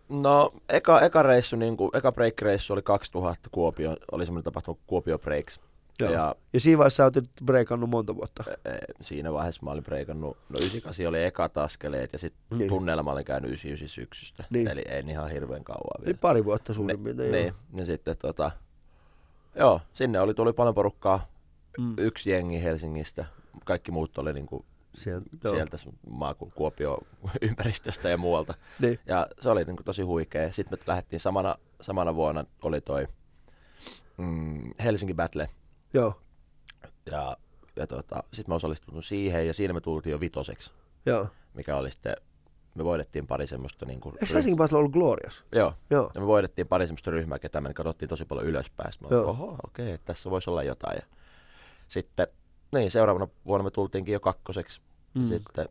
No, 0.09 0.51
eka, 0.69 1.01
eka 1.01 1.23
reissu, 1.23 1.55
niin 1.55 1.77
kuin, 1.77 1.89
eka 1.93 2.11
break-reissu 2.11 2.73
oli 2.73 2.81
2000 2.81 3.49
Kuopio, 3.51 3.95
oli 4.11 4.25
semmoinen 4.25 4.43
tapahtuma 4.43 4.79
Kuopio 4.87 5.19
Breaks. 5.19 5.59
Joo. 6.05 6.13
Ja 6.13 6.35
Ja 6.53 6.59
siinä 6.59 6.77
vaiheessa 6.77 6.97
sä 6.97 7.03
oot 7.03 7.15
nyt 7.15 7.29
breikannut 7.45 7.89
monta 7.89 8.15
vuotta. 8.15 8.43
siinä 9.01 9.33
vaiheessa 9.33 9.61
mä 9.65 9.71
olin 9.71 9.83
breikannut, 9.83 10.37
no 10.49 10.59
98 10.59 11.07
oli 11.07 11.23
ekat 11.23 11.57
askeleet 11.57 12.13
ja 12.13 12.19
sitten 12.19 12.41
Niin. 12.49 12.57
niin. 12.57 12.69
tunnelma 12.69 13.11
olin 13.11 13.25
käynyt 13.25 13.49
99 13.49 13.89
syksystä. 13.89 14.43
Niin. 14.49 14.67
Eli 14.67 14.81
ei 14.89 15.03
ihan 15.09 15.29
hirveän 15.29 15.63
kauan 15.63 15.97
Eli 15.99 16.05
vielä. 16.05 16.17
pari 16.21 16.45
vuotta 16.45 16.73
suurin 16.73 17.03
piirtein. 17.03 17.31
niin, 17.31 17.53
ja 17.75 17.85
sitten 17.85 18.17
tota, 18.17 18.51
joo, 19.55 19.81
sinne 19.93 20.19
oli, 20.19 20.33
tuli 20.33 20.53
paljon 20.53 20.75
porukkaa, 20.75 21.31
Mm. 21.77 21.93
yksi 21.97 22.29
jengi 22.31 22.63
Helsingistä, 22.63 23.25
kaikki 23.65 23.91
muut 23.91 24.17
oli 24.17 24.33
niinku 24.33 24.65
Sieltä, 24.95 25.29
sieltä 25.49 25.77
maaku 26.09 26.51
Kuopio 26.55 26.97
ympäristöstä 27.41 28.09
ja 28.09 28.17
muualta. 28.17 28.53
Niin. 28.79 28.99
Ja 29.05 29.27
se 29.39 29.49
oli 29.49 29.63
niinku 29.63 29.83
tosi 29.83 30.01
huikea. 30.01 30.51
Sitten 30.51 30.79
me 30.79 30.83
lähdettiin 30.87 31.19
samana, 31.19 31.55
samana 31.81 32.15
vuonna, 32.15 32.45
oli 32.61 32.81
toi 32.81 33.07
mm, 34.17 34.71
Helsinki 34.83 35.13
Battle. 35.13 35.49
Joo. 35.93 36.21
Ja, 37.11 37.37
ja 37.75 37.87
tota, 37.87 38.23
sitten 38.33 38.51
mä 38.51 38.55
osallistuin 38.55 39.03
siihen 39.03 39.47
ja 39.47 39.53
siinä 39.53 39.73
me 39.73 39.81
tultiin 39.81 40.11
jo 40.11 40.19
vitoseksi, 40.19 40.73
Joo. 41.05 41.27
mikä 41.53 41.75
oli 41.75 41.91
sitten, 41.91 42.15
me 42.75 42.83
voidettiin 42.83 43.27
pari 43.27 43.47
semmoista 43.47 43.85
niinku... 43.85 44.09
Eikö 44.21 44.33
Helsingin 44.33 44.57
Battle 44.57 44.77
ollut 44.77 44.91
Glorious? 44.91 45.43
Joo, 45.51 45.73
Joo. 45.89 46.11
ja 46.15 46.21
me 46.21 46.27
voidettiin 46.27 46.67
pari 46.67 46.87
semmoista 46.87 47.11
ryhmää, 47.11 47.39
ketä 47.39 47.61
me 47.61 47.73
katsottiin 47.73 48.09
tosi 48.09 48.25
paljon 48.25 48.47
ylöspäin. 48.47 48.91
Sitten 48.91 49.09
mä 49.09 49.17
olin, 49.17 49.29
oho, 49.29 49.57
okei, 49.63 49.91
että 49.91 50.05
tässä 50.05 50.29
voisi 50.29 50.49
olla 50.49 50.63
jotain. 50.63 50.95
Ja 50.95 51.05
sitten, 51.87 52.27
niin 52.71 52.91
seuraavana 52.91 53.27
vuonna 53.45 53.63
me 53.63 53.71
tultiinkin 53.71 54.13
jo 54.13 54.19
kakkoseksi. 54.19 54.81
Mm. 55.13 55.21
Mm. 55.21 55.27
Sitten 55.27 55.65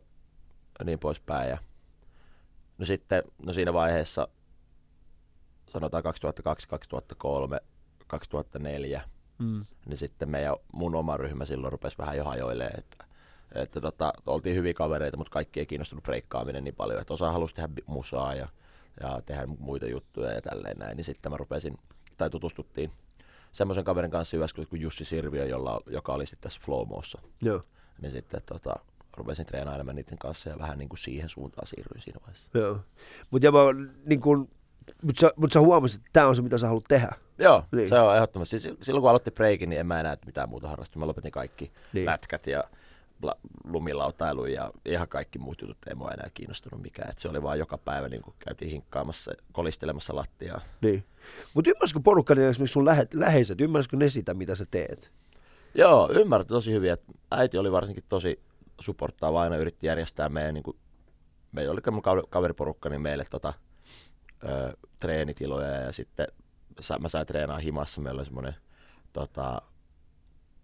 ja 0.79 0.85
niin 0.85 0.99
poispäin. 0.99 1.49
Ja, 1.49 1.57
no 2.77 2.85
sitten, 2.85 3.23
no 3.45 3.53
siinä 3.53 3.73
vaiheessa, 3.73 4.27
sanotaan 5.69 6.03
2002, 6.03 6.67
2003, 6.67 7.59
2004, 8.07 9.01
Mm. 9.41 9.65
niin 9.85 9.97
sitten 9.97 10.29
meidän, 10.29 10.55
mun 10.73 10.95
oma 10.95 11.17
ryhmä 11.17 11.45
silloin 11.45 11.71
rupesi 11.71 11.97
vähän 11.97 12.17
jo 12.17 12.23
hajoilemaan, 12.23 12.79
että, 12.79 13.05
että 13.55 13.81
tota, 13.81 14.13
oltiin 14.25 14.55
hyviä 14.55 14.73
kavereita, 14.73 15.17
mutta 15.17 15.33
kaikki 15.33 15.59
ei 15.59 15.65
kiinnostunut 15.65 16.03
breikkaaminen 16.03 16.63
niin 16.63 16.75
paljon, 16.75 17.01
että 17.01 17.13
osa 17.13 17.31
halusi 17.31 17.55
tehdä 17.55 17.69
musaa 17.85 18.35
ja, 18.35 18.47
ja 19.03 19.21
tehdä 19.25 19.45
muita 19.45 19.85
juttuja 19.87 20.31
ja 20.31 20.41
tälleen 20.41 20.77
näin, 20.77 20.97
niin 20.97 21.05
sitten 21.05 21.31
mä 21.31 21.37
rupesin, 21.37 21.77
tai 22.17 22.29
tutustuttiin 22.29 22.91
semmoisen 23.51 23.83
kaverin 23.83 24.11
kanssa 24.11 24.35
Jyväskylässä 24.35 24.69
kuin 24.69 24.81
Jussi 24.81 25.05
Sirviö, 25.05 25.45
jolla, 25.45 25.81
joka 25.87 26.13
oli 26.13 26.25
sitten 26.25 26.43
tässä 26.43 26.61
Flowmossa, 26.65 27.21
Joo. 27.41 27.61
niin 28.01 28.11
sitten 28.11 28.41
tota, 28.45 28.75
rupesin 29.17 29.45
treenailemaan 29.45 29.95
niiden 29.95 30.17
kanssa 30.17 30.49
ja 30.49 30.59
vähän 30.59 30.77
niin 30.77 30.89
kuin 30.89 30.99
siihen 30.99 31.29
suuntaan 31.29 31.67
siirryin 31.67 32.01
siinä 32.01 32.19
vaiheessa. 32.21 32.59
Joo. 32.59 32.79
Mutta 33.31 33.47
niin 34.05 34.21
kun, 34.21 34.49
mut 35.03 35.17
sä, 35.17 35.31
mut 35.35 35.51
sä 35.51 35.59
huomasit, 35.59 35.99
että 36.01 36.09
tämä 36.13 36.27
on 36.27 36.35
se, 36.35 36.41
mitä 36.41 36.57
sä 36.57 36.67
haluat 36.67 36.83
tehdä. 36.89 37.11
Joo, 37.39 37.63
Niin. 37.71 37.89
se 37.89 37.99
on 37.99 38.15
ehdottomasti. 38.15 38.59
Siis 38.59 38.77
Silloin 38.81 39.01
kun 39.01 39.09
aloitti 39.09 39.31
breikin, 39.31 39.69
niin 39.69 39.79
en 39.79 39.87
mä 39.87 39.99
enää 39.99 40.17
mitään 40.25 40.49
muuta 40.49 40.67
harrastaa. 40.67 40.99
Mä 40.99 41.07
lopetin 41.07 41.31
kaikki 41.31 41.71
Niin. 41.93 42.05
lätkät 42.05 42.47
ja 42.47 42.63
lumilautailu 43.63 44.45
ja 44.45 44.71
ihan 44.85 45.07
kaikki 45.07 45.39
muut 45.39 45.61
jutut 45.61 45.77
ei 45.87 45.95
mua 45.95 46.11
enää 46.11 46.27
kiinnostunut 46.33 46.81
mikään. 46.81 47.09
Et 47.09 47.17
se 47.17 47.29
oli 47.29 47.43
vaan 47.43 47.59
joka 47.59 47.77
päivä 47.77 48.09
niin 48.09 48.21
kun 48.21 48.33
käytiin 48.39 48.71
hinkkaamassa, 48.71 49.31
kolistelemassa 49.51 50.15
lattiaa. 50.15 50.61
Niin. 50.81 51.03
Mutta 51.53 51.69
ymmärsikö 51.71 51.99
porukka, 52.03 52.35
niin 52.35 52.47
esimerkiksi 52.47 52.73
sun 52.73 52.85
lähe, 52.85 53.07
läheiset, 53.13 53.61
ymmärsikö 53.61 53.97
ne 53.97 54.09
sitä, 54.09 54.33
mitä 54.33 54.55
sä 54.55 54.65
teet? 54.71 55.11
Joo, 55.75 56.09
ymmärrät 56.13 56.47
tosi 56.47 56.71
hyvin. 56.73 56.91
Et 56.91 57.03
äiti 57.31 57.57
oli 57.57 57.71
varsinkin 57.71 58.03
tosi 58.09 58.39
supporttaava, 58.81 59.41
aina 59.41 59.57
yritti 59.57 59.87
järjestää 59.87 60.29
meidän, 60.29 60.53
niin 60.53 60.63
kuin, 60.63 60.77
meillä 61.51 61.71
oli 61.71 61.81
kaveriporukka, 62.29 62.89
niin 62.89 63.01
meille 63.01 63.25
tota, 63.29 63.53
ö, 64.43 64.73
treenitiloja 64.99 65.67
ja 65.69 65.91
sitten 65.91 66.27
sa- 66.79 66.99
mä 66.99 67.07
sain 67.09 67.27
treenaa 67.27 67.57
himassa. 67.57 68.01
Meillä 68.01 68.19
oli 68.19 68.25
semmoinen 68.25 68.55
tota, 69.13 69.61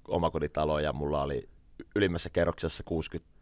omakotitalo 0.07 0.79
ja 0.79 0.93
mulla 0.93 1.21
oli 1.23 1.49
ylimmässä 1.95 2.29
kerroksessa 2.29 2.83
60 2.83 3.36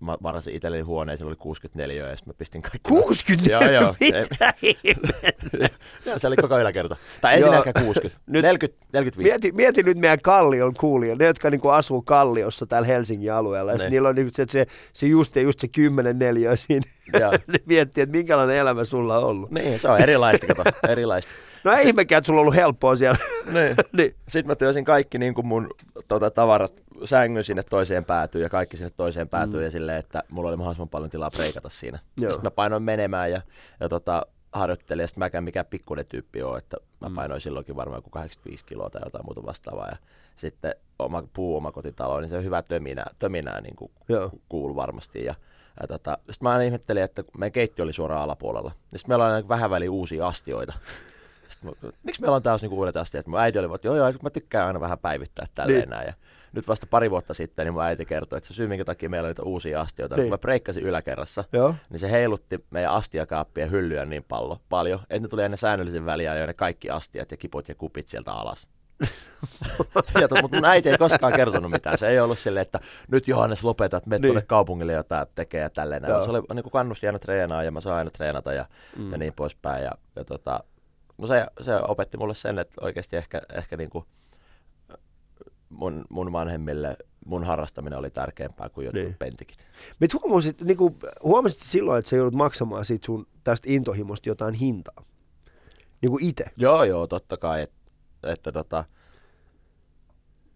mä 0.00 0.16
varasin 0.22 0.54
itselleni 0.54 0.82
huoneen, 0.82 1.18
siellä 1.18 1.28
oli 1.30 1.36
64 1.36 2.08
ja 2.08 2.16
sitten 2.16 2.30
mä 2.30 2.38
pistin 2.38 2.62
kaikki. 2.62 2.78
60? 2.88 3.50
Joo, 3.50 3.70
joo. 3.70 3.94
Mitä? 4.00 4.54
Joo, 6.06 6.18
se 6.18 6.26
oli 6.26 6.36
koko 6.36 6.58
yläkerta. 6.60 6.96
Tai 7.20 7.34
ensin 7.36 7.52
ehkä 7.54 7.72
60. 7.72 8.20
Nyt- 8.26 8.42
40, 8.42 8.86
45. 8.92 9.30
Mieti, 9.30 9.52
mieti 9.52 9.82
nyt 9.82 9.98
meidän 9.98 10.20
Kallion 10.20 10.74
kuulia, 10.74 11.14
ne 11.16 11.24
jotka 11.26 11.50
niinku 11.50 11.68
asuu 11.68 12.02
Kalliossa 12.02 12.66
täällä 12.66 12.86
Helsingin 12.88 13.32
alueella. 13.32 13.72
Ja 13.72 13.78
Ne. 13.78 13.88
niillä 13.88 14.08
on 14.08 14.14
niinku 14.14 14.30
se, 14.34 14.44
se, 14.48 14.66
se 14.92 15.06
just 15.06 15.36
ja 15.36 15.42
just 15.42 15.60
se 15.60 15.68
10 15.68 16.18
neliöä 16.18 16.56
siinä. 16.56 16.82
Ne 17.46 17.58
miettii, 17.66 18.02
että 18.02 18.16
minkälainen 18.16 18.56
elämä 18.56 18.84
sulla 18.84 19.18
on 19.18 19.24
ollut. 19.24 19.50
Niin, 19.50 19.80
se 19.80 19.88
on 19.88 20.00
erilaista, 20.00 20.46
kato, 20.46 20.62
erilaista. 20.88 21.32
No 21.64 21.72
ei 21.72 21.86
ihmekään, 21.88 22.18
että 22.18 22.26
sulla 22.26 22.40
on 22.40 22.42
ollut 22.42 22.54
helppoa 22.54 22.96
siellä. 22.96 23.18
Niin. 23.52 23.76
niin. 23.92 24.14
Sitten 24.28 24.46
mä 24.46 24.54
työsin 24.54 24.84
kaikki 24.84 25.18
niin 25.18 25.34
kuin 25.34 25.46
mun 25.46 25.70
tota, 26.08 26.30
tavarat 26.30 26.72
sängyn 27.04 27.44
sinne 27.44 27.62
toiseen 27.62 28.04
päätyyn 28.04 28.42
ja 28.42 28.48
kaikki 28.48 28.76
sinne 28.76 28.90
toiseen 28.96 29.28
päätyyn 29.28 29.60
mm. 29.60 29.64
ja 29.64 29.70
silleen, 29.70 29.98
että 29.98 30.22
mulla 30.30 30.48
oli 30.48 30.56
mahdollisimman 30.56 30.88
paljon 30.88 31.10
tilaa 31.10 31.30
preikata 31.30 31.68
siinä. 31.68 31.98
Joo. 32.16 32.32
Sitten 32.32 32.46
mä 32.46 32.50
painoin 32.50 32.82
menemään 32.82 33.30
ja, 33.30 33.42
ja 33.80 33.88
tota, 33.88 34.26
harjoittelin 34.52 35.02
ja 35.02 35.06
sitten 35.08 35.20
mäkään 35.20 35.44
mikään 35.44 35.66
pikkuinen 35.66 36.06
tyyppi 36.06 36.42
on, 36.42 36.58
että 36.58 36.76
mä 37.00 37.10
painoin 37.14 37.40
silloinkin 37.40 37.76
varmaan 37.76 37.98
joku 37.98 38.10
85 38.10 38.64
kiloa 38.64 38.90
tai 38.90 39.02
jotain 39.04 39.24
muuta 39.24 39.46
vastaavaa 39.46 39.88
ja 39.88 39.96
sitten 40.36 40.74
oma 40.98 41.22
puu 41.32 41.56
omakotitalo, 41.56 42.20
niin 42.20 42.28
se 42.28 42.36
on 42.36 42.44
hyvä 42.44 42.62
töminää, 42.62 43.10
töminää 43.18 43.60
niin 43.60 43.76
kuin 43.76 43.90
kuulu 44.48 44.76
varmasti 44.76 45.24
ja 45.24 45.34
ja 45.80 45.86
tota, 45.86 46.18
sitten 46.30 46.46
mä 46.46 46.50
aina 46.50 46.64
ihmettelin, 46.64 47.02
että 47.02 47.24
meidän 47.38 47.52
keittiö 47.52 47.82
oli 47.82 47.92
suoraan 47.92 48.22
alapuolella. 48.22 48.72
Ja 48.92 48.98
sitten 48.98 49.10
meillä 49.10 49.24
on 49.24 49.32
aina 49.32 49.48
vähän 49.48 49.70
väliin 49.70 49.90
uusia 49.90 50.26
astioita. 50.26 50.72
Sitten 51.48 51.72
mä, 51.82 51.90
miksi 52.02 52.20
meillä 52.20 52.36
on 52.36 52.42
taas 52.42 52.62
niinku 52.62 52.78
uudet 52.78 52.96
astiat? 52.96 53.26
Mun 53.26 53.40
äiti 53.40 53.58
oli, 53.58 53.74
että 53.74 53.88
joo 53.88 53.96
joo, 53.96 54.12
mä 54.22 54.30
tykkään 54.30 54.66
aina 54.66 54.80
vähän 54.80 54.98
päivittää 54.98 55.46
tälleen 55.54 55.80
Niin. 55.80 55.90
näin. 55.90 56.06
Ja 56.06 56.14
nyt 56.52 56.68
vasta 56.68 56.86
pari 56.86 57.10
vuotta 57.10 57.34
sitten, 57.34 57.64
niin 57.66 57.72
mun 57.72 57.82
äiti 57.82 58.06
kertoi, 58.06 58.36
että 58.36 58.48
se 58.48 58.54
syy, 58.54 58.66
minkä 58.66 58.84
takia 58.84 59.08
meillä 59.08 59.26
on 59.26 59.30
niitä 59.30 59.42
uusia 59.42 59.80
astioita, 59.80 60.16
niin. 60.16 60.24
Kun 60.24 60.30
mä 60.30 60.38
breikkasin 60.38 60.82
yläkerrassa, 60.82 61.44
Joo. 61.52 61.74
niin 61.90 62.00
se 62.00 62.10
heilutti 62.10 62.64
meidän 62.70 62.92
astiakaappien 62.92 63.70
hyllyä 63.70 64.04
niin 64.04 64.24
pallo, 64.24 64.60
paljon, 64.68 65.00
että 65.00 65.20
ne 65.20 65.28
tuli 65.28 65.42
ennen 65.42 65.58
säännöllisen 65.58 66.06
väliä 66.06 66.34
ja 66.34 66.46
ne 66.46 66.54
kaikki 66.54 66.90
astiat 66.90 67.30
ja 67.30 67.36
kiput 67.36 67.68
ja 67.68 67.74
kupit 67.74 68.08
sieltä 68.08 68.32
alas. 68.32 68.68
ja 70.20 70.28
to, 70.28 70.42
mutta 70.42 70.56
mun 70.56 70.64
äiti 70.64 70.88
ei 70.88 70.98
koskaan 70.98 71.32
kertonut 71.32 71.70
mitään. 71.70 71.98
Se 71.98 72.08
ei 72.08 72.20
ollut 72.20 72.38
silleen, 72.38 72.62
että 72.62 72.80
nyt 73.10 73.28
Johannes 73.28 73.64
lopeta, 73.64 73.96
että 73.96 74.10
menet 74.10 74.22
Niin. 74.22 74.28
tuonne 74.28 74.46
kaupungille 74.46 74.92
jotain 74.92 75.26
tekee 75.34 75.60
ja 75.60 75.70
tälleen. 75.70 76.02
Joo. 76.08 76.22
Se 76.22 76.30
oli 76.30 76.42
niin 76.54 76.62
kuin 76.62 76.72
kannusti 76.72 77.06
aina 77.06 77.18
treenaa 77.18 77.62
ja 77.62 77.70
mä 77.70 77.80
sain 77.80 77.96
aina 77.96 78.10
treenata 78.10 78.52
ja, 78.52 78.66
mm. 78.96 79.12
ja 79.12 79.18
niin 79.18 79.32
poispäin. 79.32 79.84
Ja, 79.84 79.90
ja 80.16 80.24
tota, 80.24 80.64
no 81.18 81.26
se, 81.26 81.46
se, 81.60 81.76
opetti 81.88 82.16
mulle 82.16 82.34
sen, 82.34 82.58
että 82.58 82.74
oikeasti 82.80 83.16
ehkä, 83.16 83.42
ehkä 83.54 83.76
niin 83.76 83.90
kuin 83.90 84.04
mun, 85.70 86.04
mun 86.10 86.32
vanhemmille 86.32 86.96
mun 87.26 87.44
harrastaminen 87.44 87.98
oli 87.98 88.10
tärkeämpää 88.10 88.68
kuin 88.68 88.84
jotkut 88.84 88.94
Niin. 89.02 89.04
niin. 89.08 89.16
pentikit. 89.18 89.66
Mutta 90.00 90.16
huomasit, 90.22 90.60
niinku, 90.60 90.96
huomasit 91.22 91.58
silloin, 91.62 91.98
että 91.98 92.08
sä 92.08 92.16
joudut 92.16 92.34
maksamaan 92.34 92.84
siitä 92.84 93.06
sun 93.06 93.26
tästä 93.44 93.68
intohimosta 93.70 94.28
jotain 94.28 94.54
hintaa? 94.54 95.04
Niinku 96.02 96.18
itse. 96.20 96.44
Joo, 96.56 96.84
joo, 96.84 97.06
totta 97.06 97.36
kai. 97.36 97.62
Et, 97.62 97.72
että 98.22 98.52
tota, 98.52 98.84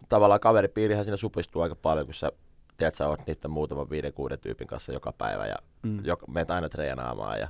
tavallaan 0.08 0.40
kaveripiirihän 0.40 1.04
siinä 1.04 1.16
supistuu 1.16 1.62
aika 1.62 1.76
paljon, 1.76 2.06
kun 2.06 2.14
sä, 2.14 2.32
tiedät, 2.76 2.94
sä 2.94 3.08
oot 3.08 3.26
niiden 3.26 3.50
muutaman 3.50 3.90
viiden, 3.90 4.12
kuuden 4.12 4.38
tyypin 4.40 4.66
kanssa 4.66 4.92
joka 4.92 5.12
päivä 5.12 5.46
ja 5.46 5.56
Mm. 5.82 5.90
mm. 5.90 6.04
joka, 6.04 6.26
menet 6.26 6.50
aina 6.50 6.68
treenaamaan 6.68 7.40
ja, 7.40 7.48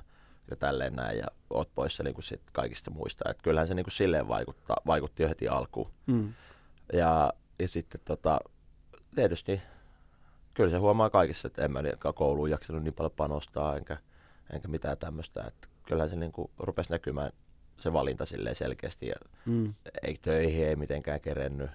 ja 0.50 0.57
tälleen 0.57 0.92
näin 0.92 1.18
ja 1.18 1.27
oot 1.50 1.70
poissa 1.74 2.03
niin 2.03 2.14
kuin 2.14 2.24
sit 2.24 2.42
kaikista 2.53 2.90
muista. 2.90 3.31
Et 3.31 3.42
kyllähän 3.42 3.68
se 3.68 3.74
niin 3.74 3.85
kuin 3.85 3.92
silleen 3.92 4.29
vaikuttaa, 4.29 4.77
vaikutti 4.87 5.22
jo 5.22 5.29
heti 5.29 5.48
alkuun. 5.48 5.90
Mm. 6.07 6.35
Ja, 6.92 7.33
ja 7.58 7.68
sitten 7.68 8.00
tota, 8.04 8.40
tietysti 9.14 9.60
kyllä 10.54 10.70
se 10.70 10.76
huomaa 10.76 11.10
kaikissa, 11.10 11.48
että 11.48 11.64
en 11.64 11.72
mä 11.72 11.82
kouluun 12.14 12.50
jaksanut 12.50 12.82
niin 12.82 12.94
paljon 12.94 13.12
panostaa 13.16 13.76
enkä, 13.76 13.96
enkä 14.52 14.68
mitään 14.68 14.98
tämmöistä. 14.98 15.44
Että 15.46 15.68
kyllähän 15.86 16.10
se 16.10 16.16
niin 16.16 16.32
kuin 16.32 16.50
rupesi 16.58 16.90
näkymään 16.90 17.32
se 17.80 17.92
valinta 17.92 18.26
silleen 18.26 18.56
selkeästi 18.56 19.06
ja 19.06 19.14
Mm. 19.46 19.74
ei 20.02 20.16
töihin 20.22 20.68
ei 20.68 20.76
mitenkään 20.76 21.20
kerennyt. 21.20 21.70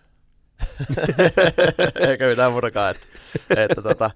Eikä 2.08 2.28
mitään 2.28 2.52
muutakaan. 2.52 2.96
Että, 2.96 3.64
että, 3.64 3.82
tota, 3.82 4.12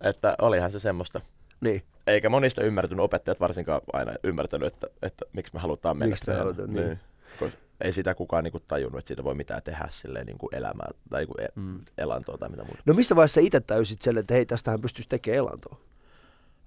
että 0.00 0.34
olihan 0.42 0.70
se 0.72 0.78
semmoista. 0.78 1.20
Niin. 1.60 1.82
Eikä 2.06 2.28
monista 2.28 2.62
ymmärtänyt, 2.62 3.04
opettajat 3.04 3.40
varsinkaan 3.40 3.80
aina 3.92 4.12
ymmärtänyt, 4.24 4.72
että, 4.74 4.86
että 5.02 5.24
miksi 5.32 5.54
me 5.54 5.60
halutaan 5.60 5.96
mennä. 5.96 6.14
Miksi 6.14 6.30
halutaan, 6.30 6.72
niin. 6.72 7.00
Koska 7.38 7.58
Ei 7.80 7.92
sitä 7.92 8.14
kukaan 8.14 8.44
niinku 8.44 8.60
tajunnut, 8.60 8.98
että 8.98 9.08
siitä 9.08 9.24
voi 9.24 9.34
mitään 9.34 9.62
tehdä 9.62 9.88
silleen 9.90 10.26
niinku 10.26 10.48
elämää 10.52 10.88
tai 11.10 11.20
niinku 11.20 11.34
e- 11.40 11.48
Mm. 11.54 11.80
elantoa 11.98 12.38
tai 12.38 12.48
mitä 12.48 12.64
muuta. 12.64 12.82
No 12.86 12.94
missä 12.94 13.16
vaiheessa 13.16 13.40
itse 13.40 13.60
täysit 13.60 14.02
sen, 14.02 14.18
että 14.18 14.34
hei, 14.34 14.46
tästähän 14.46 14.80
pystyisi 14.80 15.08
tekemään 15.08 15.38
elantoa? 15.38 15.76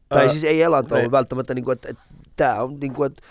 Tai 0.09 0.25
Ää, 0.25 0.31
siis 0.31 0.43
ei 0.43 0.61
elantoa, 0.61 0.97
niin. 0.97 1.11
välttämättä, 1.11 1.53
niinku, 1.53 1.71
että, 1.71 1.89
että 1.89 2.03
tämä 2.35 2.61
on, 2.63 2.79
niinku, 2.79 3.03
että, 3.03 3.21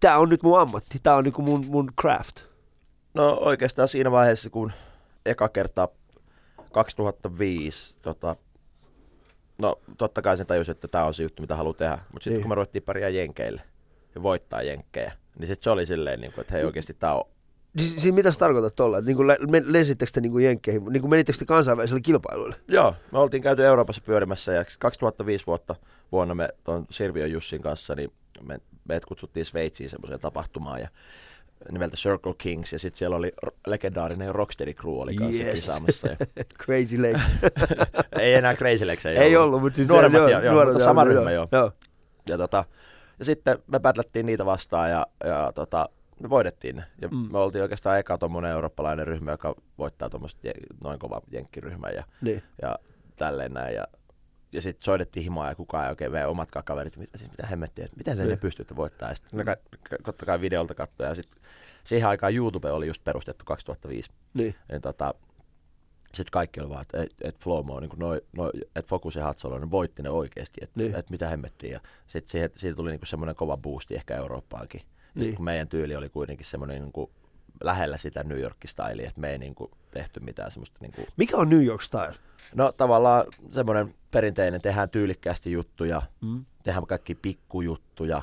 tää 0.00 0.18
on 0.18 0.28
nyt 0.28 0.42
mun 0.42 0.60
ammatti, 0.60 0.98
tämä 1.02 1.16
on 1.16 1.24
niinku 1.24 1.42
mun, 1.42 1.66
mun 1.66 1.90
craft. 2.00 2.36
No 3.14 3.38
oikeastaan 3.40 3.88
siinä 3.88 4.10
vaiheessa, 4.10 4.50
kun 4.50 4.72
eka 5.26 5.48
kertaa 5.48 5.88
2005, 6.72 7.96
tota, 8.02 8.36
no 9.58 9.76
totta 9.98 10.22
kai 10.22 10.36
sen 10.36 10.46
tajusi, 10.46 10.70
että 10.70 10.88
tämä 10.88 11.04
on 11.04 11.14
se 11.14 11.22
juttu, 11.22 11.42
mitä 11.42 11.56
haluaa 11.56 11.74
tehdä. 11.74 11.98
Mutta 12.12 12.24
sitten 12.24 12.32
Niin. 12.32 12.42
kun 12.42 12.48
me 12.48 12.54
ruvettiin 12.54 12.82
pärjää 12.82 13.08
jenkeille 13.08 13.62
ja 14.14 14.22
voittaa 14.22 14.62
jenkkejä, 14.62 15.12
niin 15.38 15.48
sitten 15.48 15.64
se 15.64 15.70
oli 15.70 15.86
silleen, 15.86 16.20
niin 16.20 16.32
kuin, 16.32 16.40
että 16.42 16.54
hei 16.54 16.64
oikeasti 16.64 16.94
tämä 16.94 17.14
on 17.14 17.22
Siis, 17.78 17.94
siis 17.98 18.14
mitä 18.14 18.32
sä 18.32 18.38
tarkoitat 18.38 18.74
tuolla? 18.76 18.96
Le- 19.26 19.38
men- 19.50 19.72
lensittekö 19.72 20.10
te 20.14 20.20
niinku 20.20 20.38
jenkkeihin? 20.38 20.84
Niinku, 20.84 21.08
menittekö 21.08 21.38
te 21.38 21.44
kansainvälisille 21.44 22.00
kilpailuille? 22.00 22.56
Joo, 22.68 22.94
me 23.12 23.18
oltiin 23.18 23.42
käyty 23.42 23.64
Euroopassa 23.66 24.02
pyörimässä 24.06 24.52
ja 24.52 24.64
2005 24.78 25.46
vuotta 25.46 25.74
vuonna 26.12 26.34
me 26.34 26.48
tuon 26.64 26.86
Sirviön 26.90 27.30
Jussin 27.32 27.62
kanssa, 27.62 27.94
niin 27.94 28.12
me, 28.42 28.58
meidät 28.88 29.04
kutsuttiin 29.04 29.46
Sveitsiin 29.46 29.90
semmoiseen 29.90 30.20
tapahtumaan 30.20 30.80
ja 30.80 30.88
nimeltä 31.70 31.96
Circle 31.96 32.34
Kings 32.38 32.72
ja 32.72 32.78
sitten 32.78 32.98
siellä 32.98 33.16
oli 33.16 33.32
legendaarinen 33.66 34.34
Rocksteady 34.34 34.74
Crew 34.74 34.94
oli 34.94 35.14
kanssa 35.14 35.42
Yes. 35.42 35.54
kisaamassa. 35.60 36.08
Ja, 36.08 36.16
Crazy 36.64 37.02
Legs. 37.02 37.20
ei 38.20 38.34
enää 38.34 38.54
Crazy 38.54 38.86
Legs 38.86 39.06
ei, 39.06 39.16
ei 39.16 39.36
ollut, 39.36 39.60
mutta 39.60 39.76
siis 39.76 39.88
Nuoremmat, 39.88 40.20
joo, 40.20 40.28
joo, 40.28 40.40
joo, 40.42 40.52
nuoret, 40.54 40.72
mutta 40.72 40.84
sama 40.84 41.04
ryhmä, 41.04 41.30
joo. 41.30 41.48
joo. 41.52 41.72
Ja, 42.28 42.38
tota, 42.38 42.64
ja 43.22 43.24
sitten 43.24 43.58
me 43.66 43.80
battlettiin 43.80 44.26
niitä 44.26 44.44
vastaan 44.46 44.90
ja, 44.90 45.06
ja 45.24 45.52
tota, 45.54 45.88
me 46.22 46.30
voitettiin 46.30 46.76
ne. 46.76 46.84
Ja 47.00 47.08
Mm. 47.08 47.16
mm. 47.16 47.32
me 47.32 47.38
oltiin 47.38 47.62
oikeastaan 47.62 47.98
eka 47.98 48.18
tommonen 48.18 48.50
eurooppalainen 48.50 49.06
ryhmä, 49.06 49.30
joka 49.30 49.54
voittaa 49.78 50.10
tuommoista 50.10 50.48
noin 50.84 50.98
kova 50.98 51.20
jenkkiryhmää 51.32 51.90
ja, 51.90 52.04
Niin. 52.20 52.42
ja 52.62 52.78
tälleen 53.16 53.52
näin. 53.52 53.74
Ja, 53.74 53.84
ja 54.52 54.62
sitten 54.62 54.84
soitettiin 54.84 55.24
himaa 55.24 55.48
ja 55.48 55.54
kukaan 55.54 55.84
ei 55.84 55.90
oikein 55.90 56.12
meidän 56.12 56.30
omat 56.30 56.48
kaverit, 56.64 56.96
mitä, 56.96 57.18
siis 57.18 57.30
mitä 57.30 57.46
hemmettiä, 57.46 57.84
että 57.84 57.96
miten 57.96 58.16
te 58.16 58.22
Niin. 58.22 58.30
ne 58.30 58.36
pystytte 58.36 58.76
voittaa. 58.76 59.08
Ja 59.08 59.14
sitten 59.14 59.44
ka- 59.44 59.56
totta 60.04 60.26
kai 60.26 60.40
videolta 60.40 60.74
katsoa 60.74 61.06
ja 61.06 61.14
sitten 61.14 61.42
siihen 61.84 62.08
aikaan 62.08 62.34
YouTube 62.34 62.70
oli 62.72 62.86
just 62.86 63.04
perustettu 63.04 63.44
2005. 63.44 64.10
Niin. 64.34 64.54
Niin 64.70 64.80
tota, 64.80 65.14
sitten 66.14 66.30
kaikki 66.32 66.60
oli 66.60 66.68
vaan, 66.68 66.82
että 66.82 67.02
et, 67.02 67.12
et 67.24 67.38
Flowmo, 67.38 67.80
niin 67.80 67.90
noi, 67.96 68.20
noi, 68.36 68.50
että 68.76 68.88
Focus 68.88 69.16
ja 69.16 69.24
Hatsalo, 69.24 69.58
ne 69.58 69.70
voitti 69.70 70.02
ne 70.02 70.10
oikeasti, 70.10 70.60
että 70.62 70.80
Niin. 70.80 70.94
et 70.96 71.10
mitä 71.10 71.28
hemmettiin. 71.28 71.72
Ja 71.72 71.80
sitten 72.06 72.50
siitä 72.56 72.76
tuli 72.76 72.90
niinku 72.90 73.06
semmoinen 73.06 73.34
kova 73.36 73.56
boosti 73.56 73.94
ehkä 73.94 74.16
Eurooppaankin. 74.16 74.80
Niin. 75.14 75.24
sitten 75.24 75.36
kun 75.36 75.44
meidän 75.44 75.68
tyyli 75.68 75.96
oli 75.96 76.08
kuitenkin 76.08 76.46
semmoinen 76.46 76.82
niinku 76.82 77.10
lähellä 77.64 77.96
sitä 77.96 78.24
New 78.24 78.40
York-styliä, 78.40 79.08
että 79.08 79.20
me 79.20 79.30
ei 79.30 79.38
niinku 79.38 79.70
tehty 79.90 80.20
mitään 80.20 80.50
semmoista 80.50 80.78
niinku, 80.80 81.02
Mikä 81.16 81.36
on 81.36 81.48
New 81.50 81.64
York 81.64 81.82
Style? 81.82 82.14
no 82.54 82.72
tavallaan 82.72 83.24
semmoinen 83.50 83.94
perinteinen, 84.10 84.60
tehdään 84.60 84.90
tyylikkäästi 84.90 85.52
juttuja, 85.52 86.02
Mm. 86.20 86.44
tehdään 86.62 86.86
kaikki 86.86 87.14
pikkujuttuja, 87.14 88.22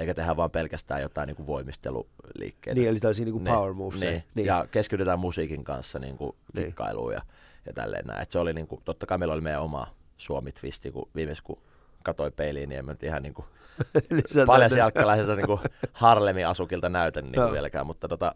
eikä 0.00 0.14
tehdä 0.14 0.36
vaan 0.36 0.50
pelkästään 0.50 1.02
jotain 1.02 1.26
niinku 1.26 1.46
voimisteluliikkeitä. 1.46 2.74
Niin, 2.80 2.88
eli 2.88 3.00
tällaisia 3.00 3.24
niinku 3.24 3.38
Ne- 3.40 3.50
power 3.50 3.72
moves. 3.74 4.00
Niin. 4.00 4.22
niin. 4.34 4.46
Ja 4.46 4.66
keskitytään 4.70 5.18
musiikin 5.18 5.64
kanssa 5.64 5.98
niin 5.98 6.16
kuin 6.16 6.36
Niin. 6.54 6.66
kikkailuun 6.66 7.12
ja, 7.12 7.20
ja 7.66 7.72
tälleen 7.72 8.06
näin. 8.06 8.22
Et 8.22 8.30
se 8.30 8.38
oli 8.38 8.52
niin 8.52 8.66
kuin, 8.66 8.82
totta 8.84 9.06
kai 9.06 9.18
meillä 9.18 9.32
oli 9.34 9.40
meidän 9.40 9.62
oma 9.62 9.86
Suomi-twisti, 10.16 10.90
kun 10.90 11.08
viimeis 11.14 11.42
kun 11.42 11.62
katoi 12.02 12.30
peiliin, 12.30 12.68
niin 12.68 12.78
en 12.78 12.84
mä 12.84 12.92
nyt 12.92 13.02
ihan 13.02 13.22
niin 13.26 13.34
kuin 13.34 13.46
paljon 14.46 14.70
niin 15.36 15.46
kuin 15.46 15.60
Harlemin 15.92 16.46
asukilta 16.46 16.88
näytän 16.88 17.24
niin 17.24 17.34
kuin 17.42 17.52
vieläkään, 17.52 17.86
mutta 17.86 18.08
tota, 18.08 18.32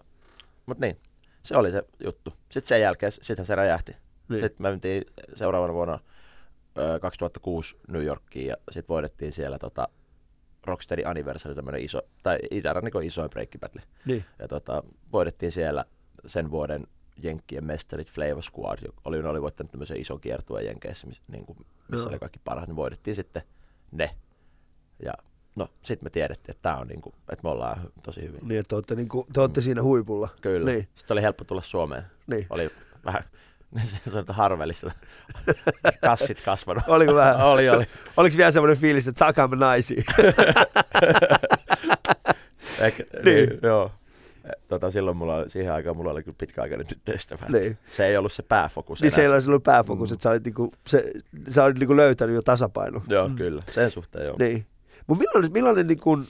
mut 0.67 0.79
niin, 0.79 0.97
se 1.43 1.57
oli 1.57 1.71
se 1.71 1.83
juttu. 2.05 2.33
Sitten 2.51 2.69
sen 2.69 2.81
jälkeen, 2.81 3.13
sittenhän 3.13 3.47
se 3.47 3.55
räjähti. 3.55 3.93
Niin. 3.93 4.01
Niin. 4.29 4.41
Sitten 4.43 4.63
me 4.63 4.71
mentiin 4.71 5.05
seuraavana 5.35 5.73
vuonna 5.75 5.99
ö, 6.79 6.99
2006 7.01 7.77
New 7.89 8.05
Yorkiin 8.05 8.47
ja 8.47 8.57
sitten 8.71 8.89
voidettiin 8.89 9.33
siellä 9.33 9.59
tota, 9.59 9.89
Rocksteady 10.65 11.03
Anniversary, 11.05 11.55
tämmöinen 11.55 11.83
iso, 11.83 12.03
tai 12.23 12.39
Itä-rannikon 12.51 13.03
isoin 13.03 13.31
breikkipätli. 13.31 13.83
Niin. 14.05 14.25
Ja 14.39 14.49
tota, 14.49 14.83
voidettiin 15.13 15.53
siellä 15.53 15.85
sen 16.27 16.51
vuoden 16.51 16.87
Jenkkien 17.23 17.65
mestarit 17.65 18.11
Flavor 18.11 18.43
Squad, 18.43 18.79
oli, 19.05 19.23
ne 19.23 19.29
oli 19.29 19.43
voittanut 19.43 19.71
tämmöisen 19.71 20.01
ison 20.01 20.21
kiertueen 20.21 20.67
Jenkeissä, 20.67 21.07
miss, 21.07 21.23
niin 21.29 21.47
kuin, 21.47 21.59
missä 21.89 22.05
Joo. 22.05 22.09
oli 22.09 22.19
kaikki 22.19 22.41
parhaat, 22.45 22.69
niin 22.69 22.77
voidettiin 22.77 23.17
sitten 23.17 23.43
ne. 23.93 24.11
Ja 25.05 25.13
no, 25.57 25.69
sitten 25.83 26.07
me 26.07 26.11
tiedettiin, 26.11 26.57
että 26.57 26.63
tää 26.63 26.79
on 26.79 26.89
niin 26.89 27.01
kuin, 27.01 27.15
että 27.33 27.43
me 27.43 27.51
ollaan 27.51 27.81
tosi 28.03 28.23
hyvin. 28.23 28.41
Niin, 28.49 28.61
että 28.61 28.69
te 28.69 28.75
olette, 28.75 28.95
niinku, 28.95 29.27
te 29.33 29.41
olette 29.41 29.61
siinä 29.61 29.83
huipulla. 29.83 30.29
Kyllä. 30.41 30.71
Niin. 30.71 30.89
Sitten 30.95 31.15
oli 31.15 31.23
helppo 31.23 31.45
tulla 31.45 31.63
Suomeen. 31.63 32.03
Niin. 32.27 32.47
Oli 32.51 32.71
vähän 33.05 33.25
se 34.13 34.19
on 34.19 34.25
harvellista. 34.29 34.91
Kassit 36.07 36.41
kasvanut. 36.45 36.85
Oliko 36.87 37.15
vähän? 37.15 37.37
oli, 37.53 37.69
oli. 37.71 37.85
Oliko 38.17 38.37
vielä 38.37 38.51
semmoinen 38.51 38.77
fiilis, 38.79 39.09
että 39.09 39.19
sakaamme 39.19 39.57
naisia? 39.57 40.03
Ehkä, 42.81 43.05
Niin. 43.25 43.49
niin. 43.49 43.59
joo. 43.63 43.91
Tota, 44.69 44.91
silloin 44.91 45.17
mulla, 45.17 45.35
oli- 45.37 45.51
siihen 45.51 45.73
aikaan 45.73 45.97
mulla 45.97 46.11
oli 46.11 46.23
kyllä 46.23 46.37
pitkäaikainen 46.41 46.87
tyttöystävä. 46.87 47.47
Niin. 47.49 47.79
Se 47.93 48.07
ei 48.07 48.17
ollut 48.17 48.33
se 48.33 48.43
pääfokus 48.43 49.01
niin 49.03 49.07
enää. 49.09 49.15
siellä 49.17 49.35
olisi 49.35 49.51
ollut 49.51 49.63
pääfokus, 49.63 50.11
Mm. 50.11 50.15
että 50.15 50.23
sä 50.23 50.31
olit, 50.31 50.45
niinku, 50.45 50.73
se, 50.87 51.13
sä 51.51 51.65
olit 51.65 51.79
niinku 51.79 51.97
löytänyt 51.97 52.35
jo 52.35 52.43
tasapainon. 52.43 53.03
Joo, 53.09 53.31
kyllä. 53.37 53.63
Sen 53.71 53.91
suhteen 53.91 54.27
joo. 54.27 54.37
Niin. 54.39 54.67
Mutta 55.07 55.25
millainen, 55.25 55.53
millainen 55.53 55.87
niin 55.87 56.01
kuin, 56.01 56.27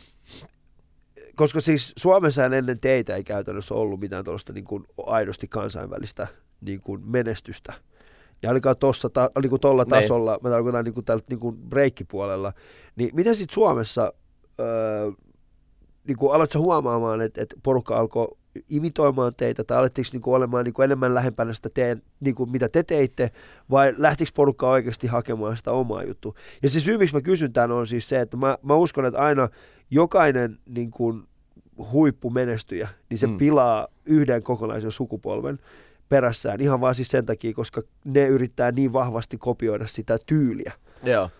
koska 1.36 1.60
siis 1.60 1.92
Suomessa 1.98 2.44
ennen 2.44 2.80
teitä 2.80 3.16
ei 3.16 3.24
käytännössä 3.24 3.74
ollut 3.74 4.00
mitään 4.00 4.24
tuollaista 4.24 4.52
niin 4.52 4.64
kuin 4.64 4.84
aidosti 5.06 5.48
kansainvälistä 5.48 6.26
niin 6.64 6.80
kuin 6.80 7.02
menestystä. 7.04 7.72
Ja 8.42 8.50
ainakaan 8.50 8.76
tuossa, 8.76 9.10
ta, 9.10 9.30
niin 9.42 9.50
kuin 9.50 9.60
tuolla 9.60 9.82
Niin. 9.84 9.90
tasolla, 9.90 10.38
mä 10.42 10.50
tarkoitan 10.50 10.84
niin 10.84 10.94
kuin 10.94 11.04
tältä 11.04 11.24
niin 11.28 11.40
kuin 11.40 11.56
breikkipuolella, 11.56 12.52
niin 12.96 13.10
miten 13.14 13.36
sitten 13.36 13.54
Suomessa, 13.54 14.12
öö, 14.60 15.10
niin 16.06 16.16
kuin 16.16 16.32
aloitko 16.34 16.58
huomaamaan, 16.58 17.20
että, 17.20 17.42
että 17.42 17.56
porukka 17.62 17.98
alkoi 17.98 18.28
imitoimaan 18.68 19.32
teitä, 19.36 19.64
tai 19.64 19.78
alettiinko 19.78 20.08
niin 20.12 20.22
kuin 20.22 20.34
olemaan 20.34 20.64
niin 20.64 20.72
kuin 20.74 20.84
enemmän 20.84 21.14
lähempänä 21.14 21.52
sitä 21.52 21.70
teen, 21.74 22.02
niin 22.20 22.34
kuin 22.34 22.50
mitä 22.50 22.68
te 22.68 22.82
teitte, 22.82 23.30
vai 23.70 23.94
lähtikö 23.96 24.30
porukka 24.36 24.70
oikeasti 24.70 25.06
hakemaan 25.06 25.56
sitä 25.56 25.72
omaa 25.72 26.02
juttua? 26.02 26.34
Ja 26.62 26.68
se 26.68 26.80
syy, 26.80 26.98
miksi 26.98 27.14
mä 27.14 27.20
kysyn 27.20 27.52
tämän, 27.52 27.72
on 27.72 27.86
siis 27.86 28.08
se, 28.08 28.20
että 28.20 28.36
mä, 28.36 28.58
mä 28.62 28.74
uskon, 28.74 29.06
että 29.06 29.20
aina 29.20 29.48
jokainen 29.90 30.58
niin 30.66 30.90
kuin 30.90 31.22
huippumenestyjä, 31.92 32.88
niin 33.10 33.18
se. 33.18 33.26
Mm. 33.26 33.36
pilaa 33.36 33.88
yhden 34.04 34.42
kokonaisen 34.42 34.90
sukupolven 34.90 35.58
perässään 36.08 36.60
ihan 36.60 36.80
vaan 36.80 36.94
siis 36.94 37.08
sen 37.08 37.26
takia, 37.26 37.54
koska 37.54 37.82
ne 38.04 38.26
yrittää 38.26 38.72
niin 38.72 38.92
vahvasti 38.92 39.38
kopioida 39.38 39.86
sitä 39.86 40.18
tyyliä. 40.26 40.72
Joo. 41.02 41.30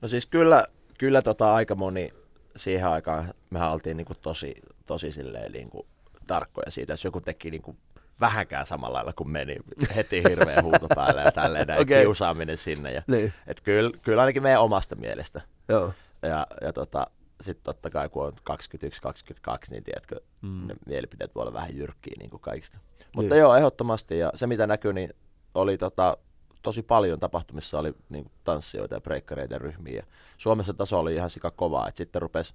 No 0.00 0.08
siis 0.08 0.26
kyllä, 0.26 0.64
kyllä 0.98 1.22
tota 1.22 1.54
aika 1.54 1.74
moni 1.74 2.10
siihen 2.56 2.88
aikaan 2.88 3.34
mehän 3.50 3.72
oltiin 3.72 3.96
niinku 3.96 4.14
tosi, 4.14 4.54
tosi 4.86 5.12
silleen 5.12 5.52
niinku 5.52 5.86
tarkkoja 6.26 6.70
siitä, 6.70 6.92
jos 6.92 7.04
joku 7.04 7.20
teki 7.20 7.50
niinku 7.50 7.76
vähänkään 8.20 8.66
samalla 8.66 8.96
lailla 8.96 9.12
kuin 9.12 9.30
meni, 9.30 9.56
heti 9.96 10.22
hirveä 10.28 10.62
huuto 10.62 10.88
päälle 10.94 11.22
ja 11.22 11.32
tälleen 11.32 11.66
näin, 11.66 11.82
okay. 11.82 12.00
kiusaaminen 12.00 12.58
sinne. 12.58 12.92
Ja, 12.92 13.02
Niin, 13.06 13.32
et 13.46 13.60
kyllä, 13.60 13.90
kyllä 14.02 14.22
ainakin 14.22 14.42
meidän 14.42 14.60
omasta 14.60 14.96
mielestä. 14.96 15.40
joo. 15.68 15.92
Ja, 16.22 16.46
ja 16.60 16.72
tota, 16.72 17.06
sitten 17.40 17.64
totta 17.64 17.90
kai 17.90 18.08
kun 18.08 18.26
on 18.26 18.32
21-22, 18.50 19.70
niin 19.70 19.84
tiedätkö, 19.84 20.20
Mm. 20.42 20.66
ne 20.66 20.74
mielipiteet 20.86 21.34
voi 21.34 21.42
olla 21.42 21.52
vähän 21.52 21.76
jyrkkiä 21.76 22.14
niin 22.18 22.30
kuin 22.30 22.40
kaikista. 22.40 22.78
Mutta 23.14 23.34
Niin. 23.34 23.40
joo, 23.40 23.54
ehdottomasti. 23.56 24.18
Ja 24.18 24.30
se 24.34 24.46
mitä 24.46 24.66
näkyy, 24.66 24.92
niin 24.92 25.10
oli 25.54 25.78
tota, 25.78 26.16
tosi 26.62 26.82
paljon 26.82 27.20
tapahtumissa 27.20 27.78
oli 27.78 27.94
niin 28.08 28.24
kuin 28.24 28.32
tanssijoita 28.44 28.94
ja 28.94 29.00
breikkareita 29.00 29.54
ja 29.54 29.58
ryhmiä. 29.58 29.96
Ja 29.96 30.02
Suomessa 30.38 30.74
taso 30.74 30.98
oli 30.98 31.14
ihan 31.14 31.30
sika 31.30 31.50
kovaa, 31.50 31.88
että 31.88 31.98
sitten 31.98 32.22
rupesi 32.22 32.54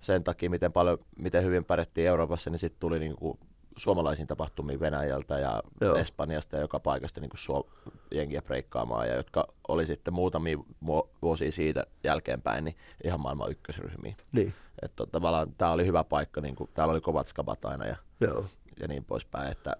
sen 0.00 0.24
takia, 0.24 0.50
miten, 0.50 0.72
paljon, 0.72 0.98
miten 1.18 1.44
hyvin 1.44 1.64
pärjättiin 1.64 2.06
Euroopassa, 2.08 2.50
niin 2.50 2.58
sitten 2.58 2.80
tuli 2.80 2.98
niin 2.98 3.16
kuin 3.16 3.38
suomalaisiin 3.76 4.26
tapahtumiin 4.28 4.80
Venäjältä 4.80 5.38
ja 5.38 5.62
Joo. 5.80 5.96
Espanjasta 5.96 6.56
ja 6.56 6.62
joka 6.62 6.80
paikasta 6.80 7.20
niin 7.20 7.30
kuin 7.30 7.38
suo, 7.38 7.68
jengiä 8.10 8.42
breikkaamaan, 8.42 9.08
ja 9.08 9.14
jotka 9.16 9.48
oli 9.68 9.86
sitten 9.86 10.14
muutamia 10.14 10.56
vuo- 10.86 11.10
vuosia 11.22 11.52
siitä 11.52 11.86
jälkeenpäin 12.04 12.64
niin 12.64 12.76
ihan 13.04 13.20
maailman 13.20 13.50
ykkösryhmiä. 13.50 14.14
Niin, 14.32 14.54
Että 14.82 15.06
tavallaan 15.06 15.54
tämä 15.58 15.72
oli 15.72 15.86
hyvä 15.86 16.04
paikka, 16.04 16.40
niin 16.40 16.56
kuin, 16.56 16.70
täällä 16.74 16.92
oli 16.92 17.00
kovat 17.00 17.26
skabat 17.26 17.64
aina 17.64 17.86
ja, 17.86 17.96
joo. 18.20 18.44
ja 18.80 18.88
niin 18.88 19.04
poispäin, 19.04 19.52
että 19.52 19.76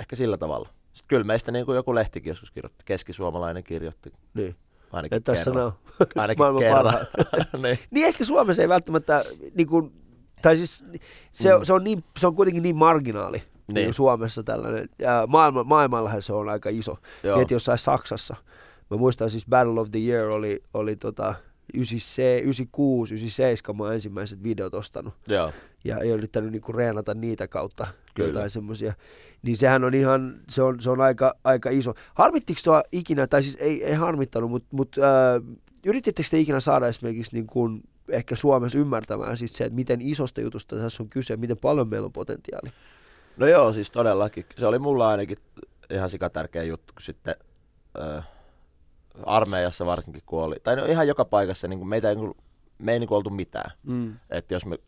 ehkä 0.00 0.16
sillä 0.16 0.36
tavalla. 0.36 0.68
Sitten 0.92 1.08
kyllä 1.08 1.24
meistä 1.24 1.52
niin 1.52 1.66
kuin 1.66 1.76
joku 1.76 1.94
lehtikin 1.94 2.30
joskus 2.30 2.50
kirjoitti, 2.50 2.84
keskisuomalainen 2.84 3.64
kirjoitti 3.64 4.12
Niin. 4.34 4.56
ainakin 4.92 5.16
Ja 5.16 5.20
tässä 5.20 5.44
kerran. 5.50 5.72
Ainakin 6.16 6.44
kerran. 6.58 6.94
niin. 7.62 7.78
Niin 7.90 8.06
ehkä 8.06 8.24
Suomessa 8.24 8.62
ei 8.62 8.68
välttämättä, 8.68 9.24
niin 9.54 9.66
kuin, 9.66 9.92
tai 10.42 10.56
siis 10.56 10.84
se, 11.32 11.58
mm. 11.58 11.64
se, 11.64 11.72
on 11.72 11.84
niin, 11.84 12.04
se 12.18 12.26
on 12.26 12.34
kuitenkin 12.34 12.62
niin 12.62 12.76
marginaali 12.76 13.42
niin. 13.74 13.84
Niin. 13.84 13.94
Suomessa 13.94 14.42
tällainen. 14.42 14.88
Ja 14.98 15.24
maailma, 15.26 15.64
maailmallahan 15.64 16.22
se 16.22 16.32
on 16.32 16.48
aika 16.48 16.70
iso. 16.70 16.98
Heti 17.38 17.54
jossain 17.54 17.78
Saksassa. 17.78 18.36
Mä 18.90 18.96
muistan 18.96 19.30
siis 19.30 19.46
Battle 19.46 19.80
of 19.80 19.90
the 19.90 19.98
Year 19.98 20.28
oli, 20.28 20.62
oli 20.74 20.96
tota 20.96 21.34
96, 21.74 23.14
97 23.14 23.76
mä 23.76 23.84
oon 23.84 23.94
ensimmäiset 23.94 24.42
videot 24.42 24.74
ostanut. 24.74 25.14
Joo. 25.28 25.52
Ja 25.84 25.98
ei 25.98 26.10
yrittänyt 26.10 26.52
niinku 26.52 26.72
reenata 26.72 27.14
niitä 27.14 27.48
kautta 27.48 27.86
Kyllä. 28.14 28.28
jotain 28.28 28.50
semmoisia. 28.50 28.92
Niin 29.42 29.56
sehän 29.56 29.84
on 29.84 29.94
ihan, 29.94 30.40
se 30.48 30.62
on, 30.62 30.80
se 30.80 30.90
on 30.90 31.00
aika, 31.00 31.34
aika 31.44 31.70
iso. 31.70 31.94
Harmittiko 32.14 32.60
tuo 32.64 32.82
ikinä, 32.92 33.26
tai 33.26 33.42
siis 33.42 33.56
ei, 33.60 33.84
ei 33.84 33.94
harmittanut, 33.94 34.50
mutta 34.50 34.76
mut, 34.76 34.96
äh, 34.98 35.58
yritittekö 35.86 36.28
te 36.30 36.38
ikinä 36.38 36.60
saada 36.60 36.88
esimerkiksi 36.88 37.34
niin 37.34 37.46
kuin 37.46 37.82
ehkä 38.10 38.36
Suomessa 38.36 38.78
ymmärtämään 38.78 39.36
siis 39.36 39.56
se, 39.56 39.64
että 39.64 39.74
miten 39.76 40.00
isosta 40.00 40.40
jutusta 40.40 40.76
tässä 40.76 41.02
on 41.02 41.08
kyse, 41.08 41.36
miten 41.36 41.58
paljon 41.58 41.88
meillä 41.88 42.06
on 42.06 42.12
potentiaali. 42.12 42.70
No 43.36 43.46
joo, 43.46 43.72
siis 43.72 43.90
todellakin. 43.90 44.46
Se 44.58 44.66
oli 44.66 44.78
mulla 44.78 45.08
ainakin 45.08 45.38
ihan 45.90 46.10
sika 46.10 46.30
tärkeä 46.30 46.62
juttu, 46.62 46.92
kun 46.94 47.02
sitten 47.02 47.34
ö, 47.98 48.22
armeijassa 49.26 49.86
varsinkin 49.86 50.22
kun 50.26 50.42
oli, 50.42 50.56
tai 50.62 50.76
no 50.76 50.84
ihan 50.84 51.08
joka 51.08 51.24
paikassa 51.24 51.68
niin 51.68 51.78
kuin 51.78 51.88
meitä 51.88 52.08
ei, 52.08 52.14
niin 52.14 52.26
kuin, 52.26 52.36
me 52.78 52.92
ei 52.92 52.98
niin 52.98 53.08
kuin 53.08 53.16
oltu 53.16 53.30
mitään. 53.30 53.70
Mm. 53.82 54.16
Että 54.30 54.54
jos 54.54 54.66
me 54.66 54.78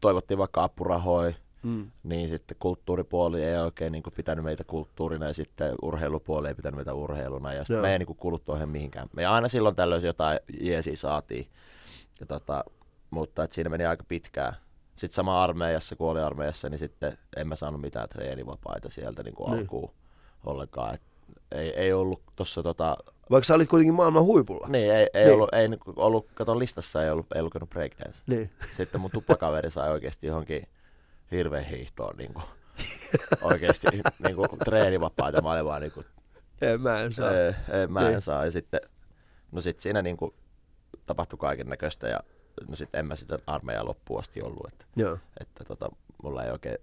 toivottiin 0.00 0.38
vaikka 0.38 0.62
apurahoja, 0.64 1.32
Mm. 1.64 1.90
niin 2.02 2.28
sitten 2.28 2.56
kulttuuripuoli 2.60 3.44
ei 3.44 3.56
oikein 3.56 3.92
niin 3.92 4.02
kuin 4.02 4.14
pitänyt 4.14 4.44
meitä 4.44 4.64
kulttuurina 4.64 5.26
ja 5.26 5.34
sitten 5.34 5.74
urheilupuoli 5.82 6.48
ei 6.48 6.54
pitänyt 6.54 6.76
meitä 6.76 6.94
urheiluna 6.94 7.52
ja 7.52 7.64
sitten 7.64 7.80
me 7.82 7.92
ei 7.92 7.98
niin 7.98 8.06
kuin 8.06 8.16
kuluttu 8.16 8.52
mihinkään. 8.66 9.08
Me 9.16 9.26
aina 9.26 9.48
silloin 9.48 9.76
tällöin 9.76 10.02
jotain 10.02 10.40
jeesiä 10.60 10.96
saatiin, 10.96 11.46
ja 12.20 12.26
tota, 12.26 12.64
mutta 13.10 13.42
et 13.44 13.52
siinä 13.52 13.70
meni 13.70 13.86
aika 13.86 14.04
pitkään. 14.08 14.52
Sitten 14.96 15.14
sama 15.14 15.44
armeijassa, 15.44 15.96
kun 15.96 16.10
oli 16.10 16.20
armeijassa, 16.20 16.68
niin 16.68 16.78
sitten 16.78 17.18
en 17.36 17.48
mä 17.48 17.56
saanut 17.56 17.80
mitään 17.80 18.08
treenivapaita 18.08 18.90
sieltä 18.90 19.22
niin 19.22 19.34
kuin 19.34 19.50
Niin. 19.50 19.60
alkuun 19.60 19.90
ollenkaan. 20.46 20.94
Et 20.94 21.02
ei, 21.52 21.70
ei 21.80 21.92
ollut 21.92 22.22
tuossa 22.36 22.62
tota, 22.62 22.96
Vaikka 23.30 23.46
sä 23.46 23.54
olit 23.54 23.68
kuitenkin 23.68 23.94
maailman 23.94 24.22
huipulla. 24.22 24.68
niin 24.68 24.94
ei, 24.94 25.06
ei 25.14 25.24
Niin. 25.24 25.34
ollut, 25.34 25.54
ei 25.54 25.68
niinku 25.68 25.92
ollut, 25.96 26.26
kato 26.34 26.58
listassa 26.58 27.04
ei 27.04 27.10
ollut, 27.10 27.26
ei 27.34 27.42
lukenut 27.42 27.70
breakdance. 27.70 28.18
Niin. 28.26 28.50
Sitten 28.76 29.00
mun 29.00 29.10
tuppakaveri 29.10 29.70
sai 29.70 29.90
oikeasti 29.90 30.26
johonkin 30.26 30.66
hirveän 31.30 31.64
hiihtoon 31.64 32.16
niin 32.18 32.34
kuin, 32.34 32.44
oikeasti 33.42 33.86
niin 34.22 34.36
kuin, 34.36 34.48
treenivapaita. 34.64 35.42
Mä 35.42 35.52
olin 35.52 35.64
vaan 35.64 35.82
niin 35.82 35.92
kuin, 35.92 36.06
Ei, 36.60 36.78
mä 36.78 37.00
en 37.00 37.12
saa. 37.12 37.30
ei, 37.30 37.52
ei, 37.80 37.86
mä 37.86 38.00
en 38.00 38.06
Niin. 38.10 38.20
saa. 38.22 38.44
Ja 38.44 38.50
sitten, 38.50 38.80
no 39.52 39.60
sit 39.60 39.80
siinä 39.80 40.02
niin 40.02 40.16
kuin, 40.16 40.34
tapahtui 41.06 41.38
kaiken 41.38 41.68
näköistä 41.68 42.08
ja 42.08 42.20
no 42.68 42.76
sit 42.76 42.94
en 42.94 43.06
mä 43.06 43.16
sitä 43.16 43.38
armeijaa 43.46 43.84
loppuun 43.84 44.20
asti 44.20 44.42
ollut. 44.42 44.66
Että, 44.72 44.84
Joo. 44.96 45.18
että 45.40 45.64
tota, 45.64 45.88
mulla 46.22 46.44
ei 46.44 46.50
oikein, 46.50 46.78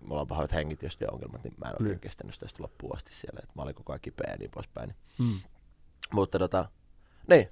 mulla 0.00 0.20
on 0.20 0.26
pahoit 0.26 0.52
hengitys 0.52 0.98
ja 1.00 1.08
ongelmat, 1.12 1.44
niin 1.44 1.54
mä 1.56 1.66
en 1.68 1.72
oikein 1.72 1.88
Niin. 1.90 2.00
kestänyt 2.00 2.34
sitä 2.34 2.48
sitten 2.48 2.64
loppuun 2.64 2.96
asti 2.96 3.14
siellä. 3.14 3.40
Että 3.42 3.52
mä 3.56 3.62
olin 3.62 3.74
koko 3.74 3.92
ajan 3.92 4.00
kipeä 4.00 4.30
ja 4.30 4.36
niin 4.38 4.50
poispäin. 4.50 4.88
Niin 5.18 5.28
Mm. 5.32 5.40
mutta 6.12 6.38
tota, 6.38 6.68
niin. 7.28 7.48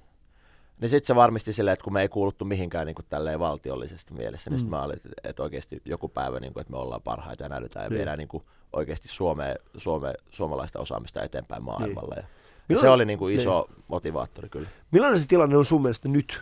Niin 0.81 0.89
sitten 0.89 1.07
se 1.07 1.15
varmisti 1.15 1.53
silleen, 1.53 1.73
että 1.73 1.83
kun 1.83 1.93
me 1.93 2.01
ei 2.01 2.09
kuuluttu 2.09 2.45
mihinkään 2.45 2.85
niin 2.87 2.95
kuin 2.95 3.05
tälleen 3.09 3.39
valtiollisesti 3.39 4.13
mielessä, 4.13 4.49
niin 4.49 4.59
Mm. 4.61 4.65
mm. 4.65 4.69
mä 4.69 4.83
olin, 4.83 4.99
että 5.23 5.43
oikeasti 5.43 5.81
joku 5.85 6.09
päivä, 6.09 6.39
niin 6.39 6.53
kuin, 6.53 6.61
että 6.61 6.71
me 6.71 6.77
ollaan 6.77 7.01
parhaita 7.01 7.43
ja 7.43 7.49
näytetään 7.49 7.83
ja 7.83 7.89
Niin. 7.89 7.97
viedään 7.97 8.17
niin 8.17 8.27
kuin 8.27 8.43
oikeasti 8.73 9.07
Suomeen, 9.07 9.55
Suome, 9.77 10.13
suomalaista 10.31 10.79
osaamista 10.79 11.21
eteenpäin 11.23 11.63
maailmalla. 11.63 12.15
Ja, 12.15 12.21
ja 12.21 12.27
Milloin- 12.69 12.81
se 12.81 12.89
oli 12.89 13.05
niin 13.05 13.19
kuin 13.19 13.35
iso 13.35 13.67
motivaattori 13.87 14.49
kyllä. 14.49 14.69
Millainen 14.91 15.19
se 15.19 15.27
tilanne 15.27 15.57
on 15.57 15.65
sun 15.65 15.81
mielestä 15.81 16.07
nyt? 16.07 16.41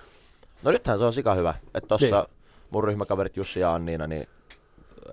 No 0.63 0.71
nythän 0.71 0.97
se 0.97 1.03
on 1.05 1.13
sika 1.13 1.35
hyvä. 1.35 1.53
Että 1.73 1.87
tossa 1.87 2.19
Niin. 2.21 2.37
mun 2.69 2.83
ryhmäkaverit 2.83 3.37
Jussi 3.37 3.59
ja 3.59 3.73
Anniina, 3.73 4.07
niin, 4.07 4.27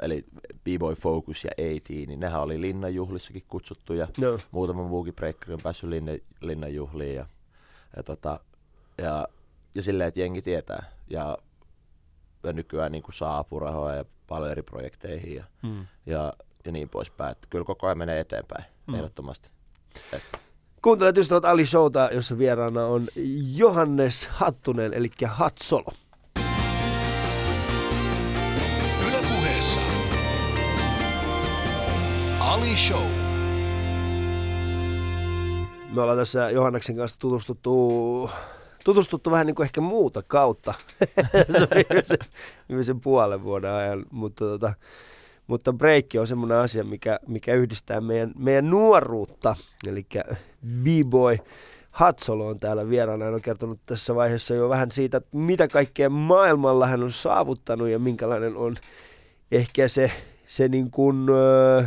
eli 0.03 0.25
B-Boy 0.65 0.95
Focus 0.95 1.45
ja 1.45 1.51
AT, 1.51 1.89
niin 1.89 2.21
nehän 2.21 2.41
oli 2.43 2.61
linnanjuhlissakin 2.61 3.43
kutsuttuja. 3.51 4.09
No. 4.19 4.39
muutama 4.51 4.83
muukin 4.83 5.15
breikkari 5.15 5.53
on 5.55 5.61
päässyt 5.63 5.91
linne, 5.91 6.21
linnanjuhliin 6.41 7.15
ja, 7.15 7.27
ja, 7.97 8.03
tota, 8.03 8.41
ja, 8.99 9.29
ja 9.75 9.83
silleen, 9.83 10.09
että 10.09 10.21
jengi 10.21 10.43
tietää. 10.43 10.91
Ja, 11.11 11.39
ja 12.43 12.53
nykyään 12.53 12.93
niin 12.93 13.03
kuin 13.03 13.15
saa 13.15 13.39
apurahoja 13.39 13.95
ja 13.97 14.05
paljon 14.27 14.51
eri 14.51 14.63
projekteihin 14.63 15.35
ja, 15.37 15.45
Mm. 15.63 15.87
ja, 16.07 16.33
ja 16.65 16.73
niin 16.73 16.89
poispäin. 16.89 17.33
Että 17.33 17.47
kyllä 17.51 17.65
koko 17.65 17.87
ajan 17.87 17.99
menee 17.99 18.21
eteenpäin, 18.21 18.65
Mm. 18.87 18.95
ehdottomasti. 18.95 19.51
Et, 20.13 20.23
Kuuntelet 20.87 21.19
ystävät 21.19 21.45
Ali 21.45 21.67
Showta, 21.67 22.09
jossa 22.13 22.39
vieraana 22.39 22.85
on 22.85 23.09
Johannes 23.57 24.29
Hattunen, 24.29 24.95
eli 24.95 25.11
Hatsolo. 25.25 25.93
Yle 29.07 29.23
puheessa. 29.29 29.81
Ali 32.41 32.77
Show. 32.77 33.11
Me 35.95 36.01
ollaan 36.03 36.19
tässä 36.19 36.51
Johanneksen 36.51 36.97
kanssa 36.97 37.19
tutustuttu, 37.19 38.31
tutustuttu 38.85 39.31
vähän 39.31 39.47
niin 39.47 39.55
kuin 39.55 39.65
ehkä 39.65 39.81
muuta 39.81 40.23
kautta. 40.23 40.75
se 41.59 41.69
viimeisen, 41.75 42.19
viimeisen 42.69 43.01
puolen 43.01 43.43
vuoden 43.43 43.71
ajan, 43.71 44.05
mutta 44.11 44.45
tota, 44.45 44.73
Mutta 45.47 45.73
breikki 45.73 46.19
on 46.19 46.27
semmoinen 46.27 46.59
asia, 46.59 46.85
mikä, 46.85 47.19
mikä 47.29 47.55
yhdistää 47.55 48.01
meidän, 48.01 48.33
meidän 48.39 48.71
nuoruutta. 48.71 49.57
Eli 49.87 50.07
B-boy 50.67 51.39
Hatsolo 51.91 52.47
on 52.47 52.61
täällä 52.61 52.89
vieraana. 52.89 53.25
Hän 53.25 53.35
on 53.35 53.43
kertonut 53.43 53.81
tässä 53.87 54.15
vaiheessa 54.15 54.55
jo 54.55 54.69
vähän 54.69 54.91
siitä, 54.91 55.21
mitä 55.33 55.69
kaikkea 55.69 56.11
maailmalla 56.11 56.87
hän 56.87 57.03
on 57.03 57.13
saavuttanut 57.13 57.89
ja 57.89 57.99
minkälainen 57.99 58.57
on 58.57 58.77
ehkä 59.53 59.89
se, 59.89 60.13
se 60.47 60.69
niin 60.69 60.91
kuin, 60.91 61.27
ö, 61.31 61.85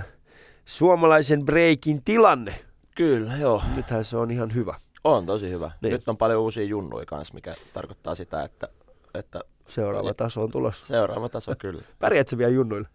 suomalaisen 0.66 1.46
breikin 1.46 2.04
tilanne. 2.04 2.56
Kyllä, 2.96 3.38
joo. 3.38 3.64
Nythän 3.76 4.06
se 4.06 4.18
on 4.18 4.32
ihan 4.32 4.54
hyvä. 4.54 4.80
On 5.04 5.26
tosi 5.26 5.50
hyvä. 5.50 5.72
Niin. 5.82 5.92
Nyt 5.92 6.10
on 6.10 6.18
paljon 6.18 6.42
uusia 6.42 6.64
junnuja 6.64 7.06
kanssa, 7.06 7.34
mikä 7.34 7.54
tarkoittaa 7.74 8.16
sitä, 8.16 8.44
että, 8.44 8.68
että 9.14 9.42
Seuraava 9.68 10.14
taso 10.14 10.44
on 10.44 10.52
tulossa. 10.52 10.86
seuraava 10.86 11.30
taso 11.30 11.56
kyllä. 11.58 11.82
Pärjäätkö 12.00 12.38
vielä 12.38 12.52
junnuille? 12.52 12.88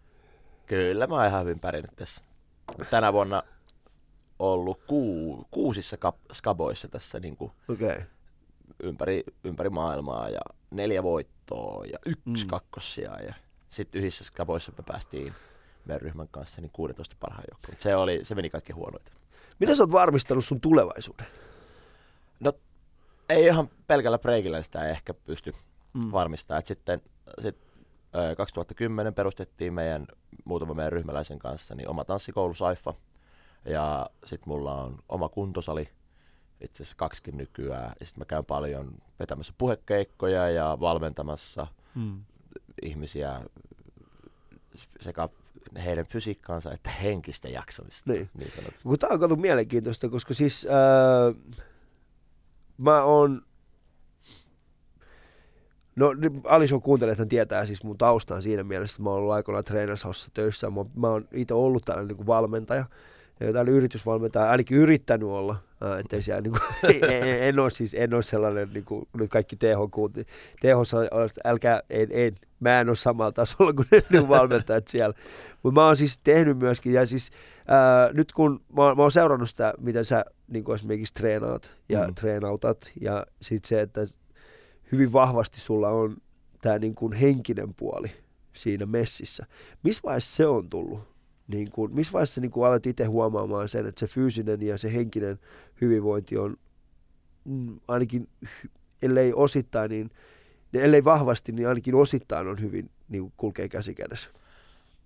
Kyllä, 0.65 1.07
mä 1.07 1.15
oon 1.15 1.25
ihan 1.27 1.41
hyvin 1.41 1.59
pärjännyt 1.59 1.95
tässä. 1.95 2.23
Tänä 2.89 3.13
vuonna 3.13 3.43
ollut 4.39 4.79
kuu, 4.87 5.47
kuusissa 5.51 5.97
kap, 5.97 6.15
skaboissa 6.33 6.87
tässä 6.87 7.19
niin 7.19 7.37
kuin. 7.37 7.51
Okay. 7.69 8.01
ympäri, 8.83 9.23
ympäri 9.43 9.69
maailmaa 9.69 10.29
ja 10.29 10.41
neljä 10.71 11.03
voittoa 11.03 11.85
ja 11.85 11.99
yksi 12.05 12.45
Mm. 12.45 12.49
kakkosia 12.49 13.19
ja 13.21 13.33
sitten 13.69 13.99
yhdessä 13.99 14.23
skaboissa 14.23 14.71
me 14.77 14.83
päästiin 14.87 15.33
meidän 15.85 16.01
ryhmän 16.01 16.27
kanssa 16.27 16.61
niin 16.61 16.71
16 16.73 17.15
parhaan 17.19 17.43
joukkoon. 17.51 17.75
Se, 17.79 17.95
oli, 17.95 18.19
se 18.23 18.35
meni 18.35 18.49
kaikki 18.49 18.73
huonoita. 18.73 19.11
Miten 19.59 19.75
sä 19.75 19.83
oot 19.83 19.91
varmistanut 19.91 20.45
sun 20.45 20.61
tulevaisuuden? 20.61 21.27
No 22.39 22.53
ei 23.29 23.45
ihan 23.45 23.69
pelkällä 23.87 24.17
breikillä 24.19 24.63
sitä 24.63 24.87
ehkä 24.89 25.13
pysty 25.13 25.53
Mm. 25.93 26.03
mm. 26.05 26.11
varmistamaan. 26.11 26.59
Et 26.59 26.65
sitten 26.65 27.01
sit, 27.41 27.57
ö, 28.15 28.35
2010 28.35 29.13
perustettiin 29.13 29.73
meidän 29.73 30.07
muutama 30.45 30.73
meidän 30.73 30.91
ryhmäläisen 30.93 31.39
kanssa 31.39 31.75
niin 31.75 31.89
oma 31.89 32.05
tanssikoulu 32.05 32.53
Saifa. 32.53 32.93
Ja 33.65 34.09
sitten 34.25 34.49
mulla 34.49 34.81
on 34.81 34.97
oma 35.09 35.29
kuntosali, 35.29 35.89
itse 36.61 36.83
asiassa 36.83 36.95
kaksikin 36.97 37.37
nykyään. 37.37 37.93
Ja 37.99 38.05
sitten 38.05 38.21
mä 38.21 38.25
käyn 38.25 38.45
paljon 38.45 38.91
vetämässä 39.19 39.53
puhekeikkoja 39.57 40.49
ja 40.49 40.77
valmentamassa 40.79 41.67
Mm. 41.95 42.21
ihmisiä 42.81 43.41
sekä 45.01 45.29
heidän 45.85 46.05
fysiikkaansa 46.05 46.71
että 46.71 46.89
henkistä 46.89 47.47
jaksamista. 47.49 48.11
Niin. 48.11 48.29
niin. 48.37 48.51
Kun 48.83 48.99
tää 48.99 49.09
on 49.09 49.19
kato 49.19 49.35
mielenkiintoista, 49.35 50.09
koska 50.09 50.33
siis 50.33 50.67
ää, 50.69 51.63
mä 52.77 53.03
oon 53.03 53.41
No 55.95 56.13
Alison 56.43 56.81
kuuntelee, 56.81 57.15
hän 57.17 57.27
tietää 57.27 57.65
siis 57.65 57.83
mun 57.83 57.97
taustaa 57.97 58.41
siinä 58.41 58.63
mielessä, 58.63 58.95
että 58.95 59.03
mä 59.03 59.09
oon 59.09 59.19
ollut 59.19 59.33
aikoinaan 59.33 59.63
treenaushossa 59.63 60.31
töissä. 60.33 60.69
Mä, 60.69 60.85
mä 60.95 61.07
oon 61.07 61.27
itse 61.33 61.53
ollut 61.53 61.85
tällainen 61.85 62.17
niin 62.17 62.27
valmentaja, 62.27 62.85
ja 63.39 63.45
tällainen 63.45 63.73
yritysvalmentaja, 63.73 64.49
ainakin 64.49 64.77
yrittänyt 64.77 65.29
olla. 65.29 65.55
Ää, 65.81 65.99
ettei 65.99 66.21
siellä, 66.21 66.41
niin 66.41 66.51
kuin, 66.51 66.93
en, 67.47 67.59
ole 67.59 67.69
siis, 67.69 67.93
en 67.93 68.13
ole 68.13 68.23
sellainen, 68.23 68.69
niin 68.73 68.85
kuin, 68.85 69.07
nyt 69.13 69.29
kaikki 69.29 69.55
TH 69.55 69.91
kuunti. 69.91 70.23
TH, 70.61 70.75
älkää, 71.45 71.81
en, 71.89 72.07
en, 72.11 72.35
mä 72.59 72.81
en 72.81 72.89
ole 72.89 72.95
samalla 72.95 73.31
tasolla 73.31 73.73
kuin 73.73 73.87
ne 73.91 74.01
ne 74.09 74.27
valmentajat 74.27 74.87
siellä. 74.87 75.15
Mutta 75.63 75.81
mä 75.81 75.85
oon 75.85 75.97
siis 75.97 76.17
tehnyt 76.17 76.57
myöskin, 76.57 76.93
ja 76.93 77.05
siis 77.05 77.31
ää, 77.67 78.09
nyt 78.13 78.31
kun 78.31 78.61
mä, 78.75 78.95
mä 78.95 79.01
oon 79.01 79.11
seurannut 79.11 79.49
sitä, 79.49 79.73
miten 79.79 80.05
sä 80.05 80.25
niin 80.47 80.63
kuin 80.63 80.75
esimerkiksi 80.75 81.13
treenaat 81.13 81.77
ja. 81.89 82.07
Mm. 82.07 82.15
treenautat, 82.15 82.91
ja 83.01 83.25
sitten 83.41 83.69
se, 83.69 83.81
että 83.81 84.07
hyvin 84.95 85.13
vahvasti 85.13 85.59
sulla 85.59 85.89
on 85.89 86.17
tämä 86.61 86.79
niin 86.79 86.95
kuin 86.95 87.13
henkinen 87.13 87.73
puoli 87.73 88.11
siinä 88.53 88.85
messissä. 88.85 89.45
Missä 89.83 90.01
vaiheessa 90.05 90.35
se 90.35 90.47
on 90.47 90.69
tullut? 90.69 90.99
Niin 91.47 91.71
kuin, 91.71 91.95
missä 91.95 92.13
vaiheessa 92.13 92.41
niin 92.41 92.51
kuin 92.51 92.67
alat 92.67 92.85
itse 92.85 93.03
huomaamaan 93.05 93.69
sen, 93.69 93.85
että 93.85 93.99
se 93.99 94.07
fyysinen 94.07 94.61
ja 94.61 94.77
se 94.77 94.93
henkinen 94.93 95.39
hyvinvointi 95.81 96.37
on 96.37 96.57
mm, 97.45 97.79
ainakin, 97.87 98.29
ellei 99.01 99.33
osittain, 99.33 99.89
niin 99.89 100.09
ellei 100.73 101.03
vahvasti, 101.03 101.51
niin 101.51 101.67
ainakin 101.67 101.95
osittain 101.95 102.47
on 102.47 102.61
hyvin 102.61 102.89
niin 103.09 103.21
kuin 103.23 103.33
kulkee 103.37 103.69
käsi 103.69 103.95
kädessä. 103.95 104.29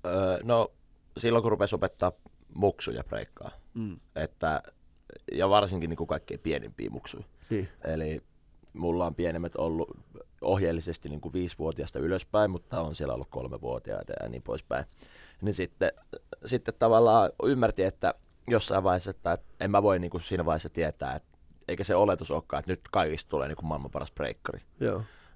Öö, 0.06 0.40
no 0.44 0.72
silloin 1.18 1.42
kun 1.42 1.52
rupesi 1.52 1.76
opettaa 1.76 2.12
muksuja 2.56 3.04
breikkaa, 3.04 3.52
Mm. 3.74 4.00
että, 4.16 4.64
ja 5.32 5.50
varsinkin 5.50 5.90
niin 5.90 5.98
kuin 5.98 6.08
kaikkein 6.08 6.40
pienimpiä 6.40 6.90
muksuja. 6.90 7.24
Niin. 7.50 7.68
Eli 7.84 8.22
mulla 8.80 9.06
on 9.06 9.16
pienemmät 9.16 9.56
ollut 9.56 9.98
ohjeellisesti 10.42 11.10
niin 11.10 11.22
kuin 11.22 11.34
viisivuotiaasta 11.34 12.00
ylöspäin, 12.00 12.52
mutta 12.52 12.82
on 12.82 12.96
siellä 12.96 13.14
ollut 13.14 13.30
kolmevuotiaita 13.30 14.14
ja 14.24 14.30
niin 14.30 14.42
poispäin. 14.42 14.86
Niin 15.42 15.54
sitten, 15.56 15.92
sitten 16.46 16.74
tavallaan 16.80 17.30
ymmärti, 17.44 17.84
että 17.84 18.14
jossain 18.48 18.84
vaiheessa, 18.84 19.10
että 19.10 19.38
en 19.60 19.72
mä 19.72 19.84
voi 19.84 20.00
niin 20.00 20.12
kuin 20.12 20.22
siinä 20.22 20.46
vaiheessa 20.46 20.70
tietää, 20.70 21.16
että 21.16 21.38
eikä 21.68 21.84
se 21.84 21.96
oletus 21.96 22.32
olekaan, 22.32 22.60
että 22.60 22.72
nyt 22.72 22.82
kaikista 22.92 23.30
tulee 23.30 23.48
niin 23.48 23.56
kuin 23.56 23.66
maailman 23.66 23.92
paras 23.92 24.12
breikkari. 24.12 24.62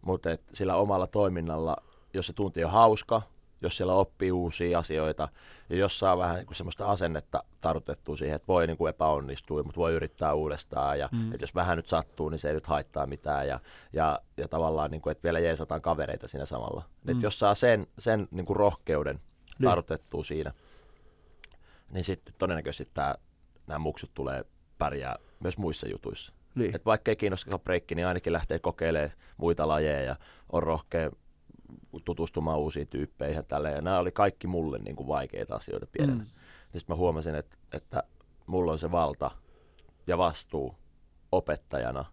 Mutta 0.02 0.30
sillä 0.54 0.76
omalla 0.76 1.08
toiminnalla, 1.08 1.78
jos 2.14 2.28
se 2.28 2.34
tunti 2.34 2.66
on 2.66 2.72
hauska, 2.72 3.22
jos 3.64 3.78
siellä 3.78 3.94
oppii 3.94 4.32
uusia 4.32 4.80
asioita 4.80 5.28
ja 5.70 5.76
jos 5.76 6.00
saa 6.00 6.18
vähän 6.18 6.36
niin 6.36 6.46
kuin 6.46 6.56
semmoista 6.56 6.86
asennetta 6.86 7.44
tartutettua 7.62 8.18
siihen, 8.18 8.36
että 8.36 8.48
voi 8.48 8.68
niin 8.68 8.78
kuin 8.78 8.90
epäonnistua, 8.90 9.64
mutta 9.64 9.80
voi 9.80 9.94
yrittää 9.94 10.34
uudestaan 10.34 11.00
ja 11.00 11.10
mm. 11.12 11.32
että 11.34 11.44
jos 11.44 11.56
vähän 11.56 11.78
nyt 11.78 11.88
sattuu, 11.88 12.30
niin 12.30 12.40
se 12.40 12.48
ei 12.48 12.54
nyt 12.54 12.68
haittaa 12.68 13.08
mitään 13.08 13.48
ja, 13.48 13.60
ja, 13.94 14.20
ja 14.38 14.48
tavallaan, 14.48 14.92
niin 14.92 15.02
kuin, 15.02 15.12
että 15.12 15.24
vielä 15.24 15.40
jeesataan 15.40 15.82
kavereita 15.82 16.28
siinä 16.28 16.46
samalla. 16.46 16.84
Mm. 17.04 17.12
Että 17.12 17.26
jos 17.26 17.40
saa 17.40 17.56
sen, 17.56 17.88
sen 18.00 18.28
niin 18.32 18.46
kuin 18.46 18.58
rohkeuden 18.58 19.20
Niin. 19.60 19.70
tartutettua 19.70 20.24
siinä, 20.24 20.52
niin 21.92 22.04
sitten 22.04 22.34
todennäköisesti 22.38 22.94
tämä, 22.94 23.16
nämä 23.68 23.80
muksut 23.80 24.14
tulee 24.14 24.46
pärjää 24.78 25.16
myös 25.40 25.58
muissa 25.58 25.90
jutuissa. 25.90 26.34
Niin. 26.56 26.76
Et 26.76 26.86
vaikka 26.86 27.12
ei 27.12 27.16
kiinnosta 27.16 27.60
breikki, 27.60 27.96
niin 27.96 28.08
ainakin 28.08 28.34
lähtee 28.34 28.60
kokeilemaan 28.60 29.12
muita 29.38 29.68
lajeja 29.68 30.02
ja 30.02 30.16
on 30.52 30.64
rohkea 30.64 31.12
tutustumaan 32.06 32.60
uusiin 32.60 32.88
tyyppeihin 32.88 33.36
ja 33.36 33.44
tälleen. 33.44 33.76
Ja 33.76 33.82
nämä 33.82 34.00
oli 34.00 34.12
kaikki 34.12 34.48
mulle 34.48 34.80
niin 34.80 34.96
kuin 34.96 35.08
vaikeita 35.08 35.56
asioita 35.56 35.88
pienenä. 35.92 36.24
Mm. 36.24 36.30
Sitten 36.64 36.86
mä 36.88 36.96
huomasin, 36.96 37.36
että, 37.36 37.58
että 37.74 38.04
mulla 38.48 38.72
on 38.72 38.80
se 38.80 38.92
valta 38.92 39.32
ja 40.08 40.18
vastuu 40.18 40.76
opettajana 41.32 42.06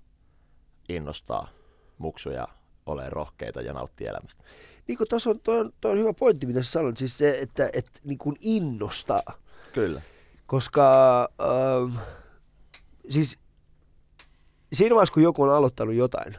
innostaa 0.88 1.48
muksuja 1.98 2.48
olemaan 2.86 3.12
rohkeita 3.12 3.60
ja 3.60 3.72
nauttia 3.72 4.10
elämästä. 4.10 4.44
Niin 4.88 4.98
kuin 4.98 5.08
tuossa 5.08 5.30
on, 5.30 5.40
toi 5.40 5.60
on, 5.60 5.72
toi 5.80 5.92
on 5.92 5.98
hyvä 5.98 6.12
pointti, 6.12 6.46
mitä 6.46 6.62
sä 6.62 6.70
sanoit, 6.70 6.96
siis 6.96 7.18
se, 7.18 7.38
että, 7.40 7.70
että 7.72 8.00
niin 8.04 8.18
kuin 8.18 8.36
innostaa. 8.40 9.22
Kyllä. 9.72 10.02
Koska 10.46 11.20
ähm, 11.40 11.96
siis 13.08 13.38
siinä 14.72 14.94
vaiheessa, 14.94 15.14
kun 15.14 15.22
joku 15.22 15.42
on 15.42 15.54
aloittanut 15.54 15.94
jotain, 15.94 16.36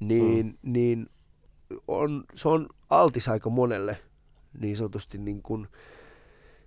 niin, 0.00 0.46
mm. 0.46 0.72
niin 0.72 1.10
on, 1.88 2.24
se 2.34 2.48
on 2.48 2.68
altis 2.90 3.28
aika 3.28 3.50
monelle 3.50 3.98
niin 4.60 4.76
sanotusti 4.76 5.18
niin 5.18 5.42
kuin, 5.42 5.68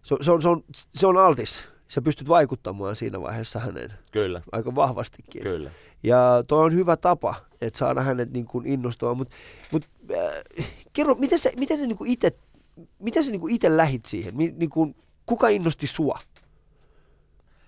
se, 0.04 0.16
se, 0.22 0.32
on, 0.32 0.42
se, 0.42 0.50
on, 0.50 0.64
se 0.96 1.08
on 1.08 1.18
altis. 1.18 1.64
Sä 1.88 2.02
pystyt 2.02 2.28
vaikuttamaan 2.28 2.96
siinä 2.96 3.22
vaiheessa 3.22 3.60
häneen 3.60 3.94
Kyllä, 4.12 4.42
aika 4.52 4.76
vahvastikin. 4.76 5.44
kyllä. 5.44 5.72
Ja 6.04 6.44
toi 6.48 6.66
on 6.66 6.74
hyvä 6.74 6.98
tapa, 6.98 7.36
että 7.62 7.80
saada 7.80 8.02
hänet 8.02 8.34
niin 8.34 8.46
kuin 8.46 8.66
innostumaan. 8.66 9.18
Mutta 9.18 9.36
mut, 9.72 9.90
äh, 10.12 10.66
kerro, 10.94 11.16
miten 11.16 11.40
sä, 11.40 11.50
miten 11.58 11.78
sä 11.80 11.88
niin 11.88 11.98
kuin 11.98 12.10
itse, 12.12 12.36
miten 13.00 13.24
sä 13.24 13.32
niin 13.32 13.42
kuin 13.42 13.56
itse 13.56 13.78
lähit 13.78 14.06
siihen? 14.06 14.38
Niin 14.38 14.70
kuin, 14.70 14.96
kuka 15.26 15.48
innosti 15.48 15.88
sua? 15.88 16.20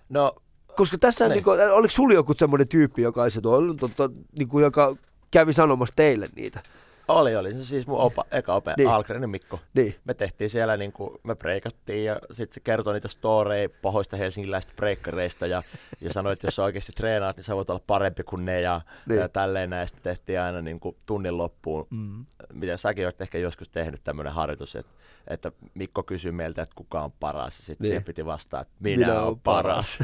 No 0.09 0.35
Koska 0.75 0.97
tässä 0.97 1.25
Niin. 1.25 1.33
niin 1.33 1.43
kuin, 1.43 1.59
oliko 1.71 1.91
sulla 1.91 2.13
joku 2.13 2.33
semmoinen 2.33 2.67
tyyppi, 2.67 3.01
joka, 3.01 3.23
olisi 3.23 3.41
tuolla, 3.41 3.73
tota, 3.73 4.09
niin 4.37 4.47
kuin, 4.47 4.63
joka 4.63 4.95
kävi 5.31 5.53
sanomassa 5.53 5.95
teille 5.95 6.27
niitä? 6.35 6.63
Oli, 7.09 7.35
oli. 7.35 7.53
Se 7.53 7.65
siis 7.65 7.87
mun 7.87 7.99
opa, 7.99 8.25
eka 8.31 8.53
ope, 8.53 8.73
Niin. 8.77 8.89
Algrenin 8.89 9.29
Mikko. 9.29 9.59
Niin. 9.73 9.95
me 10.05 10.13
tehtiin 10.13 10.49
siellä, 10.49 10.77
niin 10.77 10.91
kuin, 10.91 11.17
me 11.23 11.35
breikattiin 11.35 12.05
ja 12.05 12.19
sitten 12.31 12.53
se 12.53 12.59
kertoi 12.59 12.93
niitä 12.93 13.07
storeja 13.07 13.69
pahoista 13.81 14.17
helsinkiläisistä 14.17 14.73
breikkareista 14.75 15.47
ja, 15.47 15.61
ja 16.01 16.13
sanoi, 16.13 16.33
että 16.33 16.47
jos 16.47 16.55
sä 16.55 16.63
oikeasti 16.63 16.91
treenaat, 16.91 17.35
niin 17.37 17.43
sä 17.43 17.55
voit 17.55 17.69
olla 17.69 17.81
parempi 17.87 18.23
kuin 18.23 18.45
ne 18.45 18.61
ja, 18.61 18.81
Niin. 19.05 19.19
ja 19.19 19.29
tälleen 19.29 19.69
näin. 19.69 19.87
Sitten 19.87 20.01
me 20.09 20.15
tehtiin 20.15 20.39
aina 20.41 20.61
niin 20.61 20.79
kuin, 20.79 20.95
tunnin 21.05 21.37
loppuun, 21.37 21.87
Mm. 21.89 22.25
mitä 22.53 22.77
säkin 22.77 23.05
olet 23.05 23.21
ehkä 23.21 23.37
joskus 23.37 23.69
tehnyt 23.69 24.03
tämmöinen 24.03 24.33
harjoitus, 24.33 24.75
että, 24.75 24.91
että 25.27 25.51
Mikko 25.73 26.03
kysyi 26.03 26.31
meiltä, 26.31 26.61
että 26.61 26.75
kuka 26.75 27.01
on 27.01 27.11
paras 27.11 27.59
ja 27.59 27.65
sitten 27.65 27.83
Niin. 27.85 27.89
siihen 27.89 28.03
piti 28.03 28.25
vastaa, 28.25 28.61
että 28.61 28.73
minä, 28.79 29.07
minä 29.07 29.21
olen 29.21 29.39
paras. 29.39 29.99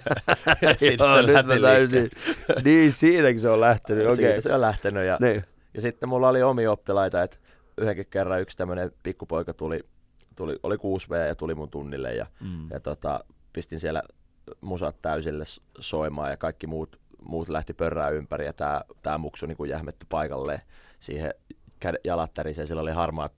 ja 0.62 0.74
siitä 0.78 1.04
Joo, 1.04 1.14
se 1.14 1.22
nyt 1.22 1.46
mä 1.46 1.60
täysin-. 1.62 2.10
Niin, 2.64 2.92
siitäkin 2.92 3.40
se 3.40 3.48
on 3.48 3.60
lähtenyt. 3.60 4.04
Okei. 4.06 4.16
Siitä 4.16 4.40
se 4.40 4.52
on 4.54 4.60
lähtenyt 4.60 5.06
ja 5.06 5.18
Niin. 5.20 5.44
Ja 5.74 5.80
sitten 5.80 6.08
mulla 6.08 6.28
oli 6.28 6.42
omia 6.42 6.72
oppilaita, 6.72 7.22
että 7.22 7.36
yhdenkin 7.78 8.06
kerran 8.10 8.40
yksi 8.40 8.56
tämmöinen 8.56 8.92
pikkupoika 9.02 9.54
tuli, 9.54 9.80
tuli, 10.36 10.58
oli 10.62 10.76
6V 10.76 11.14
ja 11.28 11.34
tuli 11.34 11.54
mun 11.54 11.70
tunnille 11.70 12.14
ja, 12.14 12.26
Mm. 12.40 12.68
ja 12.70 12.80
tota, 12.80 13.24
pistin 13.52 13.80
siellä 13.80 14.02
musat 14.60 14.96
täysille 15.02 15.44
soimaan 15.78 16.30
ja 16.30 16.36
kaikki 16.36 16.66
muut, 16.66 17.00
muut 17.22 17.48
lähti 17.48 17.74
pörrää 17.74 18.08
ympäri 18.08 18.46
ja 18.46 18.52
tää, 18.52 18.84
tää 19.02 19.18
muksu 19.18 19.46
niin 19.46 19.68
jähmetty 19.68 20.06
paikalle 20.08 20.62
siihen 21.00 21.34
jalat 22.04 22.34
tärisee, 22.34 22.66
sillä 22.66 22.82
oli 22.82 22.92
harmaat 22.92 23.32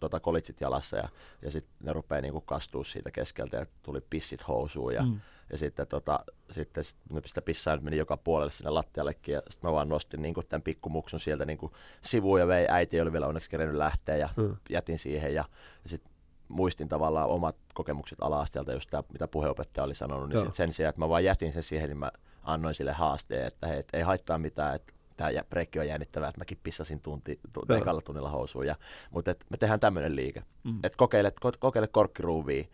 tota, 0.00 0.20
kolitsit 0.20 0.60
jalassa 0.60 0.96
ja, 0.96 1.08
ja 1.42 1.50
sitten 1.50 1.74
ne 1.80 1.92
rupeaa 1.92 2.20
niinku 2.20 2.40
kastua 2.40 2.84
siitä 2.84 3.10
keskeltä 3.10 3.56
ja 3.56 3.66
tuli 3.82 4.00
pissit 4.10 4.48
housuun 4.48 4.94
ja, 4.94 5.02
mm. 5.02 5.20
ja 5.50 5.58
sitten, 5.58 5.86
tota, 5.86 6.20
sitten 6.50 6.84
sit, 6.84 6.96
sitä 7.26 7.42
pissaa 7.42 7.74
nyt 7.74 7.84
meni 7.84 7.96
joka 7.96 8.16
puolelle 8.16 8.52
sinne 8.52 8.70
lattiallekin 8.70 9.32
ja 9.32 9.42
sitten 9.50 9.70
mä 9.70 9.74
vaan 9.74 9.88
nostin 9.88 10.22
niinku 10.22 10.42
tämän 10.42 10.62
pikkumuksun 10.62 11.20
sieltä 11.20 11.44
niinku 11.44 11.72
sivuun 12.02 12.40
ja 12.40 12.46
vei, 12.46 12.66
äiti 12.68 13.00
oli 13.00 13.12
vielä 13.12 13.26
onneksi 13.26 13.50
kerennyt 13.50 13.76
lähteä 13.76 14.16
ja 14.16 14.28
mm. 14.36 14.56
jätin 14.70 14.98
siihen 14.98 15.34
ja, 15.34 15.44
ja 15.84 15.90
sitten 15.90 16.12
muistin 16.48 16.88
tavallaan 16.88 17.28
omat 17.28 17.56
kokemukset 17.74 18.18
ala-asteelta, 18.20 18.72
just 18.72 18.90
tämä, 18.90 19.02
mitä 19.12 19.28
puheopettaja 19.28 19.84
oli 19.84 19.94
sanonut, 19.94 20.28
niin 20.28 20.44
sit 20.44 20.54
sen 20.54 20.72
sijaan, 20.72 20.90
että 20.90 21.00
mä 21.00 21.08
vaan 21.08 21.24
jätin 21.24 21.52
sen 21.52 21.62
siihen, 21.62 21.88
niin 21.88 21.98
mä 21.98 22.10
annoin 22.42 22.74
sille 22.74 22.92
haasteen, 22.92 23.46
että 23.46 23.66
hei, 23.66 23.78
et 23.78 23.88
ei 23.92 24.02
haittaa 24.02 24.38
mitään, 24.38 24.74
että 24.74 24.92
tämä 25.30 25.44
breikki 25.50 25.78
on 25.78 25.88
jännittävää, 25.88 26.28
että 26.28 26.40
mäkin 26.40 26.58
pissasin 26.62 27.00
tunti, 27.00 27.40
tu, 27.52 27.74
ekalla 27.74 28.00
tunnilla 28.00 28.30
housuun. 28.30 28.66
Ja, 28.66 28.76
mutta 29.10 29.30
et 29.30 29.46
me 29.50 29.56
tehdään 29.56 29.80
tämmöinen 29.80 30.16
liike, 30.16 30.42
mm. 30.64 30.78
että 30.82 30.96
kokeile, 30.96 31.32
ko, 31.40 31.52
kokeile 31.58 31.88
korkkiruuvia 31.88 32.64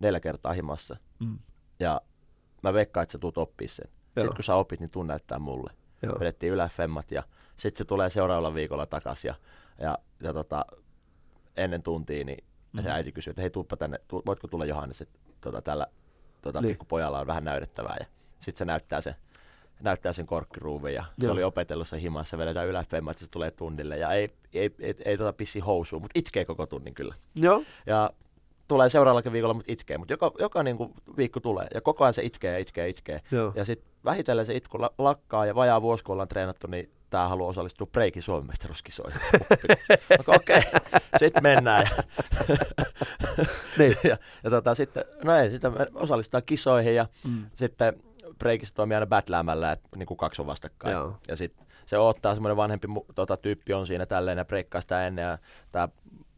neljä 0.00 0.20
kertaa 0.20 0.52
himassa. 0.52 0.96
Mm. 1.20 1.38
Ja 1.80 2.00
mä 2.62 2.72
veikkaan, 2.72 3.02
että 3.02 3.12
sä 3.12 3.18
tuut 3.18 3.38
oppii 3.38 3.68
sen. 3.68 3.86
Joo. 3.88 4.22
Sitten 4.22 4.36
kun 4.36 4.44
sä 4.44 4.54
opit, 4.54 4.80
niin 4.80 4.90
tuu 4.90 5.02
näyttää 5.02 5.38
mulle. 5.38 5.72
Joo. 6.02 6.20
Vedettiin 6.20 6.52
yläfemmat 6.52 7.10
ja 7.10 7.22
sitten 7.56 7.78
se 7.78 7.84
tulee 7.84 8.10
seuraavalla 8.10 8.54
viikolla 8.54 8.86
takaisin. 8.86 9.28
Ja, 9.28 9.34
ja, 9.78 9.98
ja 10.20 10.32
tota, 10.32 10.64
ennen 11.56 11.82
tuntia, 11.82 12.24
niin 12.24 12.44
mm. 12.72 12.82
se 12.82 12.90
äiti 12.90 13.12
kysyi, 13.12 13.30
että 13.30 13.42
hei 13.42 13.50
tuuppa 13.50 13.76
tänne, 13.76 13.98
tu, 14.08 14.22
voitko 14.26 14.48
tulla 14.48 14.64
Johannes, 14.64 15.00
että 15.00 15.18
tota, 15.40 15.62
tällä 15.62 15.86
tota, 16.42 16.60
niin. 16.60 16.68
pikkupojalla 16.68 17.20
on 17.20 17.26
vähän 17.26 17.44
näytettävää. 17.44 17.96
Ja 18.00 18.06
sitten 18.40 18.58
se 18.58 18.64
näyttää 18.64 19.00
se 19.00 19.14
näyttää 19.80 20.12
sen 20.12 20.26
korkkiruuvin 20.26 20.94
ja 20.94 21.04
se 21.18 21.30
oli 21.30 21.44
opetellut 21.44 21.88
se 21.88 22.00
himassa, 22.00 22.38
vedetään 22.38 22.68
yläfemmat 22.68 23.12
että 23.12 23.24
se 23.24 23.30
tulee 23.30 23.50
tunnille 23.50 23.98
ja 23.98 24.12
ei, 24.12 24.30
ei, 24.52 24.70
ei, 24.80 24.94
ei 25.04 25.18
tota 25.18 25.32
pissi 25.32 25.60
housuun, 25.60 26.02
mutta 26.02 26.18
itkee 26.18 26.44
koko 26.44 26.66
tunnin 26.66 26.94
kyllä. 26.94 27.14
Joo. 27.34 27.62
Ja 27.86 28.10
tulee 28.68 28.90
seuraavallakin 28.90 29.32
viikolla, 29.32 29.54
mutta 29.54 29.72
itkee. 29.72 29.98
Mutta 29.98 30.12
joka, 30.12 30.32
joka 30.38 30.62
niin 30.62 30.76
kuin 30.76 30.94
viikko 31.16 31.40
tulee 31.40 31.66
ja 31.74 31.80
koko 31.80 32.04
ajan 32.04 32.14
se 32.14 32.22
itkee 32.22 32.52
ja 32.52 32.58
itkee 32.58 32.84
ja 32.84 32.90
itkee. 32.90 33.20
Joo. 33.30 33.52
Ja 33.54 33.64
sitten 33.64 33.92
vähitellen 34.04 34.46
se 34.46 34.54
itku 34.54 34.78
lakkaa 34.98 35.46
ja 35.46 35.54
vajaa 35.54 35.82
vuosi, 35.82 36.04
kun 36.04 36.12
ollaan 36.12 36.28
treenattu, 36.28 36.66
niin 36.66 36.90
tämä 37.10 37.28
haluaa 37.28 37.50
osallistua 37.50 37.86
Breikin 37.86 38.22
Suomen 38.22 38.46
mestaruuskisoihin. 38.46 39.20
Okei, 40.36 40.58
okay. 40.58 41.00
sitten 41.16 41.42
mennään. 41.42 41.88
Ja, 41.96 42.02
niin. 43.78 43.96
ja, 44.10 44.16
ja 44.44 44.50
tota, 44.50 44.74
sitten, 44.74 45.04
no 45.24 45.36
ei, 45.36 45.50
sitten 45.50 45.72
osallistutaan 45.94 46.42
kisoihin 46.46 46.94
ja 46.94 47.06
mm. 47.28 47.44
sitten 47.54 48.02
breikissä 48.38 48.74
toimii 48.74 48.94
aina 48.94 49.06
bätläämällä, 49.06 49.72
että 49.72 49.88
niin 49.96 50.06
kuin 50.06 50.18
kaksi 50.18 50.42
on 50.42 50.46
vastakkain. 50.46 50.92
Joo. 50.92 51.18
Ja 51.28 51.36
sitten 51.36 51.66
se 51.86 51.98
ottaa 51.98 52.34
semmoinen 52.34 52.56
vanhempi 52.56 52.88
tota, 53.14 53.36
tyyppi 53.36 53.72
on 53.72 53.86
siinä 53.86 54.06
tälleen 54.06 54.38
ja 54.38 54.44
breikkaa 54.44 54.80
sitä 54.80 55.06
ennen 55.06 55.22
ja 55.22 55.38
tämä 55.72 55.88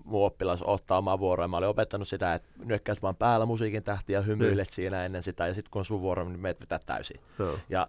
muu 0.04 0.24
oppilas 0.24 0.62
ottaa 0.62 0.98
omaa 0.98 1.18
vuoroa. 1.18 1.48
Mä 1.48 1.56
olin 1.56 1.68
opettanut 1.68 2.08
sitä, 2.08 2.34
että 2.34 2.48
nyökkäät 2.64 3.02
vaan 3.02 3.16
päällä 3.16 3.46
musiikin 3.46 3.82
tähtiä 3.82 4.18
ja 4.18 4.22
hymyilet 4.22 4.68
mm. 4.68 4.72
siinä 4.72 5.04
ennen 5.04 5.22
sitä 5.22 5.46
ja 5.46 5.54
sitten 5.54 5.70
kun 5.70 5.80
on 5.80 5.84
sun 5.84 6.00
vuoro, 6.00 6.24
niin 6.24 6.40
meet 6.40 6.60
vetää 6.60 6.78
täysin. 6.86 7.20
Joo. 7.38 7.58
Ja 7.68 7.88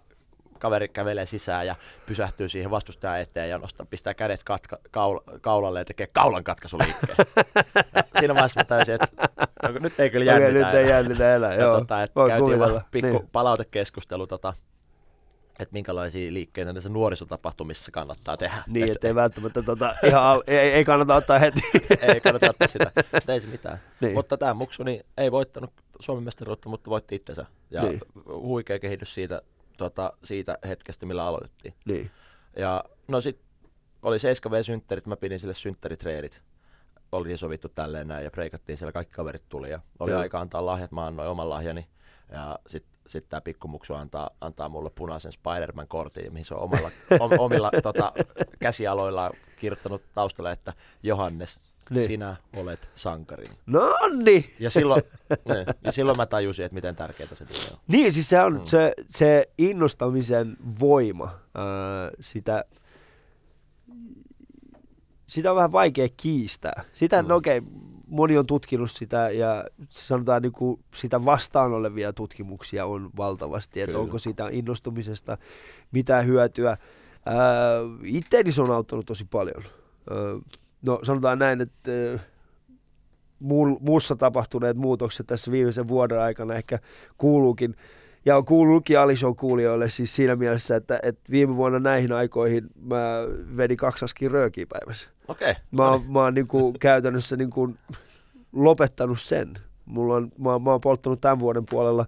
kaveri 0.58 0.88
kävelee 0.88 1.26
sisään 1.26 1.66
ja 1.66 1.76
pysähtyy 2.06 2.48
siihen 2.48 2.70
vastustajan 2.70 3.20
eteen 3.20 3.50
ja 3.50 3.58
nostaa, 3.58 3.86
pistää 3.90 4.14
kädet 4.14 4.42
katka, 4.44 4.78
kaul, 4.90 5.18
kaulalle 5.40 5.78
ja 5.78 5.84
tekee 5.84 6.06
kaulan 6.06 6.44
katkaisuliikkeen. 6.44 7.16
siinä 8.18 8.34
vaiheessa 8.34 8.60
mä 8.60 8.64
täysin, 8.64 8.94
että 8.94 9.08
no, 9.62 9.68
nyt 9.80 10.00
ei 10.00 10.10
kyllä 10.10 10.24
jännitä 10.24 10.68
okay, 10.68 10.72
nyt 10.72 10.74
ei 10.74 10.88
jännitä 10.88 11.36
enää, 11.36 11.54
ja, 11.54 11.60
joo. 11.60 11.78
Tota, 11.78 12.02
että 12.02 12.20
käytiin 12.28 12.58
vaan 12.58 12.84
pikku 12.90 13.18
niin. 13.18 13.28
palautekeskustelu 13.32 14.26
tota, 14.26 14.52
että 15.60 15.72
minkälaisia 15.72 16.32
liikkeitä 16.32 16.72
näissä 16.72 16.88
nuorisotapahtumissa 16.88 17.90
kannattaa 17.90 18.36
tehdä. 18.36 18.56
Niin, 18.66 18.92
ettei 18.92 19.14
välttämättä 19.14 19.62
tota, 19.62 19.94
ihan 20.06 20.22
al- 20.22 20.42
ei, 20.46 20.58
ei, 20.58 20.84
kannata 20.84 21.14
ottaa 21.14 21.38
heti. 21.38 21.60
ei 22.12 22.20
kannata 22.20 22.50
ottaa 22.50 22.68
sitä, 22.68 22.90
ei 23.28 23.40
se 23.40 23.46
mitään. 23.46 23.78
Niin. 24.00 24.14
Mutta 24.14 24.36
tämä 24.36 24.54
muksu 24.54 24.82
niin 24.82 25.04
ei 25.16 25.32
voittanut 25.32 25.70
Suomen 26.00 26.24
mestaruutta, 26.24 26.68
mutta 26.68 26.90
voitti 26.90 27.14
itsensä. 27.14 27.46
Ja 27.70 27.82
niin. 27.82 28.00
huikea 28.26 28.78
kehitys 28.78 29.14
siitä 29.14 29.42
tota, 29.76 30.12
siitä 30.24 30.58
hetkestä, 30.68 31.06
millä 31.06 31.24
aloitettiin. 31.24 31.74
Niin. 31.84 32.10
Ja 32.56 32.84
no 33.08 33.20
sit 33.20 33.40
oli 34.02 34.16
7V-synttärit, 34.16 35.06
mä 35.06 35.16
pidin 35.16 35.40
sille 35.40 35.54
synttäritreenit. 35.54 36.42
Oli 37.12 37.36
sovittu 37.36 37.68
tälleen 37.68 38.08
näin 38.08 38.24
ja 38.24 38.30
preikattiin 38.30 38.78
siellä, 38.78 38.92
kaikki 38.92 39.14
kaverit 39.14 39.48
tuli 39.48 39.70
ja 39.70 39.80
oli 39.98 40.10
Joo. 40.10 40.20
aika 40.20 40.40
antaa 40.40 40.66
lahjat, 40.66 40.92
mä 40.92 41.06
annoin 41.06 41.28
oman 41.28 41.48
lahjani. 41.48 41.86
Ja 42.32 42.58
sitten 42.66 42.96
sit 43.06 43.28
tämä 43.28 43.40
pikkumuksu 43.40 43.94
antaa, 43.94 44.30
antaa 44.40 44.68
mulle 44.68 44.90
punaisen 44.90 45.32
Spider-Man-kortin, 45.32 46.32
mihin 46.32 46.44
se 46.44 46.54
on 46.54 46.60
omilla, 46.60 46.90
omilla 47.44 47.70
tota, 47.82 48.12
käsialoilla 48.58 49.30
kirjoittanut 49.56 50.02
taustalle, 50.14 50.52
että 50.52 50.72
Johannes, 51.02 51.60
niin. 51.90 52.06
sinä 52.06 52.36
olet 52.56 52.90
sankarini. 52.94 53.58
No 53.66 53.94
niin. 54.22 54.54
Ja 54.58 54.70
silloin, 54.70 55.02
niin, 55.48 55.66
ja 55.84 55.92
silloin 55.92 56.16
mä 56.16 56.26
tajusin, 56.26 56.64
että 56.64 56.74
miten 56.74 56.96
tärkeää 56.96 57.28
se 57.34 57.44
on. 57.72 57.78
Niin, 57.88 58.12
siis 58.12 58.28
se 58.28 58.40
on 58.40 58.52
mm. 58.52 58.64
se, 58.66 58.92
se 59.08 59.50
innostamisen 59.58 60.56
voima. 60.80 61.24
Äh, 61.24 62.10
sitä, 62.20 62.64
sitä 65.26 65.50
on 65.50 65.56
vähän 65.56 65.72
vaikea 65.72 66.08
kiistää. 66.16 66.84
Sitä, 66.92 67.22
mm. 67.22 67.28
no 67.28 67.36
okei, 67.36 67.58
okay, 67.58 67.70
moni 68.06 68.38
on 68.38 68.46
tutkinut 68.46 68.90
sitä 68.90 69.30
ja 69.30 69.64
sanotaan 69.88 70.42
niin 70.42 70.52
kuin 70.52 70.80
sitä 70.94 71.24
vastaan 71.24 71.72
olevia 71.72 72.12
tutkimuksia 72.12 72.86
on 72.86 73.10
valtavasti, 73.16 73.80
että 73.80 73.92
Kyllä. 73.92 74.02
onko 74.02 74.18
sitä 74.18 74.48
innostumisesta 74.50 75.38
mitään 75.92 76.26
hyötyä. 76.26 76.70
Äh, 76.70 76.78
itteeni 78.04 78.52
se 78.52 78.62
on 78.62 78.70
auttanut 78.70 79.06
tosi 79.06 79.24
paljon. 79.24 79.62
Äh, 79.64 80.42
no 80.86 81.00
sanotaan 81.02 81.38
näin, 81.38 81.60
että 81.60 81.90
muussa 83.80 84.16
tapahtuneet 84.16 84.76
muutokset 84.76 85.26
tässä 85.26 85.52
viimeisen 85.52 85.88
vuoden 85.88 86.20
aikana 86.20 86.54
ehkä 86.54 86.78
kuuluukin, 87.18 87.76
ja 88.26 88.36
on 88.36 88.44
kuullutkin 88.44 88.98
Alison 88.98 89.36
kuulijoille 89.36 89.88
siis 89.88 90.16
siinä 90.16 90.36
mielessä, 90.36 90.76
että, 90.76 91.00
että 91.02 91.22
viime 91.30 91.56
vuonna 91.56 91.78
näihin 91.78 92.12
aikoihin 92.12 92.66
mä 92.80 92.98
vedin 93.56 93.76
kaksaskin 93.76 94.30
röökiä 94.30 94.66
päivässä. 94.68 95.10
Okei. 95.28 95.50
Okay. 95.50 95.62
Mä, 95.70 95.90
oon, 95.90 96.04
mä 96.08 96.20
oon 96.20 96.34
niin 96.34 96.46
kuin 96.46 96.78
käytännössä 96.78 97.36
niin 97.36 97.50
kuin 97.50 97.78
lopettanut 98.52 99.20
sen. 99.20 99.58
Mulla 99.84 100.14
on, 100.14 100.32
mä, 100.38 100.58
mä 100.58 100.70
oon 100.70 100.80
polttanut 100.80 101.20
tämän 101.20 101.38
vuoden 101.38 101.66
puolella, 101.70 102.06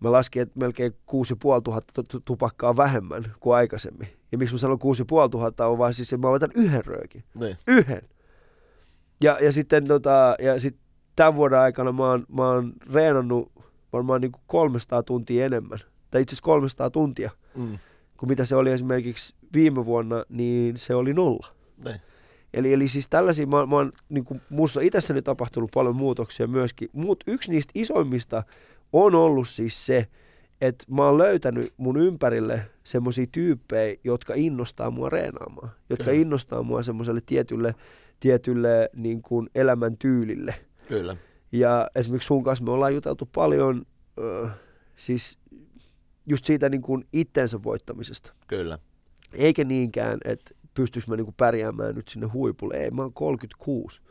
mä 0.00 0.12
laskin, 0.12 0.42
että 0.42 0.58
melkein 0.58 0.94
6500 1.06 2.04
tupakkaa 2.24 2.76
vähemmän 2.76 3.24
kuin 3.40 3.56
aikaisemmin. 3.56 4.08
Ja 4.32 4.38
miksi 4.38 4.54
mä 4.54 4.58
sanon 4.58 4.78
6500 4.78 5.68
on 5.68 5.78
vaan 5.78 5.94
siis, 5.94 6.12
että 6.12 6.26
mä 6.26 6.32
otan 6.32 6.50
yhden 6.54 6.84
röökin. 6.84 7.24
Niin. 7.34 7.56
Yhden. 7.66 8.02
Ja, 9.22 9.38
ja 9.40 9.52
sitten 9.52 9.84
tota, 9.88 10.36
ja 10.38 10.60
sit 10.60 10.76
tämän 11.16 11.34
vuoden 11.34 11.58
aikana 11.58 11.92
mä 11.92 12.10
oon, 12.10 12.24
mä 12.28 12.48
oon 12.48 12.72
reenannut 12.92 13.52
varmaan 13.92 14.20
niin 14.20 14.32
kuin 14.32 14.42
300 14.46 15.02
tuntia 15.02 15.44
enemmän. 15.44 15.78
Tai 16.10 16.22
itse 16.22 16.34
asiassa 16.34 16.44
300 16.44 16.90
tuntia. 16.90 17.30
Mm. 17.56 17.78
Kuin 18.16 18.28
mitä 18.28 18.44
se 18.44 18.56
oli 18.56 18.70
esimerkiksi 18.70 19.34
viime 19.54 19.86
vuonna, 19.86 20.24
niin 20.28 20.78
se 20.78 20.94
oli 20.94 21.12
nolla. 21.12 21.46
Niin. 21.84 22.00
Eli, 22.54 22.72
eli 22.72 22.88
siis 22.88 23.08
tällaisia, 23.08 23.46
mä, 23.46 23.66
mä 23.66 23.76
oon, 23.76 23.92
niin 24.08 24.24
kuin, 24.24 24.40
musta 24.50 24.80
itsessäni 24.80 25.22
tapahtunut 25.22 25.70
paljon 25.74 25.96
muutoksia 25.96 26.46
myöskin, 26.46 26.88
mutta 26.92 27.30
yksi 27.30 27.50
niistä 27.50 27.72
isoimmista 27.74 28.42
on 28.92 29.14
ollut 29.14 29.48
siis 29.48 29.86
se, 29.86 30.06
että 30.60 30.84
mä 30.90 31.04
oon 31.04 31.18
löytänyt 31.18 31.72
mun 31.76 31.96
ympärille 31.96 32.66
semmoisia 32.84 33.26
tyyppejä, 33.32 33.96
jotka 34.04 34.34
innostaa 34.36 34.90
mua 34.90 35.10
reenaamaan, 35.10 35.70
jotka 35.90 36.04
Kyllä. 36.04 36.20
innostaa 36.20 36.62
mua 36.62 36.82
semmoiselle 36.82 37.20
tietylle, 37.26 37.74
tietylle 38.20 38.90
niin 38.96 39.22
kuin 39.22 39.50
elämäntyylille. 39.54 40.54
Kyllä. 40.88 41.16
Ja 41.52 41.86
esimerkiksi 41.94 42.26
sun 42.26 42.42
kanssa 42.42 42.64
me 42.64 42.70
ollaan 42.70 42.94
juteltu 42.94 43.28
paljon 43.34 43.86
äh, 44.44 44.50
siis 44.96 45.38
just 46.26 46.44
siitä 46.44 46.68
niin 46.68 46.82
kuin 46.82 47.04
itsensä 47.12 47.62
voittamisesta. 47.62 48.34
Kyllä. 48.46 48.78
Eikä 49.32 49.64
niinkään, 49.64 50.18
että 50.24 50.54
pystyis 50.74 51.08
mä 51.08 51.16
niin 51.16 51.24
kuin 51.24 51.34
pärjäämään 51.36 51.94
nyt 51.94 52.08
sinne 52.08 52.26
huipulle. 52.26 52.76
Ei, 52.76 52.90
mä 52.90 53.02
oon 53.02 53.12
36 53.12 54.02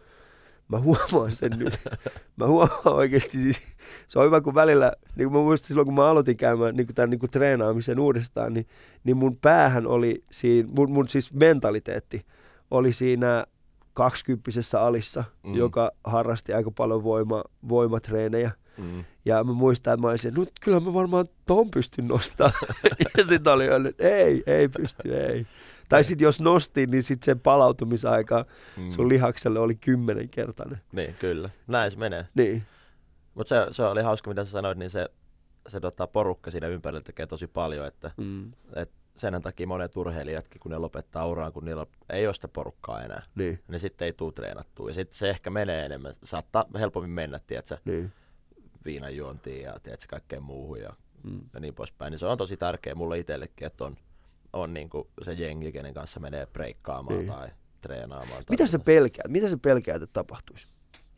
mä 0.67 0.79
huomaan 0.79 1.31
sen 1.31 1.51
nyt. 1.57 1.79
Mä 2.37 2.47
huomaan 2.47 2.95
oikeasti 2.95 3.37
siis, 3.37 3.75
se 4.07 4.19
on 4.19 4.25
hyvä 4.25 4.41
kun 4.41 4.55
välillä, 4.55 4.93
niin 5.15 5.29
kuin 5.29 5.41
mä 5.41 5.45
muistan 5.45 5.67
silloin 5.67 5.85
kun 5.85 5.95
mä 5.95 6.09
aloitin 6.09 6.37
käymään 6.37 6.75
niin 6.75 6.87
kuin 6.87 6.95
tämän 6.95 7.09
niin 7.09 7.19
kuin 7.19 7.29
treenaamisen 7.29 7.99
uudestaan, 7.99 8.53
niin, 8.53 8.67
niin 9.03 9.17
mun 9.17 9.37
päähän 9.37 9.87
oli 9.87 10.23
siinä, 10.31 10.69
mun, 10.77 10.91
mun 10.91 11.09
siis 11.09 11.33
mentaliteetti 11.33 12.25
oli 12.71 12.93
siinä 12.93 13.45
kaksikymppisessä 13.93 14.81
alissa, 14.81 15.23
mm. 15.43 15.55
joka 15.55 15.91
harrasti 16.03 16.53
aika 16.53 16.71
paljon 16.71 17.03
voima, 17.03 17.43
voimatreenejä. 17.69 18.51
Mm. 18.77 19.03
Ja 19.25 19.43
mä 19.43 19.53
muistan, 19.53 19.93
että 19.93 20.01
mä 20.01 20.09
olisin, 20.09 20.33
no 20.33 20.45
kyllä 20.61 20.79
mä 20.79 20.93
varmaan 20.93 21.25
ton 21.45 21.71
pystyn 21.71 22.07
nostamaan. 22.07 22.53
ja 23.17 23.25
sitten 23.25 23.53
oli 23.53 23.65
että 23.89 24.03
ei, 24.07 24.43
ei 24.47 24.69
pysty, 24.69 25.15
ei. 25.17 25.47
Tai 25.89 26.03
sitten 26.03 26.25
jos 26.25 26.41
nostin, 26.41 26.91
niin 26.91 27.03
sitten 27.03 27.25
sen 27.25 27.39
palautumisaika 27.39 28.45
mm. 28.77 28.91
sun 28.91 29.09
lihakselle 29.09 29.59
oli 29.59 29.75
kymmenenkertainen. 29.75 30.81
Niin, 30.91 31.15
kyllä. 31.19 31.49
Näin 31.67 31.91
se 31.91 31.97
menee. 31.97 32.27
Niin. 32.35 32.63
Mutta 33.33 33.49
se, 33.49 33.73
se 33.73 33.83
oli 33.83 34.01
hauska, 34.01 34.29
mitä 34.29 34.45
sä 34.45 34.51
sanoit, 34.51 34.77
niin 34.77 34.89
se, 34.91 35.09
se 35.67 35.79
tota, 35.79 36.07
porukka 36.07 36.51
siinä 36.51 36.67
ympärillä 36.67 37.01
tekee 37.01 37.27
tosi 37.27 37.47
paljon, 37.47 37.87
että 37.87 38.11
mm. 38.17 38.51
et, 38.75 38.91
sen 39.15 39.41
takia 39.41 39.67
monet 39.67 39.97
urheilijatkin, 39.97 40.61
kun 40.61 40.71
ne 40.71 40.77
lopettaa 40.77 41.27
uraan, 41.27 41.53
kun 41.53 41.65
niillä 41.65 41.85
ei 42.09 42.27
ole 42.27 42.33
sitä 42.33 42.47
porukkaa 42.47 43.01
enää, 43.01 43.23
Niin, 43.35 43.59
niin 43.67 43.79
sitten 43.79 44.05
ei 44.05 44.13
tule 44.13 44.31
treenattua. 44.31 44.89
Ja 44.89 44.93
sitten 44.93 45.17
se 45.17 45.29
ehkä 45.29 45.49
menee 45.49 45.85
enemmän, 45.85 46.13
saattaa 46.23 46.65
helpommin 46.79 47.11
mennä, 47.11 47.39
tiedätkö, 47.47 47.77
niin. 47.85 48.11
viinanjuontiin 48.85 49.61
ja 49.63 49.79
tiedätkö, 49.83 50.05
kaikkeen 50.09 50.43
muuhun 50.43 50.79
ja, 50.79 50.93
Mm. 51.23 51.41
ja 51.53 51.59
niin 51.59 51.75
poispäin. 51.75 52.11
Niin 52.11 52.19
se 52.19 52.25
on 52.25 52.37
tosi 52.37 52.57
tärkeä 52.57 52.95
mulle 52.95 53.19
itsellekin, 53.19 53.67
että 53.67 53.83
on, 53.83 53.97
on 54.53 54.73
niin 54.73 54.89
kuin 54.89 55.07
se 55.21 55.33
jengi, 55.33 55.71
kenen 55.71 55.93
kanssa 55.93 56.19
menee 56.19 56.45
breikkaamaan 56.45 57.17
Niin. 57.17 57.27
tai 57.31 57.49
treenaamaan. 57.81 58.29
Tai 58.29 58.43
Mitä 58.49 58.67
sä 58.67 58.79
pelkäät? 58.79 59.27
Mitä 59.31 59.49
sä 59.49 59.57
pelkäät, 59.57 60.01
että 60.01 60.13
tapahtuisi? 60.13 60.67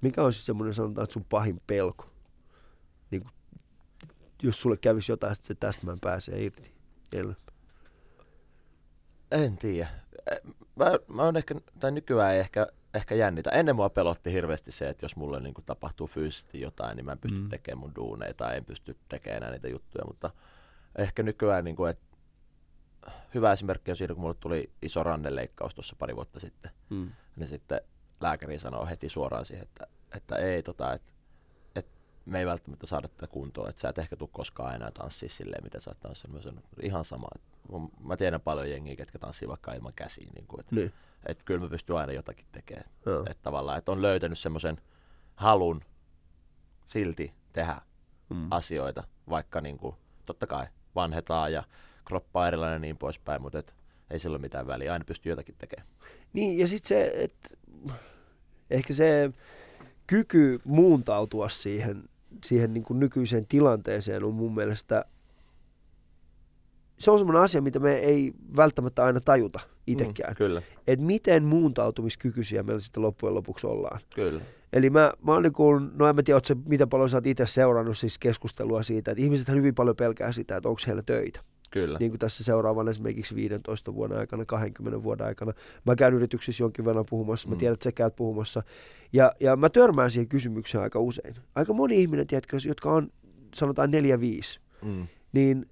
Mikä 0.01 0.23
on 0.23 0.33
siis 0.33 0.45
semmoinen, 0.45 0.73
sanotaan, 0.73 1.03
että 1.03 1.13
sun 1.13 1.25
pahin 1.25 1.61
pelko? 1.67 2.09
Niin 3.11 3.21
kuin, 3.21 3.31
jos 4.43 4.61
sulle 4.61 4.77
kävisi 4.77 5.11
jotain, 5.11 5.33
että 5.33 5.45
se 5.45 5.55
tästä 5.55 5.85
mä 5.85 5.91
en 5.91 5.99
pääse 5.99 6.43
irti. 6.43 6.71
El. 7.13 7.33
En 9.31 9.57
tiedä. 9.57 9.87
Eh, 10.31 10.39
Mä, 10.75 10.85
mä 11.07 11.23
oon 11.23 11.37
ehkä, 11.37 11.55
tai 11.79 11.91
nykyään 11.91 12.33
ei 12.33 12.39
ehkä, 12.39 12.67
ehkä 12.93 13.15
jännitä. 13.15 13.49
Ennen 13.49 13.75
mua 13.75 13.89
pelotti 13.89 14.31
hirveästi 14.33 14.71
se, 14.71 14.89
että 14.89 15.05
jos 15.05 15.15
mulle 15.15 15.39
niin 15.39 15.53
kuin 15.53 15.65
tapahtuu 15.65 16.07
fyysisesti 16.07 16.61
jotain, 16.61 16.95
niin 16.95 17.05
mä 17.05 17.11
en 17.11 17.17
pysty 17.19 17.39
Mm. 17.39 17.49
tekemään 17.49 17.79
mun 17.79 17.95
duuneita, 17.95 18.53
en 18.53 18.65
pysty 18.65 18.95
tekemään 19.09 19.51
niitä 19.51 19.67
juttuja, 19.67 20.05
mutta 20.07 20.29
ehkä 20.97 21.23
nykyään, 21.23 21.63
niin 21.63 21.75
kuin, 21.75 21.89
että 21.89 22.04
hyvä 23.33 23.51
esimerkki 23.51 23.91
on 23.91 23.97
siinä, 23.97 24.13
kun 24.13 24.21
mulle 24.21 24.35
tuli 24.39 24.71
iso 24.81 25.03
ranneleikkaus 25.03 25.75
tuossa 25.75 25.95
pari 25.99 26.15
vuotta 26.15 26.39
sitten, 26.39 26.71
Mm. 26.89 27.11
niin 27.35 27.47
sitten 27.47 27.81
lääkäri 28.21 28.59
sanoo 28.59 28.85
heti 28.85 29.09
suoraan 29.09 29.45
siihen, 29.45 29.63
että, 29.63 29.87
että 30.15 30.35
ei, 30.35 30.63
tota, 30.63 30.93
että, 30.93 31.11
että 31.75 31.91
me 32.25 32.39
ei 32.39 32.45
välttämättä 32.45 32.87
saada 32.87 33.07
tätä 33.07 33.27
kuntoon, 33.27 33.69
että 33.69 33.81
sä 33.81 33.89
et 33.89 33.97
ehkä 33.97 34.15
tule 34.15 34.29
koskaan 34.33 34.75
enää 34.75 34.91
tanssia 34.91 35.29
silleen, 35.29 35.63
miten 35.63 35.81
sä 35.81 35.89
oot 35.89 35.99
tanssinut. 35.99 36.35
Mä 36.35 36.41
sanon, 36.41 36.63
ihan 36.81 37.05
sama. 37.05 37.27
Mä 38.03 38.17
tiedän 38.17 38.41
paljon 38.41 38.69
jengiä, 38.69 38.95
ketkä 38.95 39.19
tanssii 39.19 39.47
vaikka 39.47 39.73
ilman 39.73 39.93
käsiä. 39.95 40.27
Niin 40.35 40.47
kuin, 40.47 40.59
että, 40.59 40.75
Niin. 40.75 40.93
että 41.25 41.43
kyllä 41.43 41.59
mä 41.61 41.69
pystyn 41.69 41.95
aina 41.95 42.13
jotakin 42.13 42.45
tekemään. 42.51 42.89
Joo. 43.05 43.21
Että 43.29 43.43
tavallaan, 43.43 43.77
että 43.77 43.91
on 43.91 44.01
löytänyt 44.01 44.39
semmoisen 44.39 44.81
halun 45.35 45.81
silti 46.85 47.33
tehdä 47.53 47.81
Mm. 48.29 48.47
asioita, 48.51 49.03
vaikka 49.29 49.61
niin 49.61 49.77
kuin, 49.77 49.95
totta 50.25 50.47
kai 50.47 50.67
vanhetaan 50.95 51.53
ja 51.53 51.63
kroppa 52.05 52.47
erilainen 52.47 52.75
ja 52.75 52.79
niin 52.79 52.97
poispäin, 52.97 53.41
mutta 53.41 53.59
et, 53.59 53.73
ei 54.11 54.19
sillä 54.19 54.35
ole 54.35 54.41
mitään 54.41 54.67
väliä, 54.67 54.93
aina 54.93 55.05
pystyy 55.05 55.29
jotakin 55.29 55.55
tekemään. 55.57 55.87
Niin, 56.33 56.57
ja 56.57 56.67
sitten 56.67 56.87
se, 56.87 57.11
että 57.15 57.49
ehkä 58.69 58.93
se 58.93 59.31
kyky 60.07 60.59
muuntautua 60.63 61.49
siihen, 61.49 62.03
siihen 62.45 62.73
niin 62.73 62.83
kuin 62.83 62.99
nykyiseen 62.99 63.45
tilanteeseen 63.47 64.23
on 64.23 64.33
mun 64.33 64.55
mielestä, 64.55 65.05
se 66.99 67.11
on 67.11 67.17
semmoinen 67.17 67.41
asia, 67.43 67.61
mitä 67.61 67.79
me 67.79 67.95
ei 67.95 68.33
välttämättä 68.57 69.03
aina 69.03 69.19
tajuta 69.19 69.59
itsekään. 69.87 70.31
Mm, 70.31 70.35
kyllä, 70.35 70.61
Että 70.87 71.05
miten 71.05 71.43
muuntautumiskykyisiä 71.43 72.63
meillä 72.63 72.81
sitten 72.81 73.03
loppujen 73.03 73.35
lopuksi 73.35 73.67
ollaan. 73.67 74.01
kyllä. 74.15 74.41
Eli 74.73 74.89
mä, 74.89 75.13
mä 75.21 75.31
oon 75.33 75.43
niin 75.43 75.53
kuin, 75.53 75.91
no 75.93 76.07
en 76.07 76.15
mä 76.15 76.23
tiedä, 76.23 76.39
mitä 76.69 76.87
paljon 76.87 77.09
sä 77.09 77.17
oot 77.17 77.25
itse 77.25 77.45
seurannut 77.45 77.97
siis 77.97 78.19
keskustelua 78.19 78.83
siitä, 78.83 79.11
että 79.11 79.23
ihmiset 79.23 79.47
hyvin 79.47 79.75
paljon 79.75 79.95
pelkää 79.95 80.31
sitä, 80.31 80.57
että 80.57 80.69
onko 80.69 80.81
heillä 80.87 81.03
töitä. 81.03 81.39
Kyllä. 81.75 81.97
Niin 81.99 82.11
kuin 82.11 82.19
tässä 82.19 82.43
seuraavan 82.43 82.87
esimerkiksi 82.87 83.35
15 83.35 83.93
vuoden 83.95 84.17
aikana, 84.17 84.45
20 84.45 85.03
vuoden 85.03 85.27
aikana. 85.27 85.53
Mä 85.85 85.95
käyn 85.95 86.13
yrityksissä 86.13 86.63
jonkin 86.63 86.85
verran 86.85 87.05
puhumassa, 87.09 87.49
mä 87.49 87.55
Mm. 87.55 87.59
tiedän, 87.59 87.73
että 87.73 87.83
sä 87.83 87.91
käyt 87.91 88.15
puhumassa. 88.15 88.63
Ja, 89.13 89.31
ja 89.39 89.55
mä 89.55 89.69
törmään 89.69 90.11
siihen 90.11 90.27
kysymykseen 90.27 90.83
aika 90.83 90.99
usein. 90.99 91.35
Aika 91.55 91.73
moni 91.73 92.01
ihminen, 92.01 92.27
tiedätkö, 92.27 92.57
jotka 92.67 92.91
on 92.91 93.09
sanotaan 93.55 93.91
4-5, 93.91 94.59
Mm. 94.81 95.07
niin 95.33 95.65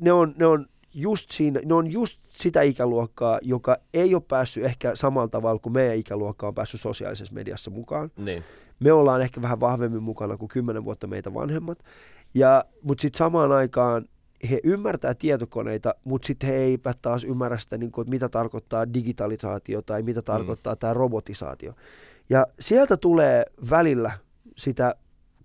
ne 0.00 0.12
on, 0.12 0.34
ne 0.38 0.46
on 0.46 0.66
just 0.94 1.30
siinä, 1.30 1.60
ne 1.64 1.74
on 1.74 1.90
just 1.92 2.20
sitä 2.26 2.62
ikäluokkaa, 2.62 3.38
joka 3.42 3.76
ei 3.94 4.14
ole 4.14 4.22
päässyt 4.28 4.64
ehkä 4.64 4.90
samalla 4.94 5.28
tavalla 5.28 5.58
kuin 5.58 5.72
meidän 5.72 5.96
ikäluokka 5.96 6.48
on 6.48 6.54
päässyt 6.54 6.80
sosiaalisessa 6.80 7.34
mediassa 7.34 7.70
mukaan. 7.70 8.10
Niin, 8.16 8.44
Me 8.80 8.92
ollaan 8.92 9.22
ehkä 9.22 9.42
vähän 9.42 9.60
vahvemmin 9.60 10.02
mukana 10.02 10.36
kuin 10.36 10.48
10 10.48 10.84
vuotta 10.84 11.06
meitä 11.06 11.34
vanhemmat. 11.34 11.78
Ja, 12.34 12.64
mutta 12.82 13.02
sitten 13.02 13.18
samaan 13.18 13.52
aikaan 13.52 14.04
he 14.50 14.60
ymmärtää 14.64 15.14
tietokoneita, 15.14 15.94
mutta 16.04 16.26
sitten 16.26 16.48
he 16.48 16.54
eivät 16.56 16.98
taas 17.02 17.24
ymmärrä 17.24 17.58
sitä, 17.58 17.78
niin 17.78 17.92
kuin, 17.92 18.02
että 18.02 18.10
mitä 18.10 18.28
tarkoittaa 18.28 18.94
digitalisaatio 18.94 19.82
tai 19.82 20.02
mitä 20.02 20.22
tarkoittaa 20.22 20.76
tämä 20.76 20.94
robotisaatio. 20.94 21.74
Ja 22.30 22.46
sieltä 22.60 22.96
tulee 22.96 23.44
välillä 23.70 24.12
sitä 24.56 24.94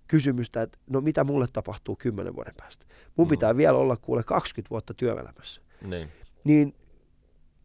kysymystä, 0.08 0.62
että 0.62 0.78
no 0.90 1.00
mitä 1.00 1.24
mulle 1.24 1.46
tapahtuu 1.52 1.96
10 1.96 2.34
vuoden 2.36 2.54
päästä. 2.56 2.86
Mun 3.16 3.26
Mm. 3.26 3.30
pitää 3.30 3.56
vielä 3.56 3.78
olla 3.78 3.96
kuule 3.96 4.22
20 4.22 4.70
vuotta 4.70 4.94
työelämässä. 4.94 5.60
niin. 5.82 6.08
Niin 6.44 6.74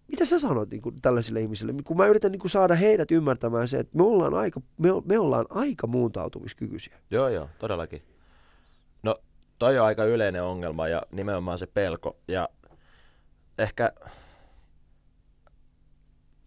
mitä 0.08 0.26
sä 0.26 0.40
sanot 0.40 0.70
niin 0.70 0.82
kuin 0.82 1.02
tällaisille 1.02 1.42
ihmisille, 1.42 1.74
kun 1.84 1.98
mä 1.98 2.08
yritän 2.08 2.32
niin 2.32 2.40
kuin 2.40 2.52
saada 2.52 2.76
heidät 2.76 3.12
ymmärtämään 3.12 3.68
se, 3.68 3.78
että 3.80 3.98
me 3.98 4.04
ollaan 4.04 4.34
aika, 4.34 4.62
me, 4.78 4.90
me 5.06 5.20
ollaan 5.20 5.46
aika 5.50 5.88
muuntautumiskykyisiä. 5.88 6.98
Joo, 7.12 7.30
joo, 7.30 7.50
todellakin. 7.60 8.02
No, 9.04 9.16
toi 9.62 9.80
on 9.80 9.86
aika 9.86 10.04
yleinen 10.04 10.44
ongelma 10.44 10.88
ja 10.88 11.02
nimenomaan 11.12 11.60
se 11.60 11.68
pelko. 11.68 12.18
Ja 12.28 12.50
ehkä 13.58 13.94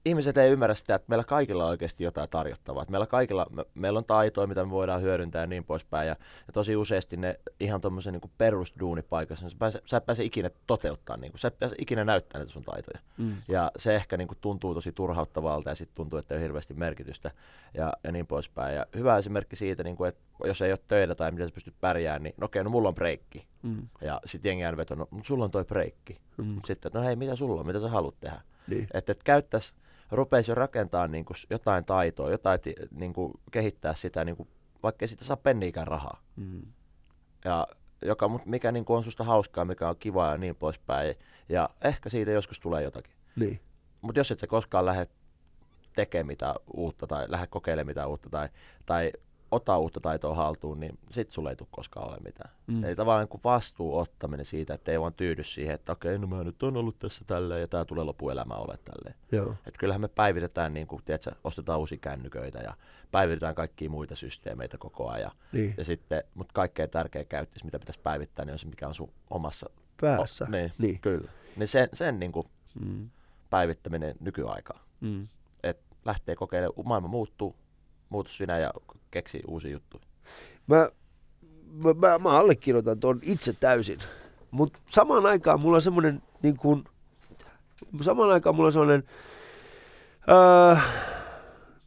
ihmiset 0.05 0.37
ei 0.37 0.51
ymmärrä 0.51 0.75
sitä, 0.75 0.95
että 0.95 1.07
meillä 1.09 1.25
kaikilla 1.25 1.65
on 1.65 1.71
oikeasti 1.71 2.05
jotain 2.05 2.31
tarjottavaa. 2.31 2.83
Että 2.83 2.91
meillä 2.91 3.07
kaikilla, 3.07 3.47
me, 3.51 3.65
meillä 3.75 3.99
on 3.99 4.05
taitoja, 4.05 4.47
mitä 4.47 4.65
me 4.65 4.71
voidaan 4.71 5.03
hyödyntää 5.03 5.41
ja 5.41 5.47
niin 5.47 5.65
poispäin. 5.65 6.09
Ja, 6.09 6.17
ja 6.47 6.53
tosi 6.53 6.77
useasti 6.77 7.17
ne 7.17 7.41
ihan 7.61 7.81
tuommoisen 7.81 8.13
niin 8.13 8.33
perusduunipaikassa, 8.39 9.45
niin 9.45 9.51
sä, 9.51 9.57
pääse, 9.59 9.83
sä 9.85 9.97
et 9.97 10.07
pääse 10.07 10.25
ikinä 10.25 10.51
toteuttaa, 10.67 11.17
niin 11.17 11.33
kuin, 11.33 11.39
sä 11.41 11.49
et 11.49 11.59
pääse 11.59 11.77
ikinä 11.79 12.05
näyttää 12.05 12.39
näitä 12.39 12.53
sun 12.53 12.65
taitoja. 12.65 12.99
Mm. 13.19 13.37
Ja 13.49 13.71
se 13.77 13.95
ehkä 13.95 14.17
niin 14.17 14.29
kuin 14.29 14.39
tuntuu 14.41 14.75
tosi 14.75 14.93
turhauttavalta 14.93 15.71
ja 15.71 15.75
sitten 15.75 15.95
tuntuu, 15.95 16.19
että 16.19 16.35
ei 16.35 16.37
ole 16.39 16.43
hirveästi 16.43 16.75
merkitystä 16.75 17.31
ja, 17.75 17.93
ja 18.05 18.13
niin 18.13 18.27
poispäin. 18.27 18.77
Ja 18.77 18.87
hyvä 18.97 19.19
esimerkki 19.19 19.57
siitä, 19.57 19.85
niin 19.85 19.97
kuin, 19.97 20.09
että 20.09 20.21
jos 20.45 20.63
ei 20.63 20.73
ole 20.73 20.79
töitä 20.89 21.15
tai 21.15 21.31
miten 21.31 21.49
sä 21.49 21.55
pystyt 21.55 21.75
pärjäämään, 21.81 22.23
niin 22.23 22.35
no 22.37 22.45
okei, 22.45 22.65
no 22.65 22.71
mulla 22.71 22.89
on 22.89 22.95
breikki. 22.95 23.47
Mm. 23.63 23.89
Ja 24.01 24.21
sitten 24.25 24.49
jengi 24.49 24.65
aina 24.65 24.77
vetoo, 24.77 24.97
no 24.97 25.09
mut 25.11 25.27
sulla 25.27 25.45
on 25.45 25.51
toi 25.51 25.65
breikki. 25.65 26.21
Mm. 26.37 26.61
Sitten, 26.65 26.91
no 26.95 27.03
hei, 27.03 27.17
mitä 27.17 27.37
sulla 27.37 27.61
on, 27.61 27.67
mitä 27.67 27.81
sä 27.81 27.89
haluat 27.89 28.21
tehdä? 28.21 28.41
Niin. 28.69 28.87
Että 28.95 29.13
et 29.13 29.23
käyttäisi, 29.23 29.75
rupeisi 30.17 30.51
jo 30.51 30.55
rakentaa 30.55 31.09
niin 31.09 31.25
kuin 31.25 31.37
jotain 31.51 31.85
taitoa, 31.85 32.31
jotain 32.31 32.59
niin 32.91 33.13
kuin 33.13 33.33
kehittää 33.51 33.95
sitä, 33.95 34.25
niin 34.25 34.37
kuin, 34.37 34.49
vaikka 34.83 35.03
ei 35.03 35.09
siitä 35.09 35.25
saa 35.25 35.37
penniikään 35.37 35.87
rahaa. 35.87 36.23
Mm. 36.37 36.63
Ja 37.45 37.67
joka, 38.05 38.31
mikä 38.45 38.73
niin 38.73 38.85
kuin 38.85 38.97
on 38.97 39.05
susta 39.05 39.25
hauskaa, 39.25 39.65
mikä 39.65 39.89
on 39.89 39.97
kivaa 39.97 40.33
ja 40.33 40.39
niin 40.39 40.57
poispäin. 40.57 41.15
Ja 41.49 41.71
ehkä 41.85 42.09
siitä 42.09 42.31
joskus 42.31 42.61
tulee 42.61 42.83
jotakin. 42.83 43.13
Niin. 43.37 43.61
Mutta 44.01 44.21
jos 44.21 44.31
et 44.31 44.39
sä 44.39 44.47
koskaan 44.47 44.87
lähde 44.87 45.07
tekemään 45.93 46.27
mitään 46.27 46.55
uutta 46.75 47.07
tai 47.07 47.25
lähde 47.29 47.47
kokeilemaan 47.47 47.87
mitään 47.87 48.09
uutta 48.09 48.31
tai, 48.31 48.49
tai 48.87 49.13
ota 49.55 49.79
uutta 49.79 50.01
taitoa 50.01 50.35
haltuun, 50.35 50.81
niin 50.81 50.99
sit 51.11 51.31
sulle 51.31 51.51
ei 51.51 51.57
tule 51.57 51.69
koskaan 51.71 52.09
ole 52.09 52.17
mitään. 52.25 52.51
Mm. 52.67 52.85
Eli 52.85 52.97
tavallaan 52.97 53.29
niin 53.33 53.41
vastuu 53.45 53.99
ottaminen 53.99 54.47
siitä, 54.47 54.75
että 54.75 54.93
ei 54.93 55.01
vaan 55.01 55.15
tyydy 55.15 55.43
siihen, 55.45 55.75
että 55.75 55.93
okei, 55.93 56.19
no 56.19 56.27
mä 56.27 56.45
nyt 56.45 56.63
on 56.63 56.77
ollut 56.77 56.99
tässä 56.99 57.25
tälleen 57.27 57.61
ja 57.61 57.69
tää 57.69 57.85
tulee 57.85 58.05
lopuelämä 58.05 58.55
ole 58.55 58.79
tälleen. 58.85 59.15
Joo. 59.33 59.51
Että 59.67 59.79
kyllähän 59.79 60.01
me 60.01 60.09
päivitetään, 60.09 60.75
niin 60.75 60.87
kuin, 60.87 61.03
tiedätkö, 61.05 61.31
ostetaan 61.45 61.79
uusia 61.79 61.99
kännyköitä 62.01 62.59
ja 62.59 62.75
päivitetään 63.13 63.55
kaikkia 63.55 63.91
muita 63.91 64.17
systeemeitä 64.17 64.79
koko 64.79 65.09
ajan. 65.09 65.31
Niin. 65.53 65.75
Ja 65.77 65.85
sitten, 65.85 66.23
mutta 66.35 66.53
kaikkein 66.53 66.91
tärkein 66.91 67.27
käyttäjä, 67.27 67.65
mitä 67.65 67.79
pitäisi 67.79 68.01
päivittää, 68.01 68.45
niin 68.45 68.53
on 68.53 68.59
se, 68.59 68.69
mikä 68.69 68.89
on 68.89 68.95
sun 68.95 69.13
omassa 69.31 69.71
Päässä. 70.01 70.45
O, 70.45 70.49
niin, 70.51 70.73
Niin. 70.79 71.01
kyllä. 71.01 71.31
Niin 71.57 71.69
sen, 71.69 71.89
sen 71.93 72.19
niin 72.19 72.33
kuin 72.33 72.47
Mm. 72.81 73.11
päivittäminen 73.51 74.15
nykyaikaan. 74.21 74.81
Mm. 75.01 75.29
että 75.63 75.85
lähtee 76.05 76.37
kokeilemaan, 76.37 76.87
maailma 76.89 77.09
muuttuu, 77.09 77.57
muutu 78.15 78.31
sinä 78.31 78.59
ja 78.59 78.71
keksi 79.11 79.43
uusia 79.49 79.71
juttuja. 79.71 80.05
Mä, 80.67 80.89
mä, 81.85 81.95
mä, 81.95 82.19
mä 82.19 82.39
allekirjoitan 82.39 83.01
tuon 83.01 83.21
itse 83.23 83.53
täysin. 83.53 83.99
Mutta 84.51 84.79
samaan 84.91 85.27
aikaan 85.27 85.61
mulla 85.61 85.77
on 85.77 85.83
semmoinen, 85.83 86.23
niin 86.43 86.57
kuin, 86.57 86.85
samaan 88.01 88.31
aikaan 88.31 88.55
mulla 88.57 88.67
on 88.67 88.73
semmoinen, 88.73 89.05
öö, 90.29 90.77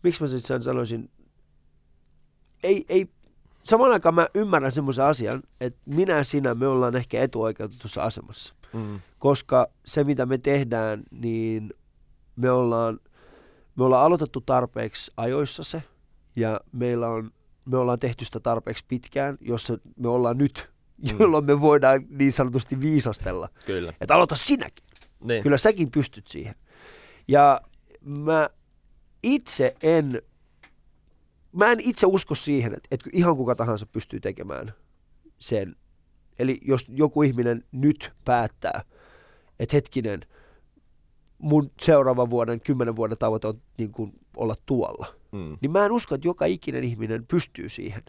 miksi 0.04 0.22
mä 0.22 0.28
sitten 0.28 0.64
sanoisin, 0.64 1.10
ei, 2.64 2.86
ei, 2.90 3.08
samaan 3.64 3.92
aikaan 3.92 4.16
mä 4.16 4.28
ymmärrän 4.34 4.72
semmoisen 4.72 5.06
asian, 5.06 5.44
että 5.62 5.80
minä 5.86 6.24
sinä, 6.24 6.54
me 6.54 6.68
ollaan 6.68 6.96
ehkä 6.96 7.22
etuoikeutetussa 7.22 8.04
asemassa. 8.04 8.54
Mm. 8.74 9.00
Koska 9.18 9.68
se, 9.86 10.04
mitä 10.04 10.26
me 10.26 10.38
tehdään, 10.38 11.04
niin 11.12 11.74
me 12.36 12.52
ollaan, 12.52 13.00
me 13.76 13.84
ollaan 13.84 14.06
aloitettu 14.06 14.42
tarpeeksi 14.42 15.12
ajoissa 15.18 15.64
se, 15.64 15.84
ja 16.38 16.62
meillä 16.72 17.08
on, 17.08 17.32
me 17.66 17.78
ollaan 17.78 18.00
tehty 18.00 18.26
sitä 18.26 18.40
tarpeeksi 18.40 18.86
pitkään, 18.88 19.38
jossa 19.42 19.78
me 19.96 20.08
ollaan 20.10 20.38
nyt, 20.38 20.70
Mm. 20.98 21.18
jolloin 21.20 21.46
me 21.46 21.62
voidaan 21.62 22.06
niin 22.10 22.34
sanotusti 22.34 22.82
viisastella. 22.82 23.50
Kyllä. 23.66 23.94
Että 24.02 24.16
aloita 24.16 24.36
sinäkin. 24.36 24.86
Niin. 25.24 25.44
Kyllä 25.44 25.58
säkin 25.58 25.92
pystyt 25.92 26.28
siihen. 26.28 26.56
Ja 27.28 27.62
mä 28.02 28.50
itse 29.24 29.76
en, 29.84 30.22
mä 31.52 31.72
en 31.72 31.80
itse 31.80 32.06
usko 32.08 32.36
siihen, 32.36 32.74
että, 32.74 32.88
että 32.92 33.10
ihan 33.14 33.38
kuka 33.38 33.56
tahansa 33.56 33.86
pystyy 33.86 34.20
tekemään 34.20 34.74
sen. 35.40 35.76
Eli 36.40 36.60
jos 36.62 36.86
joku 36.90 37.22
ihminen 37.24 37.64
nyt 37.72 38.14
päättää, 38.26 38.82
että 39.60 39.76
hetkinen, 39.76 40.22
mun 41.38 41.72
seuraavan 41.82 42.30
vuoden, 42.30 42.62
kymmenen 42.62 42.96
vuoden 42.96 43.18
tavoite 43.18 43.48
on 43.48 43.62
niin 43.78 43.92
kuin 43.92 44.14
olla 44.38 44.56
tuolla. 44.66 45.08
Mm. 45.32 45.58
Niin 45.62 45.72
mä 45.72 45.86
en 45.86 45.92
usko, 45.92 46.16
että 46.16 46.28
joka 46.28 46.46
ikinen 46.46 46.84
ihminen 46.84 47.26
pystyy 47.26 47.70
siihen. 47.70 48.02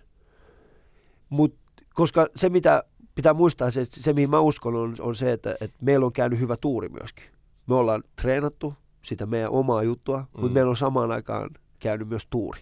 Mut, 1.28 1.54
koska 1.94 2.26
se, 2.36 2.48
mitä 2.48 2.84
pitää 3.14 3.34
muistaa, 3.34 3.70
se, 3.70 3.84
se 3.84 4.12
mihin 4.12 4.30
mä 4.30 4.40
uskon, 4.40 4.74
on, 4.74 4.94
on 5.00 5.14
se, 5.14 5.32
että, 5.32 5.56
että 5.60 5.76
meillä 5.80 6.06
on 6.06 6.12
käynyt 6.12 6.40
hyvä 6.40 6.56
tuuri 6.56 6.88
myöskin. 6.88 7.24
Me 7.66 7.74
ollaan 7.74 8.02
treenattu 8.22 8.74
sitä 9.02 9.26
meidän 9.26 9.50
omaa 9.50 9.82
juttua, 9.82 10.18
mm. 10.18 10.40
mutta 10.40 10.54
meillä 10.54 10.70
on 10.70 10.76
samaan 10.76 11.12
aikaan 11.12 11.50
käynyt 11.78 12.08
myös 12.08 12.26
tuuri. 12.30 12.60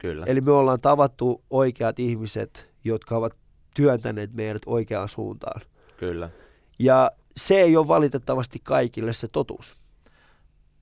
Kyllä. 0.00 0.24
Eli 0.28 0.40
me 0.40 0.52
ollaan 0.52 0.80
tavattu 0.80 1.42
oikeat 1.50 1.98
ihmiset, 1.98 2.70
jotka 2.84 3.16
ovat 3.16 3.36
työntäneet 3.74 4.32
meidät 4.32 4.62
oikeaan 4.66 5.08
suuntaan. 5.08 5.60
Kyllä. 5.96 6.30
Ja 6.78 7.10
se 7.36 7.54
ei 7.60 7.76
ole 7.76 7.88
valitettavasti 7.88 8.60
kaikille 8.62 9.12
se 9.12 9.28
totuus. 9.28 9.78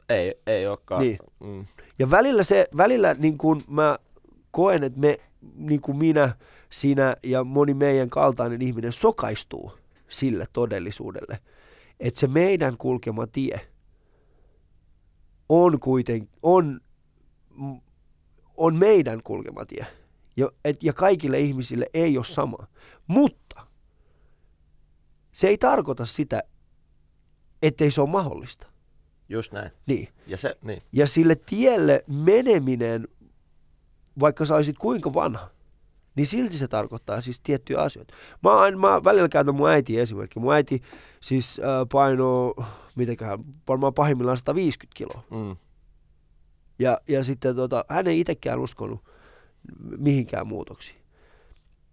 Ei, 0.08 0.34
ei 0.46 0.66
olekaan. 0.66 1.02
Niin. 1.02 1.18
Mm. 1.40 1.66
Ja 1.98 2.10
välillä, 2.10 2.42
se, 2.42 2.66
välillä 2.76 3.14
niin 3.14 3.38
kuin 3.38 3.60
mä 3.68 3.98
koen, 4.50 4.84
että 4.84 5.00
me, 5.00 5.18
niin 5.54 5.80
kuin 5.80 5.98
minä, 5.98 6.36
sinä 6.70 7.16
ja 7.22 7.44
moni 7.44 7.74
meidän 7.74 8.10
kaltainen 8.10 8.62
ihminen 8.62 8.92
sokaistuu 8.92 9.72
sille 10.08 10.44
todellisuudelle, 10.52 11.38
että 12.00 12.20
se 12.20 12.26
meidän 12.26 12.76
kulkema 12.76 13.26
tie 13.26 13.60
on 15.48 15.80
kuitenkin, 15.80 16.30
on, 16.42 16.80
on 18.56 18.76
meidän 18.76 19.22
kulkema 19.22 19.66
tie. 19.66 19.86
Ja, 20.36 20.50
et, 20.64 20.82
ja 20.82 20.92
kaikille 20.92 21.40
ihmisille 21.40 21.86
ei 21.94 22.16
ole 22.16 22.24
sama. 22.24 22.66
Mutta 23.06 23.66
se 25.32 25.48
ei 25.48 25.58
tarkoita 25.58 26.06
sitä, 26.06 26.42
ettei 27.62 27.90
se 27.90 28.00
ole 28.00 28.10
mahdollista. 28.10 28.66
Just 29.28 29.52
näin. 29.52 29.70
Niin. 29.86 30.08
Ja 30.26 30.36
se, 30.36 30.56
niin. 30.62 30.82
Ja 30.92 31.06
sille 31.06 31.34
tielle 31.34 32.04
meneminen, 32.08 33.08
vaikka 34.20 34.44
sä 34.44 34.54
olisit 34.54 34.78
kuinka 34.78 35.14
vanha, 35.14 35.50
niin 36.16 36.26
silti 36.26 36.58
se 36.58 36.68
tarkoittaa 36.68 37.20
siis 37.20 37.40
tiettyjä 37.40 37.80
asioita. 37.80 38.14
Mä, 38.42 38.60
aina, 38.60 38.78
mä 38.78 39.04
välillä 39.04 39.28
käytän 39.28 39.54
mun 39.54 39.70
äiti 39.70 40.00
esimerkki. 40.00 40.40
Mun 40.40 40.54
äiti 40.54 40.82
siis 41.20 41.60
äh, 41.60 41.86
painoo, 41.92 42.64
mitenköhän, 42.94 43.38
varmaan 43.68 43.94
pahimmillaan 43.94 44.36
150 44.36 44.96
kiloa. 44.96 45.22
Mm. 45.30 45.56
Ja, 46.78 47.00
ja 47.08 47.24
sitten 47.24 47.56
tota, 47.56 47.84
hän 47.88 48.06
ei 48.06 48.20
itsekään 48.20 48.60
uskonut 48.60 49.00
mihinkään 49.98 50.46
muutoksiin. 50.46 50.98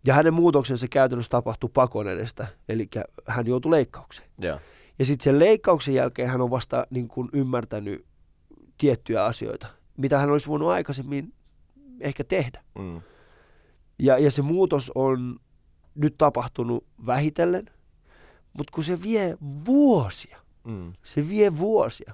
Ja 0.08 0.14
hänen 0.14 0.34
muutoksensa 0.34 0.88
käytännössä 0.88 1.30
tapahtui 1.30 1.70
pakon 1.74 2.08
edestä, 2.08 2.48
eli 2.70 2.90
hän 3.28 3.48
joutui 3.48 3.72
leikkaukseen. 3.72 4.30
Joo. 4.40 4.60
Ja 5.04 5.08
sitten 5.08 5.24
sen 5.24 5.40
leikkauksen 5.40 5.94
jälkeen 5.94 6.30
hän 6.30 6.42
on 6.42 6.52
vasta 6.52 6.88
niin 6.90 7.08
kuin 7.08 7.30
ymmärtänyt 7.34 8.06
tiettyjä 8.78 9.26
asioita, 9.26 9.68
mitä 9.98 10.18
hän 10.18 10.30
olisi 10.32 10.48
voinut 10.48 10.70
aikaisemmin 10.70 11.34
ehkä 12.00 12.24
tehdä. 12.24 12.64
Mm. 12.80 13.02
Ja, 14.00 14.18
ja 14.18 14.32
se 14.32 14.42
muutos 14.42 14.92
on 14.96 15.40
nyt 15.96 16.16
tapahtunut 16.18 16.86
vähitellen, 17.06 17.66
mutta 18.58 18.72
kun 18.76 18.84
se 18.84 19.04
vie 19.04 19.38
vuosia, 19.66 20.38
Mm. 20.68 20.94
se 21.04 21.30
vie 21.30 21.58
vuosia. 21.58 22.14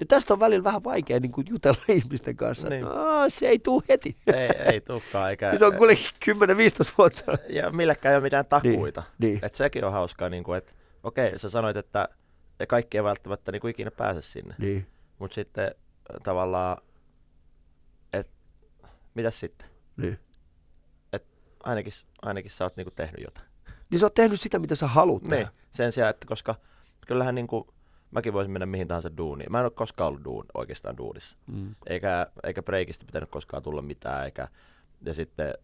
Ja 0.00 0.06
tästä 0.06 0.34
on 0.34 0.40
välillä 0.40 0.64
vähän 0.64 0.84
vaikea 0.84 1.20
niin 1.20 1.32
kuin 1.32 1.46
jutella 1.50 1.82
ihmisten 1.98 2.36
kanssa. 2.36 2.68
Niin. 2.68 2.84
Niin. 2.84 2.94
Aa, 2.96 3.28
se 3.28 3.48
ei 3.48 3.58
tule 3.58 3.82
heti. 3.88 4.16
Ei, 4.26 4.48
ei 4.72 4.80
tulekaan. 4.80 5.30
Eikä, 5.30 5.52
se 5.58 5.66
on 5.66 5.76
kuitenkin 5.76 6.06
10-15 6.90 6.94
vuotta. 6.98 7.32
ja 7.48 7.70
millekään 7.70 8.10
ei 8.12 8.16
ole 8.16 8.22
mitään 8.22 8.46
takuita. 8.46 9.02
Niin. 9.18 9.38
Et 9.42 9.54
sekin 9.54 9.84
on 9.84 9.92
hauskaa, 9.92 10.28
niin 10.28 10.44
kuin, 10.44 10.58
että 10.58 10.72
okei, 11.02 11.38
sä 11.38 11.50
sanoit, 11.50 11.76
että 11.76 12.08
kaikki 12.68 12.96
ei 12.98 13.04
välttämättä 13.04 13.52
niin 13.52 13.60
kuin 13.60 13.70
ikinä 13.70 13.90
pääse 13.90 14.22
sinne. 14.22 14.54
Niin. 14.58 14.86
Mutta 15.18 15.34
sitten 15.34 15.74
tavallaan, 16.22 16.76
että 18.12 18.32
mitäs 19.14 19.40
sitten? 19.40 19.68
Niin. 19.96 20.18
Ainakin, 21.64 21.92
ainakin 22.22 22.50
sä 22.50 22.64
oot 22.64 22.76
niin 22.76 22.84
kuin 22.84 22.94
tehnyt 22.94 23.20
jotain. 23.24 23.46
niin 23.90 23.98
sä 23.98 24.06
oot 24.06 24.14
tehnyt 24.14 24.40
sitä, 24.40 24.58
mitä 24.58 24.74
sä 24.74 24.86
haluat 24.86 25.22
Niin, 25.22 25.46
sen 25.70 25.92
sijaan, 25.92 26.10
että 26.10 26.26
koska 26.26 26.54
kyllähän 27.06 27.34
niin 27.34 27.46
kuin, 27.46 27.64
mäkin 28.10 28.32
voisin 28.32 28.52
mennä 28.52 28.66
mihin 28.66 28.88
tahansa 28.88 29.16
duuniin. 29.16 29.52
Mä 29.52 29.58
en 29.58 29.64
ole 29.64 29.72
koskaan 29.74 30.08
ollut 30.08 30.24
duun, 30.24 30.44
oikeastaan 30.54 30.96
duunissa. 30.96 31.36
Mm. 31.46 31.74
Eikä, 31.86 32.26
eikä 32.44 32.62
breikistä 32.62 33.04
pitänyt 33.04 33.30
koskaan 33.30 33.62
tulla 33.62 33.82
mitään, 33.82 34.24
eikä, 34.24 34.48
ja 35.04 35.14
sitten 35.14 35.54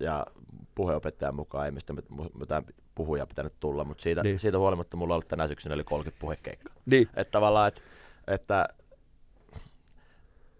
ja 0.00 0.26
puheopettajan 0.74 1.34
mukaan 1.34 1.64
ei 1.64 1.70
mistä 1.70 1.92
mit- 1.92 2.08
mitään 2.38 2.64
puhuja 2.94 3.26
pitänyt 3.26 3.52
tulla, 3.60 3.84
mutta 3.84 4.02
siitä, 4.02 4.22
Niin. 4.22 4.38
siitä 4.38 4.58
huolimatta 4.58 4.96
mulla 4.96 5.14
on 5.14 5.16
ollut 5.16 5.28
tänä 5.28 5.48
syksynä 5.48 5.74
yli 5.74 5.84
30 5.84 6.20
puhekeikkaa. 6.20 6.74
Niin. 6.86 7.08
Että 7.14 7.30
tavallaan, 7.32 7.68
että, 7.68 7.80
että 8.28 8.68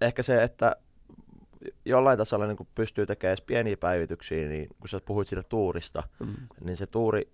ehkä 0.00 0.22
se, 0.22 0.42
että 0.42 0.76
jollain 1.84 2.18
tasolla 2.18 2.46
niin 2.46 2.68
pystyy 2.74 3.06
tekemään 3.06 3.30
edes 3.30 3.40
pieniä 3.40 3.76
päivityksiä, 3.76 4.48
niin 4.48 4.68
kun 4.80 4.88
sä 4.88 5.00
puhuit 5.04 5.28
siitä 5.28 5.42
tuurista, 5.42 6.02
Mm. 6.20 6.34
niin 6.60 6.76
se 6.76 6.86
tuuri 6.86 7.28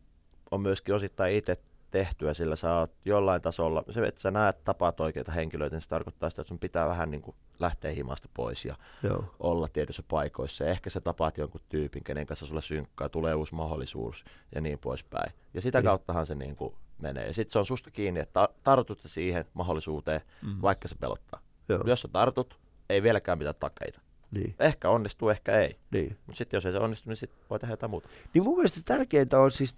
on 0.51 0.61
myöskin 0.61 0.95
osittain 0.95 1.35
itse 1.35 1.57
tehtyä, 1.91 2.35
sillä 2.35 2.57
sä 2.57 2.75
oot 2.75 2.91
jollain 3.05 3.43
tasolla, 3.43 3.85
se, 3.91 4.05
että 4.07 4.21
sä 4.21 4.31
näet, 4.31 4.65
tapaat 4.65 5.01
oikeita 5.01 5.33
henkilöitä, 5.33 5.77
niin 5.77 5.83
se 5.83 5.89
tarkoittaa 5.89 6.31
sitä, 6.31 6.43
että 6.43 6.49
sun 6.49 6.59
pitää 6.59 6.87
vähän 6.89 7.11
niin 7.11 7.23
kuin 7.23 7.37
lähteä 7.59 7.91
himasta 7.91 8.29
pois 8.35 8.65
ja 8.65 8.75
Joo. 9.03 9.25
olla 9.41 9.69
tietyissä 9.69 10.03
paikoissa. 10.09 10.65
Ja 10.65 10.71
ehkä 10.71 10.91
sä 10.91 11.01
tapaat 11.01 11.39
jonkun 11.39 11.61
tyypin, 11.69 12.05
kenen 12.05 12.27
kanssa 12.27 12.47
sulla 12.47 12.61
synkkaa, 12.61 13.09
tulee 13.09 13.35
uusi 13.35 13.55
mahdollisuus 13.55 14.25
ja 14.55 14.61
niin 14.61 14.79
poispäin. 14.79 15.33
Ja 15.55 15.61
sitä 15.61 15.79
Niin. 15.79 15.85
kauttahan 15.87 16.27
se 16.27 16.35
niin 16.35 16.57
kuin 16.57 16.75
menee. 16.99 17.27
Ja 17.27 17.35
sitten 17.35 17.53
se 17.53 17.59
on 17.59 17.67
susta 17.67 17.91
kiinni, 17.91 18.21
että 18.21 18.33
ta- 18.33 18.49
tartut 18.65 19.01
siihen 19.01 19.45
mahdollisuuteen, 19.55 20.21
Mm. 20.43 20.63
vaikka 20.63 20.89
se 20.89 20.95
pelottaa. 21.01 21.41
Joo. 21.69 21.83
Jos 21.87 22.03
sä 22.03 22.09
tartut, 22.13 22.59
ei 22.89 23.03
vieläkään 23.03 23.39
mitään 23.39 23.55
takeita. 23.61 24.01
Niin. 24.31 24.55
Ehkä 24.59 24.91
onnistuu, 24.91 25.29
ehkä 25.29 25.53
ei. 25.53 25.77
Niin. 25.91 26.17
Mutta 26.27 26.39
sitten 26.39 26.57
jos 26.59 26.67
ei 26.67 26.73
se 26.73 26.79
onnistu, 26.79 27.09
niin 27.11 27.17
sit 27.17 27.31
voi 27.51 27.59
tehdä 27.59 27.73
jotain 27.73 27.91
muuta. 27.91 28.09
Niin 28.35 28.45
mun 28.45 28.57
mielestä 28.57 28.81
tärkeintä 28.85 29.41
on 29.41 29.51
siis, 29.51 29.77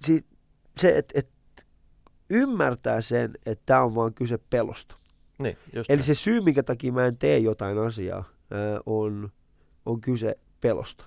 siis 0.00 0.24
se, 0.80 0.98
että, 0.98 1.18
että 1.18 1.32
ymmärtää 2.30 3.00
sen, 3.00 3.30
että 3.46 3.62
tämä 3.66 3.82
on 3.82 3.94
vaan 3.94 4.14
kyse 4.14 4.38
pelosta. 4.50 4.96
Niin, 5.38 5.56
just 5.72 5.90
Eli 5.90 5.96
näin. 5.96 6.06
se 6.06 6.14
syy, 6.14 6.40
minkä 6.40 6.62
takia 6.62 6.92
mä 6.92 7.06
en 7.06 7.18
tee 7.18 7.38
jotain 7.38 7.78
asiaa, 7.78 8.24
ää, 8.50 8.80
on, 8.86 9.28
on 9.86 10.00
kyse 10.00 10.38
pelosta. 10.60 11.04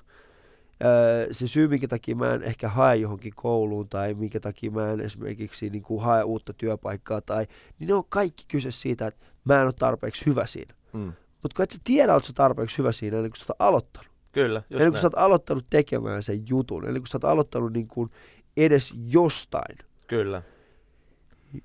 Ää, 0.84 1.28
Se 1.32 1.48
syy, 1.48 1.68
minkä 1.68 1.88
takia 1.88 2.16
mä 2.16 2.34
en 2.34 2.44
ehkä 2.44 2.70
hae 2.70 2.96
johonkin 2.96 3.34
kouluun 3.36 3.90
tai 3.90 4.14
minkä 4.14 4.40
takia 4.40 4.72
mä 4.72 4.92
en 4.92 5.00
esimerkiksi 5.02 5.70
niin 5.70 5.84
kuin 5.84 6.02
hae 6.04 6.24
uutta 6.24 6.54
työpaikkaa, 6.54 7.22
tai, 7.22 7.48
niin 7.80 7.88
ne 7.88 7.94
on 7.94 8.04
kaikki 8.10 8.46
kyse 8.48 8.72
siitä, 8.72 9.08
että 9.08 9.26
mä 9.44 9.60
en 9.60 9.66
ole 9.66 9.74
tarpeeksi 9.80 10.26
hyvä 10.26 10.46
siinä. 10.46 10.76
Mm. 10.94 11.14
Mutta 11.44 11.56
kun 11.56 11.64
et 11.64 11.72
sä 11.72 11.80
tiedä, 11.84 12.20
sä 12.24 12.34
tarpeeksi 12.36 12.78
hyvä 12.78 12.92
siinä 12.92 13.18
ennen 13.18 13.32
kuin 13.32 13.40
sä 13.40 13.46
oot 13.50 13.56
aloittanut. 13.68 14.12
Kyllä, 14.32 14.60
Just 14.60 14.72
ennen 14.72 14.88
kuin 14.88 14.94
näin. 14.94 15.02
sä 15.02 15.08
oot 15.08 15.18
aloittanut 15.26 15.66
tekemään 15.70 16.24
sen 16.24 16.44
jutun, 16.50 16.86
ennen 16.88 17.02
kuin 17.02 17.08
sä 17.08 17.18
oot 17.18 17.26
aloittanut 17.26 17.74
niin 17.74 17.88
kuin 17.88 18.10
edes 18.58 18.94
jostain. 19.08 19.78
Kyllä. 20.08 20.42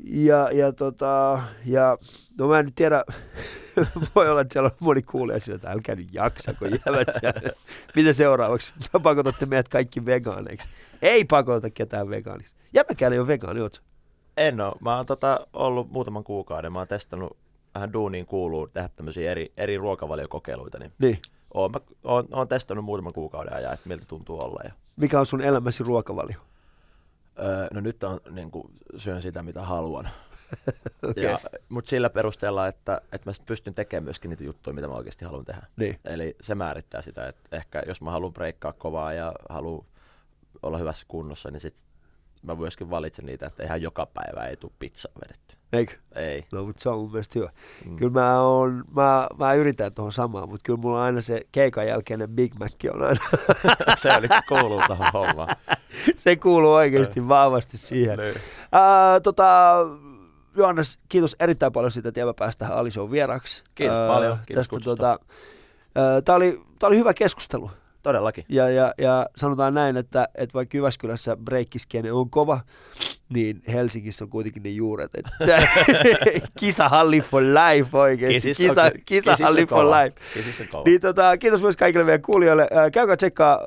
Ja, 0.04 0.48
ja, 0.52 0.72
tota, 0.72 1.42
ja 1.66 1.98
no 2.38 2.48
mä 2.48 2.58
en 2.58 2.64
nyt 2.64 2.74
tiedä, 2.74 3.04
voi 4.14 4.30
olla, 4.30 4.40
että 4.40 4.52
siellä 4.52 4.66
on 4.66 4.76
moni 4.80 5.02
kuulija 5.02 5.40
sillä, 5.40 5.56
että 5.56 5.70
älkää 5.70 5.94
nyt 5.94 6.08
jaksa, 6.14 6.54
kun 6.54 6.68
jäävät 6.70 7.08
siellä. 7.20 7.52
Mitä 7.96 8.12
seuraavaksi? 8.12 8.72
Pakotatte 9.02 9.46
meidät 9.46 9.68
kaikki 9.68 10.06
vegaaneiksi. 10.06 10.68
Ei 11.02 11.24
pakota 11.24 11.70
ketään 11.70 12.10
vegaaniksi. 12.10 12.54
Jämäkään 12.74 13.12
ei 13.12 13.18
ole 13.18 13.26
vegaani, 13.26 13.60
oot? 13.60 13.82
En 14.36 14.60
ole. 14.60 14.74
Mä 14.80 14.96
oon 14.96 15.06
tota, 15.06 15.46
ollut 15.52 15.90
muutaman 15.90 16.24
kuukauden. 16.24 16.72
Mä 16.72 16.78
oon 16.78 16.88
testannut, 16.88 17.36
vähän 17.74 17.92
duuniin 17.92 18.26
kuuluu 18.26 18.68
tehdä 18.68 18.88
tämmöisiä 18.96 19.30
eri, 19.30 19.48
eri 19.56 19.78
ruokavaliokokeiluita. 19.78 20.78
Niin 20.78 20.92
Niin. 20.98 21.18
oon, 21.54 21.72
mä, 21.72 21.78
oon, 22.04 22.24
oon 22.32 22.48
testannut 22.48 22.84
muutaman 22.84 23.12
kuukauden 23.12 23.54
ajan, 23.54 23.74
että 23.74 23.88
miltä 23.88 24.04
tuntuu 24.08 24.40
olla. 24.40 24.60
Ja, 24.64 24.70
Mikä 24.96 25.20
on 25.20 25.26
sun 25.26 25.40
elämäsi 25.42 25.82
ruokavalio? 25.84 26.38
Öö, 27.42 27.66
no 27.74 27.80
nyt 27.80 28.02
on, 28.02 28.20
niin 28.30 28.50
kuin, 28.50 28.64
syön 28.96 29.22
sitä, 29.22 29.42
mitä 29.42 29.62
haluan. 29.62 30.08
Okei. 31.10 31.24
ja, 31.24 31.38
Mutta 31.68 31.88
sillä 31.88 32.10
perusteella, 32.10 32.66
että, 32.66 33.00
että 33.12 33.30
mä 33.30 33.34
pystyn 33.46 33.74
tekemään 33.74 34.04
myöskin 34.04 34.28
niitä 34.28 34.44
juttuja, 34.44 34.74
mitä 34.74 34.88
mä 34.88 34.94
oikeasti 34.94 35.24
haluan 35.24 35.44
tehdä. 35.44 35.66
Niin. 35.76 36.00
Eli 36.04 36.36
se 36.42 36.54
määrittää 36.54 37.02
sitä, 37.02 37.28
että 37.28 37.56
ehkä 37.56 37.82
jos 37.86 38.00
mä 38.00 38.10
haluan 38.10 38.32
breikkaa 38.32 38.72
kovaa 38.72 39.12
ja 39.12 39.32
haluan 39.48 39.86
olla 40.62 40.78
hyvässä 40.78 41.06
kunnossa, 41.08 41.50
niin 41.50 41.60
sit 41.60 41.86
mä 42.42 42.54
myöskin 42.54 42.90
valitsen 42.90 43.26
niitä, 43.26 43.46
että 43.46 43.64
ihan 43.64 43.82
joka 43.82 44.06
päivä 44.06 44.46
ei 44.46 44.56
tule 44.56 44.72
pizzaa 44.78 45.12
vedetty. 45.24 45.56
Eikö? 45.72 45.92
Ei. 46.14 46.44
No, 46.52 46.64
mutta 46.64 46.82
se 46.82 46.88
on 46.88 46.98
mun 46.98 47.10
mielestä 47.12 47.38
hyvä. 47.38 47.50
Mm. 47.86 47.96
Kyllä 47.96 48.12
mä, 48.12 48.40
on, 48.40 48.84
mä, 48.94 49.28
mä 49.38 49.54
yritän 49.54 49.94
tuohon 49.94 50.12
samaan, 50.12 50.48
mutta 50.48 50.62
kyllä 50.64 50.78
mulla 50.78 50.98
on 50.98 51.02
aina 51.04 51.20
se 51.20 51.40
keikan 51.52 51.86
jälkeinen 51.86 52.28
Big 52.30 52.54
Mac 52.58 52.72
on 52.94 53.02
aina. 53.02 53.20
se 53.96 54.12
oli 54.16 54.28
kuuluu 54.48 54.82
tuohon 54.86 55.12
hommaan. 55.12 55.48
se 56.16 56.36
kuuluu 56.36 56.72
oikeasti 56.72 57.28
vahvasti 57.28 57.76
siihen. 57.76 58.18
Niin. 58.18 58.34
Ää, 58.72 59.20
tota, 59.20 59.74
Johannes, 60.56 60.98
kiitos 61.08 61.36
erittäin 61.40 61.72
paljon 61.72 61.90
siitä, 61.90 62.08
että 62.08 62.34
pääsin 62.38 62.58
tähän 62.58 62.76
Ali 62.76 62.90
Show 62.90 63.10
vieraksi. 63.10 63.62
Kiitos 63.74 63.98
Ää, 63.98 64.08
paljon, 64.08 64.38
kiitos 64.46 64.60
tästä, 64.60 64.76
kutsusta. 64.76 64.96
tota, 64.96 65.18
ää, 65.94 66.22
tää, 66.22 66.34
oli, 66.34 66.60
tää 66.78 66.88
oli 66.88 66.98
hyvä 66.98 67.14
keskustelu. 67.14 67.70
Todellakin. 68.02 68.44
Ja, 68.48 68.68
ja, 68.68 68.94
ja 68.98 69.26
sanotaan 69.36 69.74
näin, 69.74 69.96
että, 69.96 70.28
että 70.34 70.54
vaikka 70.54 70.76
Jyväskylässä 70.76 71.36
breikkiskene 71.36 72.12
on 72.12 72.30
kova, 72.30 72.60
niin 73.34 73.62
Helsingissä 73.72 74.24
on 74.24 74.30
kuitenkin 74.30 74.62
ne 74.62 74.68
juuret. 74.70 75.10
Että 75.14 75.30
kisahalli 76.60 77.20
for 77.20 77.42
life 77.42 77.98
oikeasti. 77.98 78.34
Kisissä 78.34 78.62
Kisa, 78.62 78.82
on- 78.84 78.90
kisahalli 79.04 79.66
for 79.66 79.84
life. 79.86 80.16
Niin 80.86 81.00
tota, 81.00 81.36
kiitos 81.36 81.62
myös 81.62 81.76
kaikille 81.76 82.04
meidän 82.04 82.22
kuulijoille. 82.22 82.62
Äh, 82.62 82.90
käykää 82.92 83.16
tsekkaa 83.16 83.58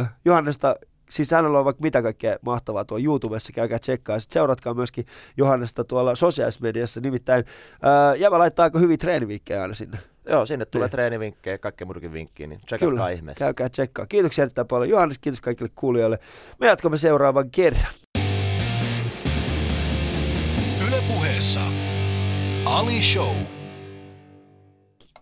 äh, 0.00 0.10
Johannesta, 0.24 0.76
siis 1.10 1.30
hänellä 1.30 1.58
on 1.58 1.64
vaikka 1.64 1.82
mitä 1.82 2.02
kaikkea 2.02 2.36
mahtavaa 2.42 2.84
tuolla 2.84 3.04
YouTubessa, 3.04 3.52
käykää 3.52 3.78
tsekkaa. 3.78 4.20
Sitten 4.20 4.32
seuratkaa 4.34 4.74
myöskin 4.74 5.06
Johannesta 5.36 5.84
tuolla 5.84 6.14
sosiaalisessa 6.14 6.62
mediassa, 6.62 7.00
nimittäin 7.00 7.44
äh, 7.74 8.20
Jävä 8.20 8.38
laittaa 8.38 8.64
aika 8.64 8.78
hyviä 8.78 8.96
treenivinkkejä 8.96 9.62
aina 9.62 9.74
sinne. 9.74 9.98
Joo, 10.28 10.46
sinne 10.46 10.64
tulee 10.64 10.86
Niin. 10.86 10.90
treenivinkkejä 10.90 11.54
ja 11.54 11.58
kaikkea 11.58 11.84
muutakin 11.84 12.12
vinkkiä, 12.12 12.46
niin 12.46 12.60
tsekatkaa 12.66 13.08
ihmeessä. 13.08 13.44
käykää 13.44 13.68
tsekkaa. 13.68 14.06
Kiitoksia 14.06 14.42
erittäin 14.42 14.66
paljon 14.66 14.88
Johannes, 14.90 15.18
kiitos 15.18 15.40
kaikille 15.40 15.70
kuulijoille. 15.74 16.18
Me 16.60 16.66
jatkamme 16.66 16.96
seuraavan 16.98 17.50
kerran. 17.50 17.92
Ali 22.70 23.02
Show. 23.02 23.59